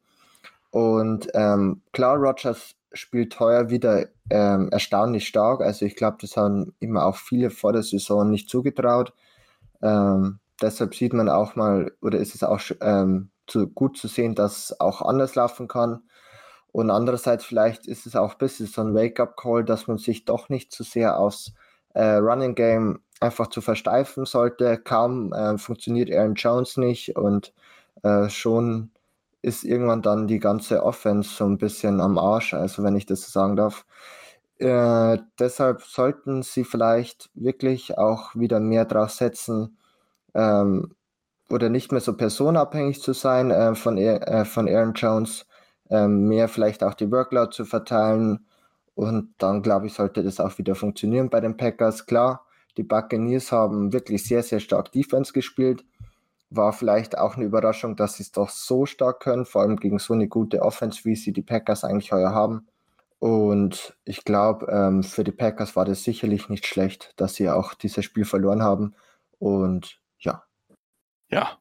Und 0.77 1.29
ähm, 1.33 1.81
klar, 1.91 2.17
Rogers 2.17 2.75
spielt 2.93 3.39
heuer 3.39 3.71
wieder 3.71 4.09
ähm, 4.29 4.69
erstaunlich 4.71 5.27
stark. 5.27 5.61
Also 5.61 5.87
ich 5.87 5.95
glaube, 5.95 6.17
das 6.21 6.37
haben 6.37 6.75
immer 6.79 7.07
auch 7.07 7.15
viele 7.15 7.49
vor 7.49 7.73
der 7.73 7.81
Saison 7.81 8.29
nicht 8.29 8.47
zugetraut. 8.47 9.11
Ähm, 9.81 10.37
deshalb 10.61 10.93
sieht 10.93 11.13
man 11.13 11.29
auch 11.29 11.55
mal, 11.55 11.93
oder 11.99 12.19
ist 12.19 12.35
es 12.35 12.43
auch 12.43 12.61
ähm, 12.81 13.31
zu, 13.47 13.67
gut 13.67 13.97
zu 13.97 14.07
sehen, 14.07 14.35
dass 14.35 14.69
es 14.69 14.79
auch 14.79 15.01
anders 15.01 15.33
laufen 15.33 15.67
kann. 15.67 16.03
Und 16.71 16.91
andererseits 16.91 17.43
vielleicht 17.43 17.87
ist 17.87 18.05
es 18.05 18.15
auch 18.15 18.33
ein 18.33 18.37
bisschen 18.37 18.67
so 18.67 18.81
ein 18.81 18.93
Wake-up-Call, 18.93 19.65
dass 19.65 19.87
man 19.87 19.97
sich 19.97 20.25
doch 20.25 20.47
nicht 20.47 20.71
zu 20.71 20.83
sehr 20.83 21.17
aufs 21.17 21.53
äh, 21.95 22.17
Running 22.17 22.53
Game 22.53 22.99
einfach 23.19 23.47
zu 23.47 23.61
versteifen 23.61 24.25
sollte. 24.25 24.77
Kaum 24.77 25.33
äh, 25.33 25.57
funktioniert 25.57 26.11
Aaron 26.11 26.35
Jones 26.35 26.77
nicht 26.77 27.15
und 27.15 27.51
äh, 28.03 28.29
schon 28.29 28.91
ist 29.47 29.63
irgendwann 29.63 30.01
dann 30.01 30.27
die 30.27 30.39
ganze 30.39 30.83
Offense 30.83 31.29
so 31.35 31.45
ein 31.45 31.57
bisschen 31.57 32.01
am 32.01 32.17
Arsch, 32.17 32.53
also 32.53 32.83
wenn 32.83 32.95
ich 32.95 33.05
das 33.05 33.21
so 33.23 33.31
sagen 33.31 33.55
darf. 33.55 33.85
Äh, 34.59 35.19
deshalb 35.39 35.81
sollten 35.83 36.43
sie 36.43 36.63
vielleicht 36.63 37.29
wirklich 37.35 37.97
auch 37.97 38.35
wieder 38.35 38.59
mehr 38.59 38.85
drauf 38.85 39.11
setzen, 39.11 39.77
ähm, 40.33 40.93
oder 41.49 41.69
nicht 41.69 41.91
mehr 41.91 42.01
so 42.01 42.15
personabhängig 42.17 43.01
zu 43.01 43.13
sein 43.13 43.51
äh, 43.51 43.75
von, 43.75 43.97
äh, 43.97 44.45
von 44.45 44.67
Aaron 44.67 44.93
Jones, 44.93 45.45
ähm, 45.89 46.27
mehr 46.27 46.49
vielleicht 46.49 46.83
auch 46.83 46.93
die 46.93 47.11
Workload 47.11 47.51
zu 47.55 47.65
verteilen 47.65 48.45
Und 48.95 49.35
dann, 49.39 49.61
glaube 49.61 49.87
ich, 49.87 49.93
sollte 49.93 50.23
das 50.23 50.39
auch 50.39 50.57
wieder 50.57 50.75
funktionieren 50.75 51.29
bei 51.29 51.39
den 51.41 51.57
Packers. 51.57 52.07
Klar, 52.07 52.45
die 52.77 52.83
Buccaneers 52.83 53.51
haben 53.51 53.93
wirklich 53.93 54.25
sehr, 54.27 54.43
sehr 54.43 54.59
stark 54.59 54.91
Defense 54.91 55.33
gespielt. 55.33 55.85
War 56.49 56.73
vielleicht 56.73 57.17
auch 57.17 57.35
eine 57.35 57.45
Überraschung, 57.45 57.95
dass 57.95 58.15
sie 58.15 58.23
es 58.23 58.31
doch 58.31 58.49
so 58.49 58.85
stark 58.85 59.19
können, 59.19 59.45
vor 59.45 59.61
allem 59.61 59.77
gegen 59.77 59.99
so 59.99 60.13
eine 60.13 60.27
gute 60.27 60.61
Offense, 60.61 61.03
wie 61.05 61.15
sie 61.15 61.33
die 61.33 61.41
Packers 61.41 61.83
eigentlich 61.83 62.11
heuer 62.11 62.33
haben. 62.33 62.67
Und 63.19 63.97
ich 64.05 64.23
glaube, 64.23 64.67
ähm, 64.71 65.03
für 65.03 65.23
die 65.23 65.31
Packers 65.31 65.75
war 65.75 65.85
das 65.85 66.03
sicherlich 66.03 66.49
nicht 66.49 66.67
schlecht, 66.67 67.13
dass 67.17 67.35
sie 67.35 67.49
auch 67.49 67.73
dieses 67.73 68.05
Spiel 68.05 68.25
verloren 68.25 68.61
haben. 68.61 68.95
Und 69.39 69.99
ja. 70.19 70.43
Ja, 71.29 71.57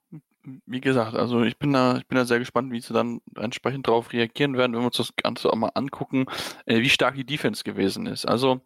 wie 0.67 0.81
gesagt, 0.81 1.15
also 1.15 1.43
ich 1.43 1.59
bin 1.59 1.73
da, 1.73 1.97
ich 1.97 2.07
bin 2.07 2.17
da 2.17 2.25
sehr 2.25 2.39
gespannt, 2.39 2.71
wie 2.73 2.81
sie 2.81 2.93
dann 2.95 3.21
entsprechend 3.37 3.89
darauf 3.89 4.13
reagieren 4.13 4.57
werden, 4.57 4.73
wenn 4.73 4.81
wir 4.81 4.87
uns 4.87 4.97
das 4.97 5.17
Ganze 5.17 5.51
auch 5.51 5.57
mal 5.57 5.73
angucken, 5.75 6.27
äh, 6.67 6.81
wie 6.81 6.89
stark 6.89 7.17
die 7.17 7.27
Defense 7.27 7.65
gewesen 7.65 8.07
ist. 8.07 8.27
Also 8.27 8.61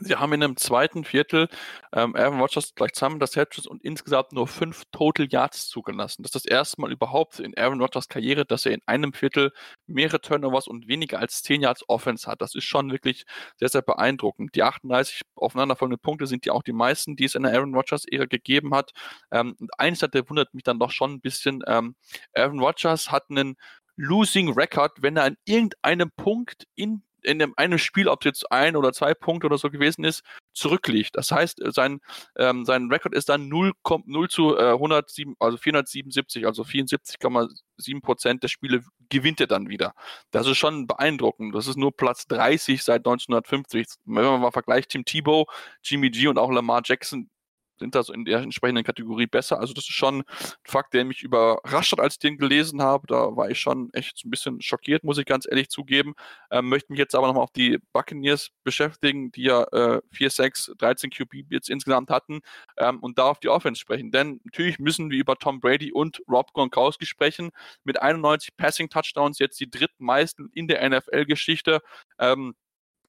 Sie 0.00 0.16
haben 0.16 0.32
in 0.32 0.42
einem 0.42 0.56
zweiten 0.56 1.04
Viertel 1.04 1.48
ähm, 1.92 2.14
Aaron 2.16 2.40
Rodgers 2.40 2.74
gleich 2.74 2.92
zusammen 2.92 3.20
das 3.20 3.36
Headshots 3.36 3.66
und 3.66 3.82
insgesamt 3.82 4.32
nur 4.32 4.46
fünf 4.46 4.84
Total 4.92 5.26
Yards 5.28 5.68
zugelassen. 5.68 6.22
Das 6.22 6.30
ist 6.30 6.34
das 6.34 6.46
erste 6.46 6.80
Mal 6.80 6.92
überhaupt 6.92 7.40
in 7.40 7.56
Aaron 7.56 7.80
Rodgers 7.80 8.08
Karriere, 8.08 8.44
dass 8.44 8.66
er 8.66 8.72
in 8.72 8.82
einem 8.86 9.12
Viertel 9.12 9.52
mehrere 9.86 10.20
Turnovers 10.20 10.68
und 10.68 10.88
weniger 10.88 11.18
als 11.18 11.42
zehn 11.42 11.62
Yards 11.62 11.84
Offense 11.88 12.30
hat. 12.30 12.42
Das 12.42 12.54
ist 12.54 12.64
schon 12.64 12.90
wirklich 12.90 13.24
sehr, 13.56 13.68
sehr 13.68 13.82
beeindruckend. 13.82 14.54
Die 14.54 14.62
38 14.62 15.22
aufeinanderfolgenden 15.34 16.00
Punkte 16.00 16.26
sind 16.26 16.46
ja 16.46 16.52
auch 16.52 16.62
die 16.62 16.72
meisten, 16.72 17.16
die 17.16 17.24
es 17.24 17.34
in 17.34 17.42
der 17.42 17.52
Aaron 17.52 17.74
Rodgers-Ära 17.74 18.26
gegeben 18.26 18.74
hat. 18.74 18.92
Ähm, 19.30 19.56
und 19.58 19.70
eins 19.78 20.02
hat, 20.02 20.14
der 20.14 20.28
wundert 20.28 20.54
mich 20.54 20.64
dann 20.64 20.78
doch 20.78 20.90
schon 20.90 21.14
ein 21.14 21.20
bisschen. 21.20 21.62
Ähm, 21.66 21.94
Aaron 22.34 22.60
Rodgers 22.60 23.10
hat 23.10 23.24
einen 23.30 23.56
Losing 23.96 24.52
Record, 24.52 25.02
wenn 25.02 25.16
er 25.16 25.24
an 25.24 25.36
irgendeinem 25.44 26.12
Punkt 26.16 26.68
in 26.76 27.02
in 27.28 27.38
dem 27.38 27.54
einem 27.56 27.78
Spiel, 27.78 28.08
ob 28.08 28.22
es 28.22 28.24
jetzt 28.24 28.52
ein 28.52 28.74
oder 28.76 28.92
zwei 28.92 29.14
Punkte 29.14 29.46
oder 29.46 29.58
so 29.58 29.70
gewesen 29.70 30.04
ist, 30.04 30.22
zurückliegt. 30.54 31.16
Das 31.16 31.30
heißt, 31.30 31.60
äh, 31.62 31.70
sein, 31.72 32.00
ähm, 32.36 32.64
sein 32.64 32.88
Rekord 32.90 33.14
ist 33.14 33.28
dann 33.28 33.48
0, 33.48 33.72
0 34.06 34.28
zu 34.28 34.56
äh, 34.56 34.72
107, 34.72 35.34
also 35.38 35.56
477, 35.56 36.46
also 36.46 36.62
74,7 36.62 38.00
Prozent 38.00 38.42
der 38.42 38.48
Spiele 38.48 38.82
gewinnt 39.10 39.40
er 39.40 39.46
dann 39.46 39.68
wieder. 39.68 39.94
Das 40.30 40.46
ist 40.46 40.58
schon 40.58 40.86
beeindruckend. 40.86 41.54
Das 41.54 41.66
ist 41.66 41.76
nur 41.76 41.96
Platz 41.96 42.26
30 42.26 42.82
seit 42.82 43.00
1950. 43.00 43.86
Wenn 44.04 44.24
man 44.24 44.40
mal 44.40 44.50
vergleicht, 44.50 44.90
Tim 44.90 45.04
Tebow, 45.04 45.46
Jimmy 45.82 46.10
G 46.10 46.28
und 46.28 46.38
auch 46.38 46.50
Lamar 46.50 46.82
Jackson, 46.84 47.30
sind 47.78 47.94
da 47.94 48.02
so 48.02 48.12
in 48.12 48.24
der 48.24 48.40
entsprechenden 48.40 48.84
Kategorie 48.84 49.26
besser. 49.26 49.58
Also 49.60 49.74
das 49.74 49.84
ist 49.84 49.94
schon 49.94 50.20
ein 50.20 50.24
Fakt, 50.64 50.94
der 50.94 51.04
mich 51.04 51.22
überrascht 51.22 51.92
hat, 51.92 52.00
als 52.00 52.14
ich 52.14 52.18
den 52.18 52.38
gelesen 52.38 52.82
habe. 52.82 53.06
Da 53.06 53.36
war 53.36 53.50
ich 53.50 53.58
schon 53.58 53.90
echt 53.92 54.24
ein 54.24 54.30
bisschen 54.30 54.60
schockiert, 54.60 55.04
muss 55.04 55.18
ich 55.18 55.26
ganz 55.26 55.46
ehrlich 55.48 55.68
zugeben. 55.68 56.14
Ähm, 56.50 56.68
möchte 56.68 56.92
mich 56.92 56.98
jetzt 56.98 57.14
aber 57.14 57.26
nochmal 57.26 57.44
auf 57.44 57.52
die 57.52 57.78
Buccaneers 57.92 58.50
beschäftigen, 58.64 59.30
die 59.32 59.44
ja 59.44 59.64
äh, 59.72 60.00
4, 60.12 60.30
6, 60.30 60.72
13 60.78 61.10
QB 61.10 61.50
jetzt 61.50 61.70
insgesamt 61.70 62.10
hatten 62.10 62.40
ähm, 62.76 62.98
und 63.00 63.18
da 63.18 63.24
auf 63.24 63.40
die 63.40 63.48
Offense 63.48 63.80
sprechen. 63.80 64.10
Denn 64.10 64.40
natürlich 64.44 64.78
müssen 64.78 65.10
wir 65.10 65.18
über 65.18 65.36
Tom 65.36 65.60
Brady 65.60 65.92
und 65.92 66.22
Rob 66.28 66.52
Gronkowski 66.52 67.06
sprechen. 67.06 67.50
Mit 67.84 68.00
91 68.00 68.56
Passing 68.56 68.88
Touchdowns 68.88 69.38
jetzt 69.38 69.60
die 69.60 69.70
drittmeisten 69.70 70.50
in 70.54 70.68
der 70.68 70.88
NFL-Geschichte. 70.88 71.80
Ähm, 72.18 72.54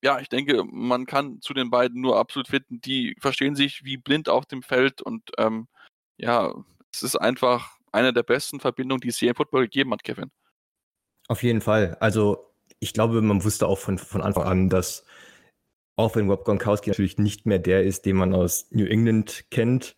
ja, 0.02 0.20
ich 0.20 0.30
denke, 0.30 0.64
man 0.64 1.06
kann 1.06 1.42
zu 1.42 1.54
den 1.54 1.70
beiden 1.70 2.02
nur 2.02 2.18
absolut 2.18 2.48
finden. 2.48 2.82
Die 2.82 3.16
verstehen 3.20 3.56
sich 3.56 3.84
wie 3.84 3.98
blind 3.98 4.30
auf 4.30 4.46
dem 4.46 4.64
Feld 4.64 5.02
und 5.02 5.32
ähm, 5.38 5.68
ja, 6.18 6.54
es 6.94 7.04
ist 7.04 7.16
einfach 7.16 7.78
eine 7.92 8.14
der 8.14 8.24
besten 8.24 8.60
Verbindungen, 8.60 9.02
die 9.02 9.10
es 9.10 9.18
hier 9.18 9.30
im 9.30 9.36
Football 9.36 9.64
gegeben 9.64 9.92
hat, 9.92 10.04
Kevin. 10.04 10.32
Auf 11.28 11.44
jeden 11.44 11.62
Fall. 11.62 11.98
Also 12.00 12.52
ich 12.80 12.94
glaube, 12.94 13.22
man 13.22 13.44
wusste 13.44 13.68
auch 13.68 13.78
von, 13.78 13.98
von 13.98 14.22
Anfang 14.22 14.44
an, 14.44 14.70
dass 14.70 15.06
auch 15.96 16.16
wenn 16.16 16.30
Rob 16.30 16.46
Gronkowski 16.46 16.90
natürlich 16.90 17.18
nicht 17.18 17.46
mehr 17.46 17.60
der 17.60 17.84
ist, 17.84 18.06
den 18.06 18.16
man 18.16 18.34
aus 18.34 18.68
New 18.72 18.86
England 18.86 19.46
kennt, 19.52 19.98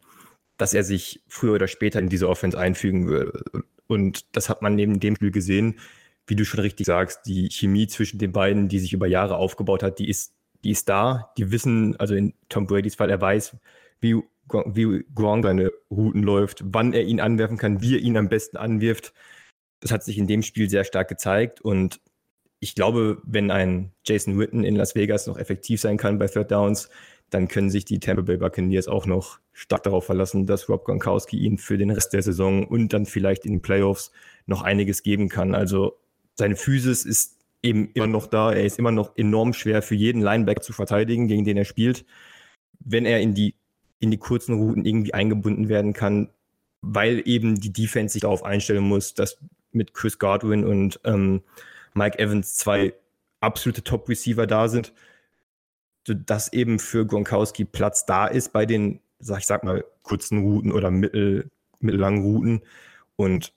dass 0.57 0.73
er 0.73 0.83
sich 0.83 1.23
früher 1.27 1.53
oder 1.53 1.67
später 1.67 1.99
in 1.99 2.09
diese 2.09 2.27
Offense 2.27 2.57
einfügen 2.57 3.07
würde. 3.07 3.43
Und 3.87 4.35
das 4.35 4.49
hat 4.49 4.61
man 4.61 4.75
neben 4.75 4.99
dem 4.99 5.15
Spiel 5.15 5.31
gesehen 5.31 5.79
wie 6.27 6.35
du 6.35 6.45
schon 6.45 6.59
richtig 6.59 6.85
sagst, 6.85 7.21
die 7.25 7.49
Chemie 7.49 7.87
zwischen 7.87 8.19
den 8.19 8.31
beiden, 8.31 8.67
die 8.67 8.79
sich 8.79 8.93
über 8.93 9.07
Jahre 9.07 9.35
aufgebaut 9.35 9.83
hat, 9.83 9.99
die 9.99 10.09
ist, 10.09 10.33
die 10.63 10.71
ist 10.71 10.87
da. 10.89 11.31
Die 11.37 11.51
wissen, 11.51 11.95
also 11.97 12.15
in 12.15 12.33
Tom 12.49 12.67
Bradys 12.67 12.95
Fall, 12.95 13.09
er 13.09 13.21
weiß, 13.21 13.57
wie, 13.99 14.15
wie 14.15 15.05
Gronk 15.15 15.45
seine 15.45 15.71
Routen 15.89 16.23
läuft, 16.23 16.63
wann 16.65 16.93
er 16.93 17.03
ihn 17.03 17.19
anwerfen 17.19 17.57
kann, 17.57 17.81
wie 17.81 17.95
er 17.95 18.01
ihn 18.01 18.17
am 18.17 18.29
besten 18.29 18.57
anwirft. 18.57 19.13
Das 19.79 19.91
hat 19.91 20.03
sich 20.03 20.17
in 20.17 20.27
dem 20.27 20.43
Spiel 20.43 20.69
sehr 20.69 20.83
stark 20.83 21.07
gezeigt 21.07 21.61
und 21.61 21.99
ich 22.63 22.75
glaube, 22.75 23.19
wenn 23.23 23.49
ein 23.49 23.91
Jason 24.05 24.37
Witten 24.37 24.63
in 24.63 24.75
Las 24.75 24.93
Vegas 24.93 25.25
noch 25.25 25.37
effektiv 25.37 25.81
sein 25.81 25.97
kann 25.97 26.19
bei 26.19 26.27
Third 26.27 26.51
Downs, 26.51 26.89
dann 27.31 27.47
können 27.47 27.71
sich 27.71 27.85
die 27.85 27.99
Tampa 27.99 28.21
Bay 28.21 28.37
Buccaneers 28.37 28.87
auch 28.87 29.07
noch 29.07 29.39
stark 29.51 29.83
darauf 29.83 30.05
verlassen, 30.05 30.45
dass 30.45 30.69
Rob 30.69 30.85
Gronkowski 30.85 31.37
ihnen 31.37 31.57
für 31.57 31.77
den 31.77 31.89
Rest 31.89 32.13
der 32.13 32.21
Saison 32.21 32.67
und 32.67 32.93
dann 32.93 33.05
vielleicht 33.05 33.45
in 33.45 33.53
den 33.53 33.61
Playoffs 33.61 34.11
noch 34.45 34.61
einiges 34.61 35.01
geben 35.01 35.27
kann. 35.27 35.55
Also 35.55 35.97
seine 36.41 36.55
Physis 36.55 37.05
ist 37.05 37.37
eben 37.61 37.91
immer 37.93 38.07
noch 38.07 38.25
da. 38.25 38.51
Er 38.51 38.65
ist 38.65 38.79
immer 38.79 38.91
noch 38.91 39.15
enorm 39.15 39.53
schwer 39.53 39.83
für 39.83 39.93
jeden 39.93 40.23
Linebacker 40.23 40.63
zu 40.63 40.73
verteidigen, 40.73 41.27
gegen 41.27 41.45
den 41.45 41.55
er 41.55 41.65
spielt. 41.65 42.03
Wenn 42.79 43.05
er 43.05 43.21
in 43.21 43.35
die, 43.35 43.53
in 43.99 44.09
die 44.09 44.17
kurzen 44.17 44.55
Routen 44.55 44.83
irgendwie 44.83 45.13
eingebunden 45.13 45.69
werden 45.69 45.93
kann, 45.93 46.29
weil 46.81 47.21
eben 47.25 47.61
die 47.61 47.71
Defense 47.71 48.13
sich 48.13 48.23
darauf 48.23 48.43
einstellen 48.43 48.83
muss, 48.83 49.13
dass 49.13 49.37
mit 49.71 49.93
Chris 49.93 50.17
Godwin 50.17 50.65
und 50.65 50.99
ähm, 51.03 51.43
Mike 51.93 52.17
Evans 52.17 52.55
zwei 52.55 52.95
absolute 53.39 53.83
Top-Receiver 53.83 54.47
da 54.47 54.67
sind, 54.67 54.93
dass 56.05 56.51
eben 56.51 56.79
für 56.79 57.05
Gronkowski 57.05 57.65
Platz 57.65 58.07
da 58.07 58.25
ist 58.25 58.51
bei 58.51 58.65
den, 58.65 58.99
sag 59.19 59.41
ich 59.41 59.45
sag 59.45 59.63
mal, 59.63 59.85
kurzen 60.01 60.39
Routen 60.39 60.71
oder 60.71 60.89
mittel, 60.89 61.51
mittellangen 61.79 62.23
Routen. 62.23 62.61
Und 63.15 63.53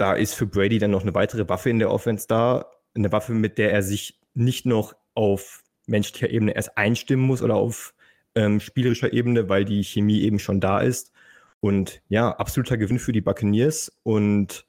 da 0.00 0.14
ist 0.14 0.34
für 0.34 0.46
Brady 0.46 0.78
dann 0.78 0.90
noch 0.90 1.02
eine 1.02 1.14
weitere 1.14 1.48
Waffe 1.48 1.70
in 1.70 1.78
der 1.78 1.90
Offense 1.90 2.26
da. 2.26 2.70
Eine 2.94 3.12
Waffe, 3.12 3.32
mit 3.32 3.58
der 3.58 3.72
er 3.72 3.82
sich 3.82 4.20
nicht 4.34 4.66
noch 4.66 4.94
auf 5.14 5.62
menschlicher 5.86 6.30
Ebene 6.30 6.54
erst 6.54 6.76
einstimmen 6.76 7.24
muss 7.24 7.42
oder 7.42 7.56
auf 7.56 7.94
ähm, 8.34 8.60
spielerischer 8.60 9.12
Ebene, 9.12 9.48
weil 9.48 9.64
die 9.64 9.82
Chemie 9.84 10.20
eben 10.22 10.38
schon 10.38 10.60
da 10.60 10.80
ist. 10.80 11.12
Und 11.60 12.00
ja, 12.08 12.30
absoluter 12.30 12.78
Gewinn 12.78 12.98
für 12.98 13.12
die 13.12 13.20
Buccaneers. 13.20 13.92
Und 14.02 14.66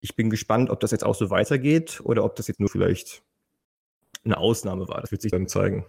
ich 0.00 0.16
bin 0.16 0.30
gespannt, 0.30 0.70
ob 0.70 0.80
das 0.80 0.90
jetzt 0.90 1.04
auch 1.04 1.14
so 1.14 1.30
weitergeht 1.30 2.00
oder 2.02 2.24
ob 2.24 2.34
das 2.36 2.48
jetzt 2.48 2.60
nur 2.60 2.68
vielleicht 2.68 3.22
eine 4.24 4.38
Ausnahme 4.38 4.88
war. 4.88 5.00
Das 5.00 5.12
wird 5.12 5.22
sich 5.22 5.30
dann 5.30 5.46
zeigen. 5.46 5.86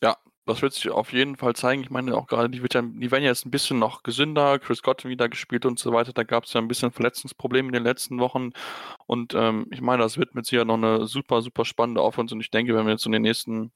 Ja, 0.00 0.16
das 0.48 0.62
wird 0.62 0.72
sich 0.72 0.90
auf 0.90 1.12
jeden 1.12 1.36
Fall 1.36 1.54
zeigen. 1.54 1.82
Ich 1.82 1.90
meine 1.90 2.16
auch 2.16 2.26
gerade, 2.26 2.48
die, 2.48 2.58
ja, 2.58 2.82
die 2.82 3.10
werden 3.10 3.22
ja 3.22 3.30
jetzt 3.30 3.46
ein 3.46 3.50
bisschen 3.50 3.78
noch 3.78 4.02
gesünder. 4.02 4.58
Chris 4.58 4.82
Godwin 4.82 5.10
wieder 5.10 5.28
gespielt 5.28 5.66
und 5.66 5.78
so 5.78 5.92
weiter. 5.92 6.12
Da 6.12 6.24
gab 6.24 6.44
es 6.44 6.52
ja 6.54 6.60
ein 6.60 6.68
bisschen 6.68 6.90
Verletzungsprobleme 6.90 7.68
in 7.68 7.74
den 7.74 7.84
letzten 7.84 8.18
Wochen. 8.18 8.50
Und 9.06 9.34
ähm, 9.34 9.66
ich 9.70 9.80
meine, 9.80 10.02
das 10.02 10.18
wird 10.18 10.34
mit 10.34 10.46
sicher 10.46 10.64
noch 10.64 10.74
eine 10.74 11.06
super, 11.06 11.42
super 11.42 11.64
spannende 11.64 12.02
Offense. 12.02 12.34
Und 12.34 12.40
ich 12.40 12.50
denke, 12.50 12.74
wenn 12.74 12.86
wir 12.86 12.92
jetzt 12.92 13.06
in 13.06 13.12
den 13.12 13.22
nächsten 13.22 13.72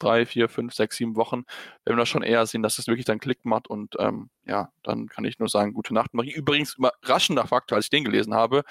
drei, 0.00 0.26
vier, 0.26 0.48
fünf, 0.48 0.74
sechs, 0.74 0.96
sieben 0.96 1.16
Wochen, 1.16 1.44
werden 1.84 1.96
wir 1.96 2.02
das 2.02 2.08
schon 2.08 2.22
eher 2.22 2.46
sehen, 2.46 2.62
dass 2.62 2.76
das 2.76 2.86
wirklich 2.86 3.06
dann 3.06 3.20
Klick 3.20 3.44
macht. 3.44 3.68
Und 3.68 3.94
ähm, 3.98 4.30
ja, 4.46 4.70
dann 4.82 5.08
kann 5.08 5.24
ich 5.24 5.38
nur 5.38 5.48
sagen, 5.48 5.74
gute 5.74 5.94
Nacht, 5.94 6.14
Marie. 6.14 6.32
Übrigens, 6.32 6.76
überraschender 6.76 7.46
Faktor, 7.46 7.76
als 7.76 7.86
ich 7.86 7.90
den 7.90 8.04
gelesen 8.04 8.34
habe, 8.34 8.64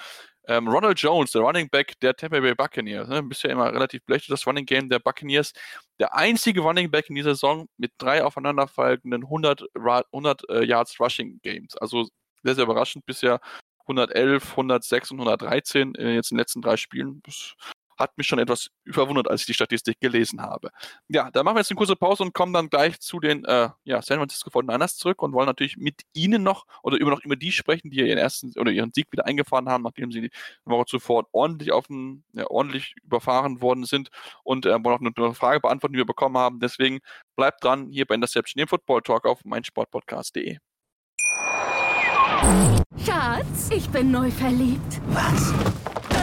ähm, 0.46 0.68
Ronald 0.68 0.98
Jones, 0.98 1.32
der 1.32 1.42
Running 1.42 1.68
Back 1.70 1.98
der 2.00 2.14
Tampa 2.14 2.40
Bay 2.40 2.54
Buccaneers, 2.54 3.08
ne, 3.08 3.22
bisher 3.22 3.50
immer 3.50 3.72
relativ 3.72 4.04
blechtes 4.04 4.28
das 4.28 4.46
Running 4.46 4.66
Game 4.66 4.88
der 4.88 4.98
Buccaneers, 4.98 5.52
der 5.98 6.14
einzige 6.14 6.60
Running 6.60 6.90
Back 6.90 7.08
in 7.08 7.14
dieser 7.14 7.34
Saison 7.34 7.68
mit 7.76 7.92
drei 7.98 8.24
aufeinanderfolgenden 8.24 9.24
100, 9.24 9.64
100 9.76 10.48
äh, 10.50 10.64
Yards 10.64 10.98
Rushing 11.00 11.40
Games. 11.42 11.76
Also 11.76 12.08
sehr, 12.42 12.54
sehr 12.54 12.64
überraschend 12.64 13.06
bisher 13.06 13.40
111, 13.86 14.50
106 14.50 15.10
und 15.12 15.20
113 15.20 15.94
äh, 15.94 16.14
jetzt 16.14 16.30
in 16.30 16.36
den 16.36 16.40
letzten 16.40 16.62
drei 16.62 16.76
Spielen. 16.76 17.22
Das 17.24 17.54
hat 17.98 18.16
mich 18.16 18.26
schon 18.26 18.38
etwas 18.38 18.70
verwundert, 18.90 19.28
als 19.28 19.42
ich 19.42 19.46
die 19.46 19.54
Statistik 19.54 20.00
gelesen 20.00 20.40
habe. 20.42 20.70
Ja, 21.08 21.30
dann 21.30 21.44
machen 21.44 21.56
wir 21.56 21.60
jetzt 21.60 21.70
eine 21.70 21.78
kurze 21.78 21.96
Pause 21.96 22.22
und 22.22 22.34
kommen 22.34 22.52
dann 22.52 22.68
gleich 22.68 23.00
zu 23.00 23.20
den 23.20 23.44
äh, 23.44 23.70
ja, 23.84 24.02
San 24.02 24.18
Francisco 24.18 24.50
49ers 24.50 24.96
zurück 24.96 25.22
und 25.22 25.32
wollen 25.32 25.46
natürlich 25.46 25.76
mit 25.76 26.02
Ihnen 26.12 26.42
noch 26.42 26.66
oder 26.82 26.96
über 26.96 27.10
noch 27.10 27.20
immer 27.20 27.36
die 27.36 27.52
sprechen, 27.52 27.90
die 27.90 27.98
ihren 27.98 28.18
ersten 28.18 28.52
oder 28.58 28.70
ihren 28.70 28.92
Sieg 28.92 29.06
wieder 29.10 29.26
eingefahren 29.26 29.68
haben, 29.68 29.82
nachdem 29.82 30.12
sie 30.12 30.22
die 30.22 30.30
Woche 30.64 30.86
zuvor 30.86 31.26
ordentlich 31.32 31.72
auf 31.72 31.86
den, 31.86 32.24
ja, 32.32 32.46
ordentlich 32.48 32.94
überfahren 33.02 33.60
worden 33.60 33.84
sind 33.84 34.10
und 34.42 34.66
äh, 34.66 34.70
wollen 34.84 35.02
noch 35.02 35.24
eine 35.24 35.34
Frage 35.34 35.60
beantworten, 35.60 35.94
die 35.94 35.98
wir 35.98 36.06
bekommen 36.06 36.36
haben. 36.36 36.60
Deswegen 36.60 37.00
bleibt 37.36 37.64
dran 37.64 37.88
hier 37.90 38.06
bei 38.06 38.14
Interception, 38.14 38.60
dem 38.60 38.68
Football 38.68 39.02
Talk 39.02 39.26
auf 39.26 39.44
meinsportpodcast.de. 39.44 40.58
Schatz, 43.04 43.70
ich 43.70 43.88
bin 43.88 44.10
neu 44.10 44.30
verliebt. 44.30 45.00
Was? 45.08 45.52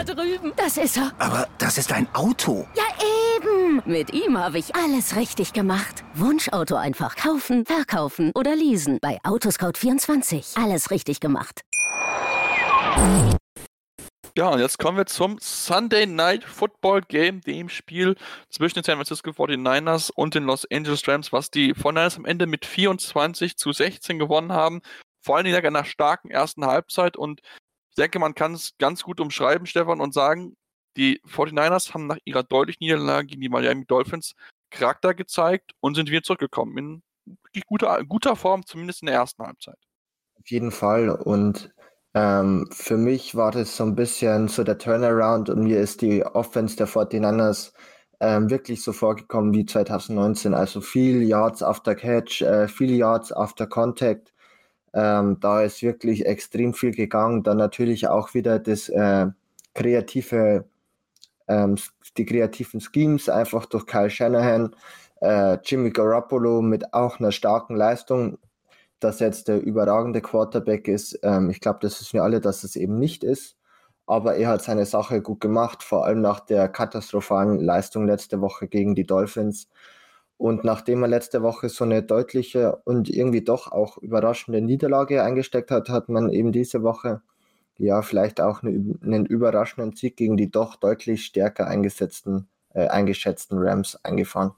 Da 0.03 0.15
drüben. 0.15 0.51
Das 0.55 0.77
ist 0.77 0.97
er. 0.97 1.11
Aber 1.19 1.47
das 1.59 1.77
ist 1.77 1.91
ein 1.91 2.07
Auto. 2.15 2.67
Ja, 2.75 2.83
eben. 3.35 3.83
Mit 3.85 4.11
ihm 4.13 4.35
habe 4.35 4.57
ich 4.57 4.75
alles 4.75 5.15
richtig 5.15 5.53
gemacht. 5.53 6.03
Wunschauto 6.15 6.75
einfach 6.75 7.15
kaufen, 7.15 7.67
verkaufen 7.67 8.31
oder 8.33 8.55
leasen. 8.55 8.97
Bei 8.99 9.19
Autoscout24. 9.21 10.59
Alles 10.59 10.89
richtig 10.89 11.19
gemacht. 11.19 11.61
Ja, 14.35 14.49
und 14.49 14.59
jetzt 14.59 14.79
kommen 14.79 14.97
wir 14.97 15.05
zum 15.05 15.37
Sunday 15.39 16.07
Night 16.07 16.45
Football 16.45 17.01
Game, 17.01 17.41
dem 17.41 17.69
Spiel 17.69 18.15
zwischen 18.49 18.75
den 18.75 18.83
San 18.83 18.95
Francisco 18.95 19.29
49ers 19.29 20.09
und 20.15 20.33
den 20.33 20.45
Los 20.45 20.65
Angeles 20.71 21.07
Rams, 21.07 21.31
was 21.31 21.51
die 21.51 21.75
49ers 21.75 22.17
am 22.17 22.25
Ende 22.25 22.47
mit 22.47 22.65
24 22.65 23.55
zu 23.55 23.71
16 23.71 24.17
gewonnen 24.17 24.51
haben. 24.51 24.81
Vor 25.19 25.35
allen 25.35 25.45
Dingen 25.45 25.57
nach 25.57 25.67
einer 25.67 25.85
starken 25.85 26.31
ersten 26.31 26.65
Halbzeit 26.65 27.17
und 27.17 27.41
ich 27.91 27.95
denke, 27.95 28.19
man 28.19 28.35
kann 28.35 28.53
es 28.53 28.77
ganz 28.77 29.03
gut 29.03 29.19
umschreiben, 29.19 29.67
Stefan, 29.67 29.99
und 29.99 30.13
sagen, 30.13 30.55
die 30.97 31.21
49ers 31.27 31.93
haben 31.93 32.07
nach 32.07 32.17
ihrer 32.25 32.43
deutlichen 32.43 32.83
Niederlage 32.83 33.27
gegen 33.27 33.41
die 33.41 33.49
Miami 33.49 33.85
Dolphins 33.85 34.33
Charakter 34.69 35.13
gezeigt 35.13 35.73
und 35.81 35.95
sind 35.95 36.09
wieder 36.09 36.23
zurückgekommen 36.23 36.77
in 36.77 37.03
wirklich 37.43 37.65
guter, 37.65 38.03
guter 38.05 38.35
Form, 38.35 38.65
zumindest 38.65 39.01
in 39.01 39.07
der 39.07 39.15
ersten 39.15 39.43
Halbzeit. 39.43 39.77
Auf 40.39 40.49
jeden 40.49 40.71
Fall. 40.71 41.09
Und 41.09 41.73
ähm, 42.13 42.67
für 42.71 42.97
mich 42.97 43.35
war 43.35 43.51
das 43.51 43.75
so 43.75 43.83
ein 43.83 43.95
bisschen 43.95 44.47
so 44.47 44.63
der 44.63 44.77
Turnaround 44.77 45.49
und 45.49 45.63
mir 45.63 45.79
ist 45.79 46.01
die 46.01 46.25
Offense 46.25 46.77
der 46.77 46.87
49ers 46.87 47.73
ähm, 48.21 48.49
wirklich 48.49 48.83
so 48.83 48.93
vorgekommen 48.93 49.53
wie 49.53 49.65
2019. 49.65 50.53
Also 50.53 50.79
viel 50.79 51.23
Yards 51.23 51.61
after 51.61 51.95
Catch, 51.95 52.41
äh, 52.41 52.67
viel 52.67 52.91
Yards 52.91 53.33
after 53.33 53.67
Contact. 53.67 54.30
Ähm, 54.93 55.37
da 55.39 55.61
ist 55.63 55.81
wirklich 55.81 56.25
extrem 56.25 56.73
viel 56.73 56.91
gegangen. 56.91 57.43
Dann 57.43 57.57
natürlich 57.57 58.07
auch 58.07 58.33
wieder 58.33 58.59
das 58.59 58.89
äh, 58.89 59.27
kreative, 59.73 60.65
ähm, 61.47 61.77
die 62.17 62.25
kreativen 62.25 62.81
Schemes 62.81 63.29
einfach 63.29 63.65
durch 63.65 63.85
Kyle 63.85 64.09
Shanahan, 64.09 64.75
äh, 65.21 65.57
Jimmy 65.63 65.91
Garoppolo 65.91 66.61
mit 66.61 66.93
auch 66.93 67.19
einer 67.19 67.31
starken 67.31 67.75
Leistung 67.75 68.37
dass 69.01 69.19
jetzt 69.19 69.47
der 69.47 69.61
überragende 69.61 70.21
Quarterback 70.21 70.87
ist. 70.87 71.19
Ähm, 71.23 71.49
ich 71.49 71.59
glaube, 71.59 71.79
das 71.81 71.99
wissen 71.99 72.13
wir 72.13 72.23
alle, 72.23 72.39
dass 72.39 72.63
es 72.63 72.75
eben 72.75 72.99
nicht 72.99 73.23
ist. 73.23 73.57
Aber 74.05 74.35
er 74.35 74.49
hat 74.49 74.61
seine 74.63 74.85
Sache 74.85 75.21
gut 75.21 75.41
gemacht, 75.41 75.83
vor 75.83 76.05
allem 76.05 76.21
nach 76.21 76.39
der 76.39 76.69
katastrophalen 76.69 77.59
Leistung 77.59 78.05
letzte 78.07 78.41
Woche 78.41 78.67
gegen 78.67 78.95
die 78.95 79.05
Dolphins. 79.05 79.67
Und 80.41 80.63
nachdem 80.63 81.03
er 81.03 81.07
letzte 81.07 81.43
Woche 81.43 81.69
so 81.69 81.83
eine 81.83 82.01
deutliche 82.01 82.77
und 82.77 83.11
irgendwie 83.11 83.43
doch 83.43 83.71
auch 83.71 83.99
überraschende 83.99 84.59
Niederlage 84.59 85.21
eingesteckt 85.21 85.69
hat, 85.69 85.87
hat 85.89 86.09
man 86.09 86.31
eben 86.31 86.51
diese 86.51 86.81
Woche 86.81 87.21
ja 87.77 88.01
vielleicht 88.01 88.41
auch 88.41 88.63
eine, 88.63 88.71
einen 89.03 89.27
überraschenden 89.27 89.95
Sieg 89.95 90.17
gegen 90.17 90.37
die 90.37 90.49
doch 90.49 90.77
deutlich 90.77 91.25
stärker 91.25 91.67
eingesetzten, 91.67 92.47
äh, 92.73 92.87
eingeschätzten 92.87 93.59
Rams 93.59 94.03
eingefahren. 94.03 94.53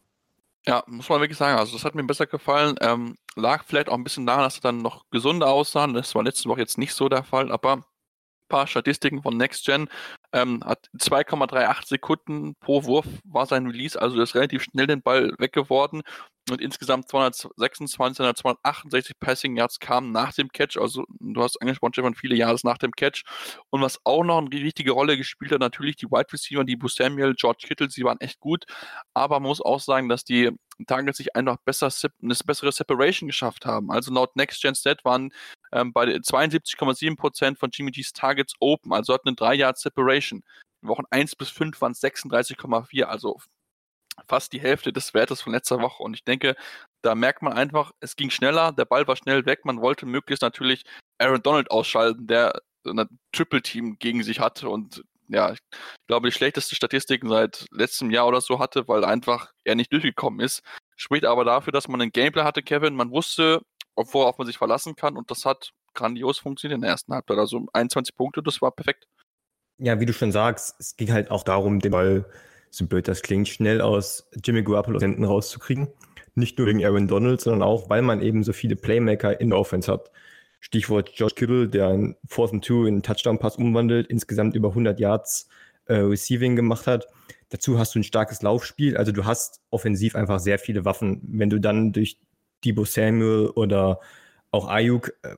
Ja, 0.66 0.86
muss 0.88 1.10
man 1.10 1.20
wirklich 1.20 1.38
sagen. 1.38 1.60
Also 1.60 1.74
das 1.74 1.84
hat 1.84 1.96
mir 1.96 2.04
besser 2.06 2.28
gefallen. 2.28 2.76
Ähm, 2.80 3.18
lag 3.36 3.66
vielleicht 3.66 3.90
auch 3.90 3.98
ein 3.98 4.06
bisschen 4.06 4.26
daran, 4.26 4.46
dass 4.46 4.56
sie 4.56 4.62
dann 4.62 4.82
noch 4.82 5.04
gesunder 5.12 5.50
aussahen. 5.50 5.94
Das 5.94 6.16
war 6.16 6.24
letzte 6.24 6.48
Woche 6.48 6.62
jetzt 6.62 6.78
nicht 6.78 6.94
so 6.94 7.10
der 7.10 7.26
Fall, 7.26 7.52
aber 7.52 7.74
ein 7.74 7.84
paar 8.48 8.68
Statistiken 8.68 9.22
von 9.22 9.36
NextGen. 9.36 9.90
Ähm, 10.34 10.64
hat 10.66 10.90
2,38 10.98 11.88
Sekunden 11.88 12.56
pro 12.60 12.84
Wurf 12.86 13.06
war 13.24 13.46
sein 13.46 13.68
Release, 13.68 14.00
also 14.00 14.20
ist 14.20 14.36
relativ 14.36 14.64
schnell 14.64 14.88
den 14.88 15.04
Ball 15.04 15.32
weggeworden 15.38 16.02
und 16.50 16.60
insgesamt 16.60 17.08
226, 17.10 18.18
268 18.36 19.20
Passing 19.20 19.56
Yards 19.56 19.80
kamen 19.80 20.12
nach 20.12 20.34
dem 20.34 20.50
Catch. 20.50 20.78
Also 20.78 21.06
du 21.20 21.42
hast 21.42 21.62
angesprochen, 21.62 21.94
Stefan, 21.94 22.16
viele 22.16 22.36
Jahre 22.36 22.58
nach 22.64 22.78
dem 22.78 22.92
Catch. 22.92 23.24
Und 23.70 23.82
was 23.82 24.00
auch 24.04 24.24
noch 24.24 24.40
eine 24.40 24.50
wichtige 24.52 24.92
Rolle 24.92 25.18
gespielt 25.18 25.52
hat, 25.52 25.62
natürlich 25.62 25.96
die 25.96 26.08
Wide 26.08 26.32
Receiver, 26.34 26.64
die 26.66 26.78
Samuel, 26.86 27.34
George 27.36 27.66
Kittle, 27.66 27.90
sie 27.90 28.04
waren 28.04 28.20
echt 28.20 28.40
gut. 28.42 28.66
Aber 29.14 29.40
man 29.40 29.50
muss 29.50 29.62
auch 29.62 29.80
sagen, 29.80 30.10
dass 30.10 30.26
die 30.26 30.52
Targets 30.88 31.18
sich 31.18 31.36
einfach 31.36 31.58
besser, 31.64 31.90
eine 32.22 32.36
bessere 32.46 32.72
Separation 32.72 33.28
geschafft 33.28 33.66
haben. 33.66 33.92
Also 33.92 34.12
laut 34.12 34.36
Next 34.36 34.62
Gen 34.62 34.76
Stat 34.76 35.06
waren 35.06 35.32
ähm, 35.72 35.94
bei 35.94 36.06
72,7% 36.06 37.58
von 37.58 37.70
Jimmy 37.72 37.92
G's 37.92 38.12
Targets 38.12 38.54
open, 38.60 38.92
also 38.92 39.14
hatten 39.14 39.30
eine 39.30 39.36
3 39.36 39.56
Yard 39.56 39.78
Separation. 39.78 40.23
In 40.32 40.44
Wochen 40.82 41.06
1 41.10 41.36
bis 41.36 41.50
5 41.50 41.80
waren 41.82 41.94
es 41.94 42.02
36,4, 42.02 43.04
also 43.04 43.38
fast 44.28 44.54
die 44.54 44.62
Hälfte 44.62 44.94
des 44.94 45.14
Wertes 45.14 45.42
von 45.42 45.54
letzter 45.54 45.80
Woche. 45.80 46.04
Und 46.04 46.14
ich 46.14 46.24
denke, 46.24 46.56
da 47.02 47.16
merkt 47.16 47.42
man 47.42 47.54
einfach, 47.54 47.92
es 48.00 48.16
ging 48.16 48.30
schneller, 48.30 48.72
der 48.72 48.86
Ball 48.86 49.08
war 49.08 49.16
schnell 49.16 49.46
weg. 49.46 49.66
Man 49.66 49.82
wollte 49.82 50.06
möglichst 50.06 50.42
natürlich 50.42 50.84
Aaron 51.18 51.42
Donald 51.42 51.72
ausschalten, 51.72 52.28
der 52.28 52.62
ein 52.86 53.08
Triple-Team 53.32 53.98
gegen 54.00 54.24
sich 54.24 54.40
hatte 54.40 54.70
und 54.70 55.04
ja, 55.30 55.54
ich 55.54 55.60
glaube, 56.08 56.28
die 56.30 56.36
schlechteste 56.36 56.76
Statistiken 56.76 57.30
seit 57.30 57.66
letztem 57.72 58.12
Jahr 58.12 58.28
oder 58.28 58.42
so 58.42 58.60
hatte, 58.60 58.88
weil 58.88 59.06
einfach 59.06 59.52
er 59.64 59.76
nicht 59.76 59.92
durchgekommen 59.92 60.42
ist. 60.42 60.62
Spricht 60.96 61.26
aber 61.26 61.46
dafür, 61.46 61.72
dass 61.72 61.88
man 61.88 62.02
einen 62.02 62.12
Gameplay 62.12 62.44
hatte, 62.44 62.62
Kevin. 62.62 62.96
Man 62.96 63.10
wusste, 63.10 63.62
worauf 63.96 64.38
man 64.38 64.48
sich 64.48 64.58
verlassen 64.58 64.96
kann 64.96 65.18
und 65.18 65.32
das 65.32 65.46
hat 65.46 65.72
grandios 65.94 66.40
funktioniert 66.40 66.76
in 66.76 66.82
der 66.82 66.92
ersten 66.92 67.14
Halbzeit. 67.14 67.38
Also 67.38 67.66
21 67.74 68.16
Punkte, 68.16 68.44
das 68.44 68.62
war 68.62 68.72
perfekt. 68.72 69.08
Ja, 69.84 70.00
wie 70.00 70.06
du 70.06 70.14
schon 70.14 70.32
sagst, 70.32 70.76
es 70.80 70.96
ging 70.96 71.12
halt 71.12 71.30
auch 71.30 71.44
darum, 71.44 71.82
den 71.82 71.92
Ball 71.92 72.26
so 72.70 72.88
blöd 72.88 73.06
das 73.06 73.22
klingt, 73.22 73.50
schnell 73.50 73.82
aus 73.82 74.30
Jimmy 74.42 74.64
Garoppolo 74.64 74.98
hinten 74.98 75.26
rauszukriegen. 75.26 75.90
Nicht 76.36 76.58
nur 76.58 76.68
wegen 76.68 76.84
Aaron 76.86 77.10
Donald, 77.10 77.42
sondern 77.42 77.64
auch, 77.64 77.90
weil 77.90 78.02
man 78.02 78.22
eben 78.22 78.46
so 78.46 78.54
viele 78.54 78.78
Playmaker 78.78 79.42
in 79.42 79.50
der 79.50 79.60
Offense 79.60 79.92
hat. 79.92 80.10
Stichwort 80.62 81.10
Josh 81.16 81.36
Kittle, 81.36 81.68
der 81.68 81.90
ein 81.90 82.16
Fourth 82.26 82.54
and 82.54 82.64
Two 82.64 82.86
in 82.86 82.94
einen 82.94 83.04
Touchdown-Pass 83.04 83.58
umwandelt, 83.58 84.08
insgesamt 84.08 84.56
über 84.56 84.70
100 84.70 85.02
Yards 85.02 85.50
äh, 85.88 85.96
Receiving 85.96 86.56
gemacht 86.56 86.88
hat. 86.88 87.06
Dazu 87.50 87.78
hast 87.78 87.94
du 87.94 88.00
ein 88.00 88.06
starkes 88.06 88.42
Laufspiel, 88.42 88.96
also 88.96 89.12
du 89.12 89.26
hast 89.26 89.60
offensiv 89.70 90.16
einfach 90.16 90.40
sehr 90.40 90.60
viele 90.60 90.86
Waffen. 90.86 91.20
Wenn 91.24 91.50
du 91.50 91.60
dann 91.60 91.92
durch 91.92 92.22
Debo 92.64 92.86
Samuel 92.86 93.50
oder 93.50 94.00
auch 94.50 94.70
Ayuk 94.70 95.14
äh, 95.24 95.36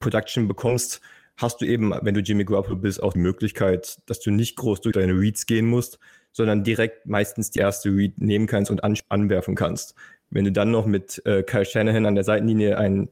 Production 0.00 0.48
bekommst, 0.48 1.00
hast 1.38 1.60
du 1.60 1.64
eben, 1.64 1.92
wenn 2.02 2.14
du 2.14 2.20
Jimmy 2.20 2.44
Garoppolo 2.44 2.76
bist, 2.76 3.02
auch 3.02 3.14
die 3.14 3.20
Möglichkeit, 3.20 3.98
dass 4.06 4.20
du 4.20 4.30
nicht 4.30 4.56
groß 4.56 4.80
durch 4.80 4.94
deine 4.94 5.12
Reads 5.12 5.46
gehen 5.46 5.66
musst, 5.66 5.98
sondern 6.32 6.64
direkt 6.64 7.06
meistens 7.06 7.50
die 7.50 7.60
erste 7.60 7.90
Read 7.90 8.20
nehmen 8.20 8.46
kannst 8.46 8.70
und 8.70 8.84
an, 8.84 8.98
anwerfen 9.08 9.54
kannst. 9.54 9.94
Wenn 10.30 10.44
du 10.44 10.52
dann 10.52 10.70
noch 10.70 10.84
mit 10.84 11.22
äh, 11.24 11.42
Kyle 11.42 11.64
Shanahan 11.64 12.06
an 12.06 12.16
der 12.16 12.24
Seitenlinie 12.24 12.76
einen 12.76 13.08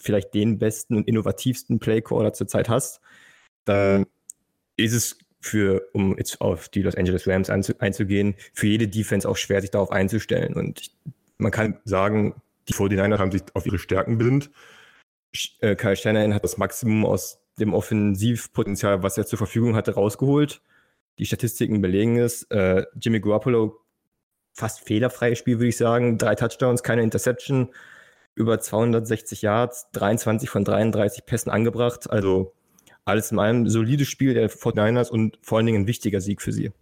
vielleicht 0.00 0.34
den 0.34 0.58
besten 0.58 0.96
und 0.96 1.06
innovativsten 1.06 1.78
Playcaller 1.78 2.32
zurzeit 2.32 2.68
hast, 2.68 3.00
dann 3.64 4.06
ist 4.76 4.94
es 4.94 5.18
für, 5.40 5.88
um 5.92 6.16
jetzt 6.16 6.40
auf 6.40 6.68
die 6.68 6.82
Los 6.82 6.94
Angeles 6.94 7.28
Rams 7.28 7.50
einzugehen, 7.50 8.34
für 8.54 8.66
jede 8.66 8.88
Defense 8.88 9.28
auch 9.28 9.36
schwer, 9.36 9.60
sich 9.60 9.70
darauf 9.70 9.92
einzustellen. 9.92 10.54
Und 10.54 10.80
ich, 10.80 10.96
man 11.36 11.52
kann 11.52 11.78
sagen, 11.84 12.34
die 12.68 12.74
49ers 12.74 13.18
haben 13.18 13.32
sich 13.32 13.42
auf 13.54 13.66
ihre 13.66 13.78
Stärken 13.78 14.18
besinnt. 14.18 14.50
Äh, 15.60 15.76
Kyle 15.76 15.96
Shanahan 15.96 16.34
hat 16.34 16.44
das 16.44 16.56
Maximum 16.56 17.04
aus 17.04 17.40
dem 17.60 17.74
Offensivpotenzial, 17.74 19.02
was 19.02 19.18
er 19.18 19.26
zur 19.26 19.38
Verfügung 19.38 19.76
hatte, 19.76 19.94
rausgeholt 19.94 20.62
die 21.18 21.26
Statistiken 21.26 21.80
belegen 21.80 22.18
es. 22.18 22.44
Äh, 22.44 22.84
Jimmy 23.00 23.20
Garoppolo 23.20 23.80
fast 24.52 24.80
fehlerfreies 24.80 25.38
Spiel, 25.38 25.58
würde 25.58 25.68
ich 25.68 25.76
sagen. 25.76 26.18
Drei 26.18 26.34
Touchdowns, 26.34 26.82
keine 26.82 27.02
Interception, 27.02 27.70
über 28.34 28.60
260 28.60 29.42
Yards, 29.42 29.90
23 29.92 30.48
von 30.48 30.64
33 30.64 31.26
Pässen 31.26 31.50
angebracht. 31.50 32.10
Also 32.10 32.54
alles 33.04 33.32
in 33.32 33.38
allem 33.38 33.68
solides 33.68 34.08
Spiel 34.08 34.34
der 34.34 34.50
49ers 34.50 35.10
und 35.10 35.38
vor 35.42 35.58
allen 35.58 35.66
Dingen 35.66 35.82
ein 35.82 35.86
wichtiger 35.86 36.20
Sieg 36.20 36.42
für 36.42 36.52
sie. 36.52 36.72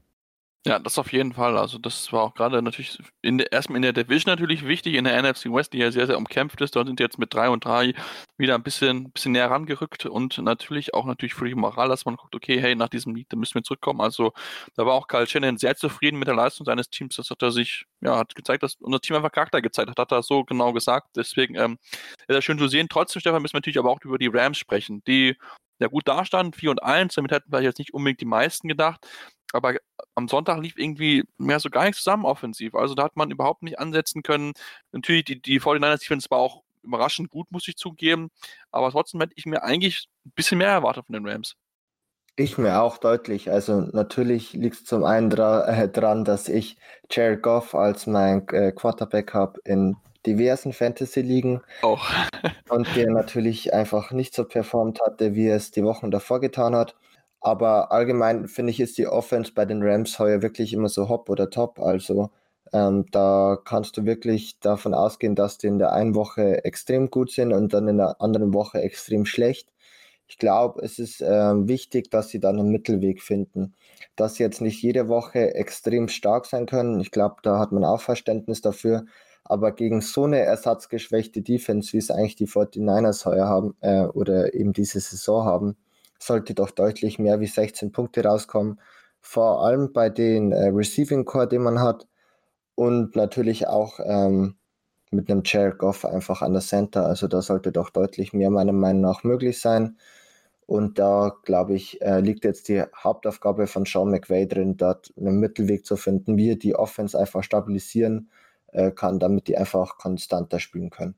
Ja, 0.67 0.81
das 0.81 0.99
auf 0.99 1.13
jeden 1.13 1.33
Fall. 1.33 1.57
Also 1.57 1.79
das 1.79 2.13
war 2.13 2.23
auch 2.23 2.35
gerade 2.35 2.61
natürlich 2.61 2.99
in 3.23 3.39
der, 3.39 3.53
erstmal 3.53 3.77
in 3.77 3.83
der 3.83 3.93
Division 3.93 4.33
natürlich 4.33 4.67
wichtig, 4.67 4.95
in 4.95 5.05
der 5.05 5.23
NFC 5.23 5.45
West, 5.47 5.73
die 5.73 5.79
ja 5.79 5.93
sehr, 5.93 6.09
sehr 6.09 6.19
umkämpft 6.19 6.61
ist. 6.61 6.75
Dort 6.75 6.89
sind 6.89 6.99
jetzt 6.99 7.21
mit 7.21 7.33
3 7.33 7.51
und 7.51 7.65
3 7.65 7.95
wieder 8.37 8.57
ein 8.57 8.65
bisschen, 8.65 9.13
bisschen 9.13 9.31
näher 9.31 9.49
rangerückt 9.49 10.07
und 10.07 10.37
natürlich 10.39 10.93
auch 10.93 11.05
natürlich 11.05 11.35
für 11.35 11.45
die 11.47 11.55
Moral, 11.55 11.89
dass 11.89 12.05
man 12.05 12.17
guckt, 12.17 12.35
okay, 12.35 12.61
hey, 12.61 12.75
nach 12.75 12.89
diesem 12.89 13.15
Lied, 13.15 13.29
da 13.31 13.37
müssen 13.37 13.55
wir 13.55 13.63
zurückkommen. 13.63 14.01
Also 14.01 14.33
da 14.75 14.85
war 14.85 14.95
auch 14.95 15.07
Kyle 15.07 15.29
Shannon 15.29 15.57
sehr 15.57 15.77
zufrieden 15.77 16.19
mit 16.19 16.27
der 16.27 16.35
Leistung 16.35 16.67
seines 16.67 16.91
Teams. 16.91 17.15
Das 17.15 17.31
hat 17.31 17.43
er 17.43 17.53
sich, 17.53 17.85
ja, 18.01 18.19
hat 18.19 18.35
gezeigt, 18.35 18.65
dass 18.65 18.75
unser 18.81 18.99
Team 19.01 19.15
einfach 19.15 19.31
Charakter 19.31 19.63
gezeigt 19.63 19.91
hat, 19.91 19.99
hat 20.01 20.11
er 20.11 20.25
so 20.25 20.43
genau 20.43 20.73
gesagt. 20.73 21.11
Deswegen 21.15 21.55
ähm, 21.55 21.79
ist 22.27 22.29
das 22.29 22.45
schön 22.45 22.59
zu 22.59 22.67
sehen. 22.67 22.89
Trotzdem, 22.91 23.21
Stefan, 23.21 23.41
müssen 23.41 23.55
wir 23.55 23.59
natürlich 23.59 23.79
aber 23.79 23.91
auch 23.93 24.01
über 24.03 24.19
die 24.19 24.27
Rams 24.27 24.59
sprechen, 24.59 25.05
die 25.07 25.37
ja 25.79 25.87
gut 25.87 26.09
dastand, 26.09 26.57
4 26.57 26.71
und 26.71 26.83
1, 26.83 27.15
damit 27.15 27.31
hätten 27.31 27.51
vielleicht 27.51 27.67
jetzt 27.67 27.79
nicht 27.79 27.95
unbedingt 27.95 28.21
die 28.21 28.25
meisten 28.25 28.67
gedacht 28.67 29.07
aber 29.53 29.77
am 30.15 30.29
Sonntag 30.29 30.61
lief 30.61 30.77
irgendwie 30.77 31.25
mehr 31.39 31.61
so 31.61 31.71
gar 31.71 31.85
nichts 31.85 32.03
zusammen 32.03 32.25
offensiv. 32.25 32.75
Also 32.75 32.95
da 32.95 33.05
hat 33.05 33.17
man 33.17 33.31
überhaupt 33.31 33.63
nicht 33.63 33.79
ansetzen 33.79 34.23
können. 34.23 34.53
Natürlich, 34.93 35.25
die, 35.25 35.41
die 35.41 35.61
49ers 35.61 36.01
Defense 36.01 36.31
war 36.31 36.39
auch 36.39 36.63
überraschend 36.83 37.31
gut, 37.31 37.51
muss 37.51 37.69
ich 37.69 37.77
zugeben. 37.77 38.31
Aber 38.71 38.91
trotzdem 38.91 39.21
hätte 39.21 39.35
ich 39.37 39.47
mir 39.47 39.63
eigentlich 39.63 40.09
ein 40.25 40.33
bisschen 40.35 40.59
mehr 40.59 40.69
erwartet 40.69 41.07
von 41.07 41.13
den 41.13 41.27
Rams. 41.27 41.57
Ich 42.39 42.59
mir 42.59 42.83
auch 42.83 42.99
deutlich. 42.99 43.51
Also 43.51 43.81
natürlich 43.81 44.53
liegt 44.53 44.77
es 44.77 44.85
zum 44.85 45.05
einen 45.05 45.31
dra 45.31 45.67
äh, 45.69 45.89
dran, 45.89 46.25
dass 46.25 46.49
ich 46.49 46.77
Jared 47.11 47.43
Goff 47.43 47.75
als 47.75 48.07
mein 48.07 48.47
äh, 48.49 48.73
Quarterback 48.73 49.33
habe 49.33 49.59
in 49.65 49.97
diversen 50.27 50.73
Fantasy-Ligen. 50.73 51.63
Auch. 51.81 52.05
und 52.69 52.95
der 52.95 53.11
natürlich 53.11 53.73
einfach 53.73 54.11
nicht 54.11 54.35
so 54.35 54.45
performt 54.45 55.01
hatte, 55.01 55.35
wie 55.35 55.47
er 55.47 55.57
es 55.57 55.71
die 55.71 55.85
Wochen 55.85 56.11
davor 56.11 56.41
getan 56.41 56.75
hat. 56.75 56.95
Aber 57.47 57.93
allgemein 57.93 58.49
finde 58.49 58.73
ich, 58.73 58.81
ist 58.81 58.99
die 58.99 59.07
Offense 59.07 59.53
bei 59.55 59.65
den 59.65 59.81
Rams 59.81 60.19
heuer 60.19 60.43
wirklich 60.43 60.73
immer 60.73 60.89
so 60.89 61.09
hopp 61.09 61.31
oder 61.31 61.49
top. 61.49 61.79
Also 61.79 62.31
ähm, 62.73 63.07
da 63.13 63.57
kannst 63.65 63.97
du 63.97 64.05
wirklich 64.05 64.59
davon 64.59 64.95
ausgehen, 64.95 65.37
dass 65.37 65.57
die 65.57 65.69
in 65.69 65.79
der 65.79 65.93
einen 65.93 66.17
Woche 66.17 66.65
extrem 66.65 67.09
gut 67.09 67.31
sind 67.31 67.53
und 67.53 67.73
dann 67.73 67.87
in 67.87 67.99
der 67.99 68.21
anderen 68.21 68.53
Woche 68.53 68.81
extrem 68.81 69.27
schlecht. 69.27 69.69
Ich 70.27 70.39
glaube, 70.39 70.83
es 70.83 70.99
ist 70.99 71.23
äh, 71.23 71.69
wichtig, 71.69 72.11
dass 72.11 72.31
sie 72.31 72.41
dann 72.41 72.59
einen 72.59 72.73
Mittelweg 72.73 73.23
finden. 73.23 73.75
Dass 74.17 74.35
sie 74.35 74.43
jetzt 74.43 74.61
nicht 74.61 74.83
jede 74.83 75.09
Woche 75.09 75.55
extrem 75.55 76.09
stark 76.09 76.47
sein 76.47 76.67
können. 76.67 76.99
Ich 76.99 77.13
glaube, 77.13 77.37
da 77.45 77.61
hat 77.61 77.71
man 77.71 77.85
auch 77.85 78.01
Verständnis 78.01 78.61
dafür. 78.61 79.07
Aber 79.45 79.71
gegen 79.71 80.01
so 80.01 80.25
eine 80.25 80.41
ersatzgeschwächte 80.41 81.43
Defense, 81.43 81.93
wie 81.93 81.99
es 81.99 82.11
eigentlich 82.11 82.35
die 82.35 82.49
49ers 82.49 83.25
heuer 83.25 83.47
haben 83.47 83.77
äh, 83.83 84.03
oder 84.07 84.53
eben 84.53 84.73
diese 84.73 84.99
Saison 84.99 85.45
haben, 85.45 85.77
sollte 86.19 86.55
doch 86.55 86.71
deutlich 86.71 87.19
mehr 87.19 87.41
wie 87.41 87.47
16 87.47 87.93
Punkte 87.93 88.25
rauskommen. 88.25 88.81
Vor 89.21 89.65
allem 89.65 89.93
bei 89.93 90.09
den 90.11 90.53
äh, 90.53 90.69
Receiving 90.69 91.25
Core, 91.25 91.49
den 91.49 91.63
man 91.63 91.81
hat. 91.81 92.07
Und 92.75 93.17
natürlich 93.17 93.67
auch 93.69 94.01
ähm, 94.05 94.57
mit 95.11 95.31
einem 95.31 95.43
Jared 95.45 95.79
Goff 95.79 96.05
einfach 96.05 96.43
an 96.43 96.53
der 96.53 96.63
Center. 96.63 97.07
Also 97.07 97.29
da 97.29 97.43
sollte 97.43 97.73
doch 97.73 97.91
deutlich 97.91 98.33
mehr 98.33 98.51
meiner 98.51 98.73
Meinung 98.73 99.03
nach 99.03 99.25
möglich 99.25 99.61
sein. 99.61 99.97
Und 100.67 100.99
da, 100.99 101.37
glaube 101.45 101.75
ich, 101.75 102.03
äh, 102.03 102.21
liegt 102.21 102.45
jetzt 102.45 102.69
die 102.69 102.83
Hauptaufgabe 102.83 103.69
von 103.69 103.87
Sean 103.87 104.11
McVay 104.11 104.47
drin, 104.47 104.77
dort 104.77 105.13
einen 105.17 105.39
Mittelweg 105.39 105.87
zu 105.87 105.97
finden, 105.97 106.37
wie 106.37 106.51
er 106.51 106.57
die 106.57 106.75
Offense 106.75 107.19
einfach 107.19 107.45
stabilisieren 107.45 108.31
äh, 108.73 108.91
kann, 108.91 109.21
damit 109.21 109.47
die 109.47 109.57
einfach 109.57 109.97
konstanter 109.97 110.59
spielen 110.59 110.91
können. 110.91 111.15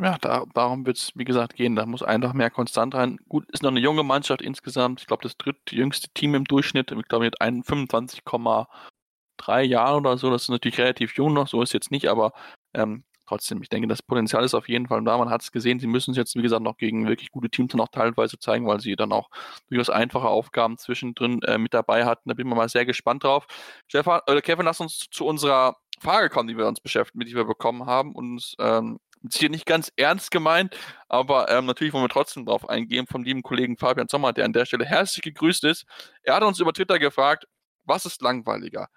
Ja, 0.00 0.16
da, 0.20 0.44
darum 0.54 0.86
wird 0.86 0.96
es, 0.96 1.10
wie 1.16 1.24
gesagt, 1.24 1.56
gehen. 1.56 1.74
Da 1.74 1.84
muss 1.84 2.04
einfach 2.04 2.32
mehr 2.32 2.50
konstant 2.50 2.94
rein. 2.94 3.18
Gut, 3.28 3.50
ist 3.50 3.64
noch 3.64 3.70
eine 3.70 3.80
junge 3.80 4.04
Mannschaft 4.04 4.42
insgesamt. 4.42 5.00
Ich 5.00 5.06
glaube, 5.08 5.24
das 5.24 5.36
drittjüngste 5.36 6.08
Team 6.14 6.34
im 6.36 6.44
Durchschnitt. 6.44 6.92
Ich 6.92 7.08
glaube, 7.08 7.24
mit 7.24 7.40
25,3 7.40 9.60
Jahren 9.62 10.06
oder 10.06 10.16
so. 10.16 10.30
Das 10.30 10.42
ist 10.42 10.50
natürlich 10.50 10.78
relativ 10.78 11.16
jung 11.16 11.32
noch. 11.32 11.48
So 11.48 11.60
ist 11.62 11.70
es 11.70 11.72
jetzt 11.72 11.90
nicht, 11.90 12.06
aber 12.08 12.32
ähm, 12.74 13.02
trotzdem, 13.26 13.60
ich 13.60 13.70
denke, 13.70 13.88
das 13.88 14.02
Potenzial 14.02 14.44
ist 14.44 14.54
auf 14.54 14.68
jeden 14.68 14.86
Fall 14.86 15.02
da. 15.02 15.18
Man 15.18 15.30
hat 15.30 15.42
es 15.42 15.50
gesehen, 15.50 15.80
sie 15.80 15.88
müssen 15.88 16.12
es 16.12 16.16
jetzt, 16.16 16.36
wie 16.36 16.42
gesagt, 16.42 16.62
noch 16.62 16.76
gegen 16.76 17.08
wirklich 17.08 17.32
gute 17.32 17.50
Teams 17.50 17.74
auch 17.74 17.88
teilweise 17.88 18.38
zeigen, 18.38 18.68
weil 18.68 18.78
sie 18.80 18.94
dann 18.94 19.10
auch 19.12 19.30
durchaus 19.68 19.90
einfache 19.90 20.28
Aufgaben 20.28 20.78
zwischendrin 20.78 21.42
äh, 21.42 21.58
mit 21.58 21.74
dabei 21.74 22.04
hatten. 22.04 22.28
Da 22.28 22.34
bin 22.34 22.46
ich 22.46 22.54
mal 22.54 22.68
sehr 22.68 22.86
gespannt 22.86 23.24
drauf. 23.24 23.46
Stefan, 23.88 24.20
äh, 24.26 24.40
Kevin, 24.42 24.66
lass 24.66 24.80
uns 24.80 25.08
zu 25.10 25.26
unserer 25.26 25.76
Frage 26.00 26.28
kommen, 26.30 26.48
die 26.48 26.56
wir 26.56 26.68
uns 26.68 26.80
beschäftigen, 26.80 27.24
die 27.24 27.34
wir 27.34 27.44
bekommen 27.44 27.86
haben. 27.86 28.14
Und 28.14 28.54
ähm, 28.60 29.00
hier 29.32 29.50
nicht 29.50 29.66
ganz 29.66 29.92
ernst 29.96 30.30
gemeint, 30.30 30.76
aber 31.08 31.50
ähm, 31.50 31.66
natürlich 31.66 31.92
wollen 31.92 32.04
wir 32.04 32.08
trotzdem 32.08 32.46
darauf 32.46 32.68
eingehen 32.68 33.06
vom 33.06 33.22
lieben 33.22 33.42
Kollegen 33.42 33.76
Fabian 33.76 34.08
Sommer, 34.08 34.32
der 34.32 34.44
an 34.44 34.52
der 34.52 34.66
Stelle 34.66 34.84
herzlich 34.84 35.22
gegrüßt 35.22 35.64
ist. 35.64 35.84
Er 36.22 36.34
hat 36.34 36.42
uns 36.42 36.60
über 36.60 36.72
Twitter 36.72 36.98
gefragt, 36.98 37.46
was 37.84 38.06
ist 38.06 38.22
langweiliger? 38.22 38.88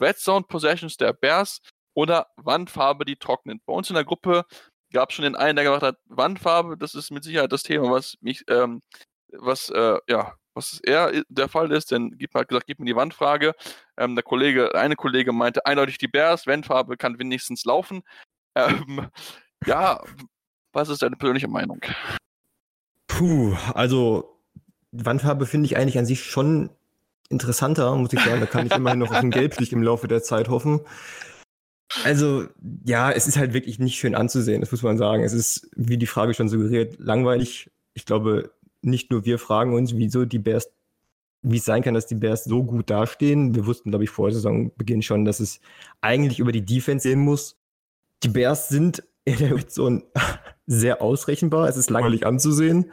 Red 0.00 0.18
Zone 0.18 0.44
Possessions 0.48 0.96
der 0.96 1.12
Bears 1.12 1.60
oder 1.94 2.28
Wandfarbe, 2.36 3.04
die 3.04 3.16
trocknet. 3.16 3.60
Bei 3.66 3.72
uns 3.72 3.90
in 3.90 3.94
der 3.94 4.04
Gruppe 4.04 4.44
gab 4.92 5.10
es 5.10 5.16
schon 5.16 5.24
den 5.24 5.36
einen, 5.36 5.56
der 5.56 5.64
gesagt 5.64 5.82
hat, 5.82 5.96
Wandfarbe, 6.06 6.76
das 6.76 6.94
ist 6.94 7.10
mit 7.10 7.24
Sicherheit 7.24 7.52
das 7.52 7.62
Thema, 7.62 7.90
was 7.90 8.16
mich, 8.20 8.44
ähm, 8.48 8.82
was, 9.32 9.70
äh, 9.70 9.98
ja, 10.08 10.34
was 10.54 10.80
eher 10.80 11.22
der 11.28 11.48
Fall 11.48 11.70
ist, 11.72 11.92
denn 11.92 12.16
gib 12.18 12.34
mal 12.34 12.44
gesagt, 12.44 12.66
gib 12.66 12.80
mir 12.80 12.86
die 12.86 12.96
Wandfrage. 12.96 13.54
Ähm, 13.96 14.14
der 14.16 14.24
Kollege, 14.24 14.74
eine 14.74 14.96
Kollege 14.96 15.32
meinte 15.32 15.64
eindeutig 15.66 15.98
die 15.98 16.08
Bears, 16.08 16.46
Wandfarbe 16.46 16.96
kann 16.96 17.18
wenigstens 17.18 17.64
laufen. 17.64 18.02
Ähm, 18.56 19.08
ja, 19.66 20.02
was 20.72 20.88
ist 20.88 21.02
deine 21.02 21.16
persönliche 21.16 21.48
Meinung? 21.48 21.80
Puh, 23.06 23.54
also 23.74 24.38
Wandfarbe 24.92 25.46
finde 25.46 25.66
ich 25.66 25.76
eigentlich 25.76 25.98
an 25.98 26.06
sich 26.06 26.24
schon 26.24 26.70
interessanter, 27.28 27.94
muss 27.96 28.12
ich 28.12 28.20
sagen. 28.20 28.40
Da 28.40 28.46
kann 28.46 28.66
ich 28.66 28.72
immerhin 28.72 28.98
noch 28.98 29.10
auf 29.10 29.16
ein 29.16 29.30
Gelblicht 29.30 29.72
im 29.72 29.82
Laufe 29.82 30.08
der 30.08 30.22
Zeit 30.22 30.48
hoffen. 30.48 30.80
Also, 32.04 32.46
ja, 32.84 33.10
es 33.10 33.26
ist 33.26 33.36
halt 33.36 33.52
wirklich 33.52 33.78
nicht 33.78 33.98
schön 33.98 34.14
anzusehen, 34.14 34.60
das 34.60 34.70
muss 34.70 34.82
man 34.82 34.96
sagen. 34.96 35.24
Es 35.24 35.32
ist, 35.32 35.68
wie 35.74 35.98
die 35.98 36.06
Frage 36.06 36.34
schon 36.34 36.48
suggeriert, 36.48 36.98
langweilig. 36.98 37.70
Ich 37.94 38.04
glaube, 38.04 38.52
nicht 38.82 39.10
nur 39.10 39.24
wir 39.24 39.38
fragen 39.38 39.74
uns, 39.74 39.96
wieso 39.96 40.24
die 40.24 40.38
Bears, 40.38 40.70
wie 41.42 41.56
es 41.56 41.64
sein 41.64 41.82
kann, 41.82 41.94
dass 41.94 42.06
die 42.06 42.14
Bears 42.14 42.44
so 42.44 42.62
gut 42.62 42.90
dastehen. 42.90 43.54
Wir 43.54 43.66
wussten, 43.66 43.90
glaube 43.90 44.04
ich, 44.04 44.10
vor 44.10 44.30
Saisonbeginn 44.30 45.02
schon, 45.02 45.24
dass 45.24 45.40
es 45.40 45.60
eigentlich 46.00 46.38
über 46.38 46.52
die 46.52 46.64
Defense 46.64 47.08
gehen 47.08 47.20
muss. 47.20 47.56
Die 48.22 48.28
Bears 48.28 48.68
sind 48.68 49.02
Zone 49.68 50.02
sehr 50.66 51.02
ausrechenbar. 51.02 51.68
Es 51.68 51.76
ist 51.76 51.90
langweilig 51.90 52.26
anzusehen. 52.26 52.92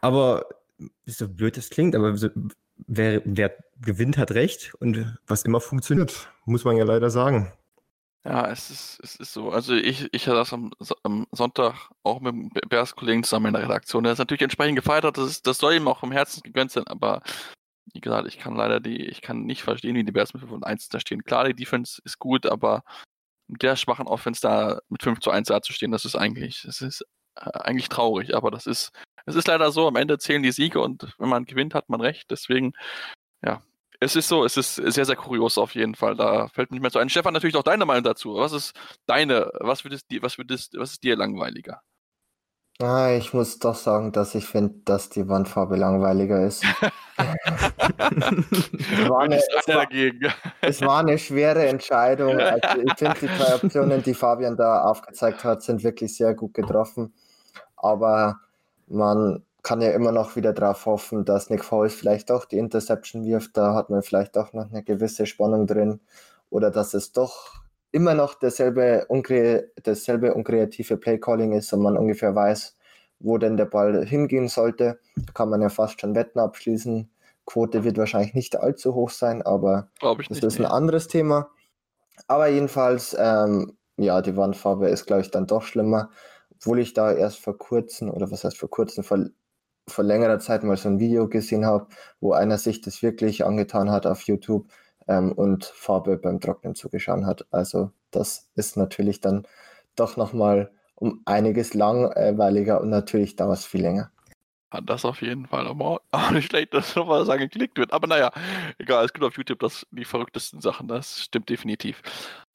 Aber 0.00 0.46
so 1.06 1.28
blöd 1.28 1.56
das 1.56 1.70
klingt, 1.70 1.96
aber 1.96 2.14
wer, 2.86 3.22
wer 3.24 3.56
gewinnt, 3.80 4.18
hat 4.18 4.32
recht. 4.32 4.74
Und 4.80 5.18
was 5.26 5.44
immer 5.44 5.60
funktioniert, 5.60 6.30
muss 6.44 6.64
man 6.64 6.76
ja 6.76 6.84
leider 6.84 7.10
sagen. 7.10 7.52
Ja, 8.24 8.50
es 8.50 8.70
ist, 8.70 9.00
es 9.02 9.16
ist 9.16 9.32
so. 9.32 9.50
Also 9.50 9.74
ich, 9.74 10.12
ich 10.12 10.24
saß 10.24 10.52
am, 10.52 10.72
am 11.02 11.26
Sonntag 11.32 11.90
auch 12.02 12.20
mit 12.20 12.34
dem 12.34 12.50
Bears-Kollegen 12.68 13.22
zusammen 13.22 13.46
in 13.46 13.54
der 13.54 13.62
Redaktion. 13.62 14.04
Der 14.04 14.12
ist 14.12 14.18
natürlich 14.18 14.42
entsprechend 14.42 14.76
gefeiert, 14.76 15.16
das, 15.16 15.30
ist, 15.30 15.46
das 15.46 15.58
soll 15.58 15.74
ihm 15.74 15.88
auch 15.88 16.02
im 16.02 16.12
Herzen 16.12 16.42
gegönnt 16.42 16.72
sein, 16.72 16.86
aber 16.88 17.22
wie 17.94 18.00
gesagt, 18.00 18.28
ich 18.28 18.38
kann 18.38 18.54
leider 18.54 18.80
die, 18.80 19.06
ich 19.06 19.22
kann 19.22 19.44
nicht 19.44 19.62
verstehen, 19.62 19.94
wie 19.94 20.04
die 20.04 20.12
Bears 20.12 20.34
mit 20.34 20.42
5 20.42 20.52
und 20.52 20.64
1 20.64 20.88
da 20.90 21.00
stehen. 21.00 21.24
Klar, 21.24 21.44
die 21.44 21.54
Defense 21.54 22.02
ist 22.04 22.18
gut, 22.18 22.44
aber 22.44 22.82
der 23.48 23.76
schwachen 23.76 24.06
Offense 24.06 24.40
da 24.40 24.80
mit 24.88 25.02
5 25.02 25.20
zu 25.20 25.30
1 25.30 25.48
dazustehen, 25.48 25.92
das 25.92 26.04
ist 26.04 26.16
eigentlich, 26.16 26.62
das 26.64 26.80
ist 26.80 27.02
äh, 27.36 27.50
eigentlich 27.60 27.88
traurig, 27.88 28.34
aber 28.34 28.50
das 28.50 28.66
ist, 28.66 28.92
es 29.26 29.34
ist 29.34 29.48
leider 29.48 29.72
so, 29.72 29.88
am 29.88 29.96
Ende 29.96 30.18
zählen 30.18 30.42
die 30.42 30.52
Siege 30.52 30.80
und 30.80 31.14
wenn 31.18 31.28
man 31.28 31.44
gewinnt, 31.44 31.74
hat 31.74 31.88
man 31.88 32.00
recht. 32.00 32.30
Deswegen, 32.30 32.72
ja, 33.44 33.62
es 34.00 34.16
ist 34.16 34.28
so, 34.28 34.44
es 34.44 34.56
ist 34.56 34.76
sehr, 34.76 35.04
sehr 35.04 35.16
kurios 35.16 35.58
auf 35.58 35.74
jeden 35.74 35.94
Fall. 35.94 36.16
Da 36.16 36.48
fällt 36.48 36.70
mir 36.70 36.76
nicht 36.76 36.82
mehr 36.82 36.90
zu 36.90 36.98
ein. 36.98 37.08
Stefan, 37.10 37.34
natürlich 37.34 37.56
auch 37.56 37.62
deine 37.62 37.86
Meinung 37.86 38.04
dazu. 38.04 38.36
Was 38.36 38.52
ist 38.52 38.74
deine, 39.06 39.50
was 39.60 39.84
würdest 39.84 40.06
was 40.20 40.38
würdest, 40.38 40.74
was 40.78 40.92
ist 40.92 41.02
dir 41.02 41.16
langweiliger? 41.16 41.82
Ah, 42.80 43.10
ich 43.10 43.34
muss 43.34 43.58
doch 43.58 43.74
sagen, 43.74 44.12
dass 44.12 44.36
ich 44.36 44.46
finde, 44.46 44.74
dass 44.84 45.08
die 45.08 45.28
Wandfarbe 45.28 45.74
langweiliger 45.74 46.46
ist. 46.46 46.62
es, 46.62 47.18
war 49.08 49.22
eine, 49.22 49.36
es, 49.36 49.66
war, 49.66 49.88
es, 50.60 50.80
war 50.82 51.00
eine, 51.00 51.18
schwere 51.18 51.66
Entscheidung. 51.66 52.38
Also 52.40 52.80
ich 52.80 52.94
finde, 52.96 53.16
die 53.20 53.26
zwei 53.26 53.54
Optionen, 53.56 54.02
die 54.04 54.14
Fabian 54.14 54.56
da 54.56 54.82
aufgezeigt 54.82 55.42
hat, 55.42 55.62
sind 55.62 55.82
wirklich 55.82 56.16
sehr 56.16 56.34
gut 56.34 56.54
getroffen. 56.54 57.12
Aber 57.76 58.38
man 58.86 59.42
kann 59.64 59.80
ja 59.80 59.90
immer 59.90 60.12
noch 60.12 60.36
wieder 60.36 60.52
darauf 60.52 60.86
hoffen, 60.86 61.24
dass 61.24 61.50
Nick 61.50 61.64
Foles 61.64 61.96
vielleicht 61.96 62.30
doch 62.30 62.44
die 62.44 62.58
Interception 62.58 63.24
wirft. 63.24 63.56
Da 63.56 63.74
hat 63.74 63.90
man 63.90 64.02
vielleicht 64.04 64.38
auch 64.38 64.52
noch 64.52 64.70
eine 64.70 64.84
gewisse 64.84 65.26
Spannung 65.26 65.66
drin. 65.66 66.00
Oder 66.48 66.70
dass 66.70 66.94
es 66.94 67.10
doch 67.10 67.57
immer 67.92 68.14
noch 68.14 68.34
derselbe, 68.34 69.06
unkre 69.08 69.70
dasselbe 69.82 70.34
unkreative 70.34 70.96
Playcalling 70.96 71.52
ist 71.52 71.72
und 71.72 71.82
man 71.82 71.96
ungefähr 71.96 72.34
weiß, 72.34 72.76
wo 73.20 73.38
denn 73.38 73.56
der 73.56 73.66
Ball 73.66 74.04
hingehen 74.06 74.48
sollte. 74.48 75.00
Da 75.16 75.32
kann 75.32 75.50
man 75.50 75.62
ja 75.62 75.68
fast 75.68 76.00
schon 76.00 76.14
Wetten 76.14 76.38
abschließen. 76.38 77.10
Quote 77.46 77.82
wird 77.84 77.96
wahrscheinlich 77.96 78.34
nicht 78.34 78.56
allzu 78.56 78.94
hoch 78.94 79.10
sein, 79.10 79.42
aber 79.42 79.90
das 80.00 80.30
nicht, 80.30 80.44
ist 80.44 80.58
ein 80.58 80.62
nee. 80.62 80.68
anderes 80.68 81.08
Thema. 81.08 81.50
Aber 82.26 82.48
jedenfalls, 82.48 83.16
ähm, 83.18 83.78
ja, 83.96 84.20
die 84.20 84.36
Wandfarbe 84.36 84.88
ist, 84.88 85.06
glaube 85.06 85.22
ich, 85.22 85.30
dann 85.30 85.46
doch 85.46 85.62
schlimmer. 85.62 86.10
Obwohl 86.54 86.80
ich 86.80 86.92
da 86.92 87.12
erst 87.12 87.38
vor 87.38 87.56
kurzem, 87.56 88.10
oder 88.10 88.30
was 88.30 88.44
heißt 88.44 88.58
vor 88.58 88.68
kurzem, 88.68 89.02
vor 89.02 89.18
vor 89.90 90.04
längerer 90.04 90.38
Zeit 90.38 90.62
mal 90.62 90.76
so 90.76 90.88
ein 90.88 91.00
Video 91.00 91.28
gesehen 91.28 91.66
habe, 91.66 91.88
wo 92.20 92.32
einer 92.32 92.58
sich 92.58 92.80
das 92.80 93.02
wirklich 93.02 93.44
angetan 93.44 93.90
hat 93.90 94.06
auf 94.06 94.22
YouTube 94.22 94.66
ähm, 95.08 95.32
und 95.32 95.64
Farbe 95.64 96.16
beim 96.16 96.40
Trocknen 96.40 96.74
zugeschaut 96.74 97.24
hat. 97.24 97.46
Also 97.50 97.90
das 98.10 98.48
ist 98.54 98.76
natürlich 98.76 99.20
dann 99.20 99.46
doch 99.96 100.16
nochmal 100.16 100.70
um 100.94 101.22
einiges 101.24 101.74
langweiliger 101.74 102.80
und 102.80 102.90
natürlich 102.90 103.36
dauert 103.36 103.58
es 103.58 103.66
viel 103.66 103.82
länger. 103.82 104.10
Das 104.84 105.06
auf 105.06 105.22
jeden 105.22 105.46
Fall. 105.46 105.66
Aber 105.66 106.02
auch 106.10 106.30
nicht 106.30 106.50
schlecht, 106.50 106.74
dass 106.74 106.94
nochmal 106.94 107.24
sagen 107.24 107.40
geklickt 107.40 107.78
wird. 107.78 107.92
Aber 107.92 108.06
naja, 108.06 108.32
egal, 108.78 109.04
es 109.04 109.12
gibt 109.12 109.24
auf 109.24 109.36
YouTube 109.36 109.60
das, 109.60 109.86
die 109.90 110.04
verrücktesten 110.04 110.60
Sachen. 110.60 110.88
Das 110.88 111.22
stimmt 111.22 111.48
definitiv. 111.48 112.02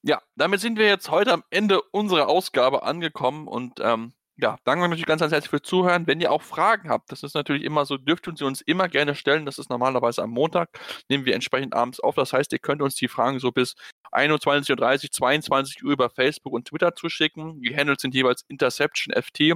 Ja, 0.03 0.21
damit 0.35 0.59
sind 0.59 0.77
wir 0.77 0.87
jetzt 0.87 1.09
heute 1.09 1.33
am 1.33 1.43
Ende 1.49 1.81
unserer 1.81 2.27
Ausgabe 2.27 2.83
angekommen 2.83 3.47
und 3.47 3.79
ähm, 3.81 4.13
ja, 4.37 4.57
danke 4.63 4.83
natürlich 4.83 5.05
ganz, 5.05 5.21
ganz 5.21 5.31
herzlich 5.31 5.49
fürs 5.49 5.61
Zuhören. 5.61 6.07
Wenn 6.07 6.19
ihr 6.19 6.31
auch 6.31 6.41
Fragen 6.41 6.89
habt, 6.89 7.11
das 7.11 7.23
ist 7.23 7.35
natürlich 7.35 7.63
immer 7.63 7.85
so, 7.85 7.97
dürft 7.97 8.27
ihr 8.27 8.33
sie 8.35 8.45
uns 8.45 8.61
immer 8.61 8.87
gerne 8.87 9.15
stellen. 9.15 9.45
Das 9.45 9.59
ist 9.59 9.69
normalerweise 9.69 10.23
am 10.23 10.31
Montag, 10.31 10.69
nehmen 11.09 11.25
wir 11.25 11.35
entsprechend 11.35 11.73
abends 11.73 11.99
auf. 11.99 12.15
Das 12.15 12.33
heißt, 12.33 12.51
ihr 12.51 12.59
könnt 12.59 12.81
uns 12.81 12.95
die 12.95 13.07
Fragen 13.07 13.39
so 13.39 13.51
bis 13.51 13.75
21.30 14.11 15.05
Uhr, 15.05 15.11
22 15.11 15.83
Uhr 15.83 15.91
über 15.91 16.09
Facebook 16.09 16.53
und 16.53 16.67
Twitter 16.67 16.95
zuschicken. 16.95 17.61
Die 17.61 17.75
Handles 17.75 18.01
sind 18.01 18.15
jeweils 18.15 18.43
Interception 18.47 19.13
FT 19.15 19.55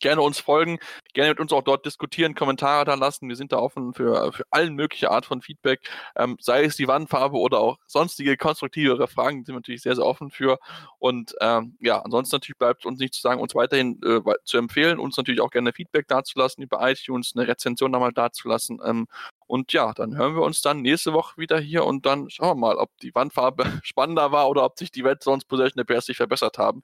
gerne 0.00 0.22
uns 0.22 0.38
folgen, 0.38 0.78
gerne 1.14 1.30
mit 1.30 1.40
uns 1.40 1.52
auch 1.52 1.62
dort 1.62 1.86
diskutieren, 1.86 2.34
Kommentare 2.34 2.84
da 2.84 2.94
lassen. 2.94 3.28
Wir 3.28 3.36
sind 3.36 3.52
da 3.52 3.58
offen 3.58 3.94
für, 3.94 4.32
für 4.32 4.44
allen 4.50 4.74
mögliche 4.74 5.10
Art 5.10 5.26
von 5.26 5.42
Feedback, 5.42 5.80
ähm, 6.16 6.36
sei 6.40 6.64
es 6.64 6.76
die 6.76 6.88
Wandfarbe 6.88 7.36
oder 7.36 7.60
auch 7.60 7.78
sonstige 7.86 8.36
konstruktivere 8.36 9.08
Fragen, 9.08 9.44
sind 9.44 9.54
wir 9.54 9.60
natürlich 9.60 9.82
sehr, 9.82 9.96
sehr 9.96 10.06
offen 10.06 10.30
für. 10.30 10.58
Und 10.98 11.34
ähm, 11.40 11.76
ja, 11.80 12.00
ansonsten 12.00 12.36
natürlich 12.36 12.58
bleibt 12.58 12.86
uns 12.86 12.98
nicht 13.00 13.14
zu 13.14 13.20
sagen, 13.20 13.40
uns 13.40 13.54
weiterhin 13.54 14.00
äh, 14.04 14.20
zu 14.44 14.58
empfehlen, 14.58 14.98
uns 14.98 15.16
natürlich 15.16 15.40
auch 15.40 15.50
gerne 15.50 15.72
Feedback 15.72 16.08
dazulassen 16.08 16.62
über 16.62 16.88
iTunes, 16.88 17.32
eine 17.36 17.48
Rezension 17.48 17.90
nochmal 17.90 18.12
dazulassen. 18.12 18.80
Ähm, 18.84 19.06
und 19.46 19.72
ja, 19.72 19.92
dann 19.94 20.16
hören 20.16 20.34
wir 20.34 20.42
uns 20.42 20.60
dann 20.60 20.82
nächste 20.82 21.14
Woche 21.14 21.38
wieder 21.38 21.58
hier 21.58 21.84
und 21.84 22.04
dann 22.04 22.28
schauen 22.28 22.48
wir 22.48 22.54
mal, 22.68 22.76
ob 22.76 22.90
die 22.98 23.14
Wandfarbe 23.14 23.64
spannender 23.82 24.30
war 24.30 24.48
oder 24.48 24.64
ob 24.64 24.78
sich 24.78 24.90
die 24.90 25.00
Red 25.00 25.22
Zones 25.22 25.44
Possession 25.46 25.78
der 25.78 25.84
Bears 25.84 26.06
sich 26.06 26.18
verbessert 26.18 26.58
haben. 26.58 26.82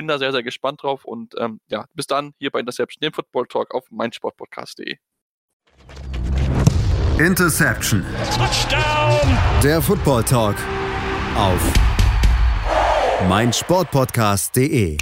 Bin 0.00 0.08
da 0.08 0.18
sehr, 0.18 0.32
sehr 0.32 0.42
gespannt 0.42 0.82
drauf 0.82 1.04
und 1.04 1.34
ähm, 1.38 1.60
ja, 1.68 1.84
bis 1.92 2.06
dann 2.06 2.32
hier 2.38 2.50
bei 2.50 2.58
Interception, 2.58 3.02
dem 3.02 3.12
Football 3.12 3.46
Talk 3.48 3.74
auf 3.74 3.84
meinsportpodcast.de. 3.90 4.96
Interception. 7.18 8.02
Touchdown. 8.34 9.38
Der 9.62 9.82
Football 9.82 10.24
Talk 10.24 10.56
auf 11.36 11.60
meinsportpodcast.de. 13.28 14.96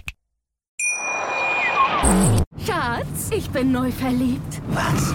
Schatz, 2.66 3.30
ich 3.30 3.48
bin 3.50 3.70
neu 3.70 3.92
verliebt. 3.92 4.60
Was? 4.70 5.14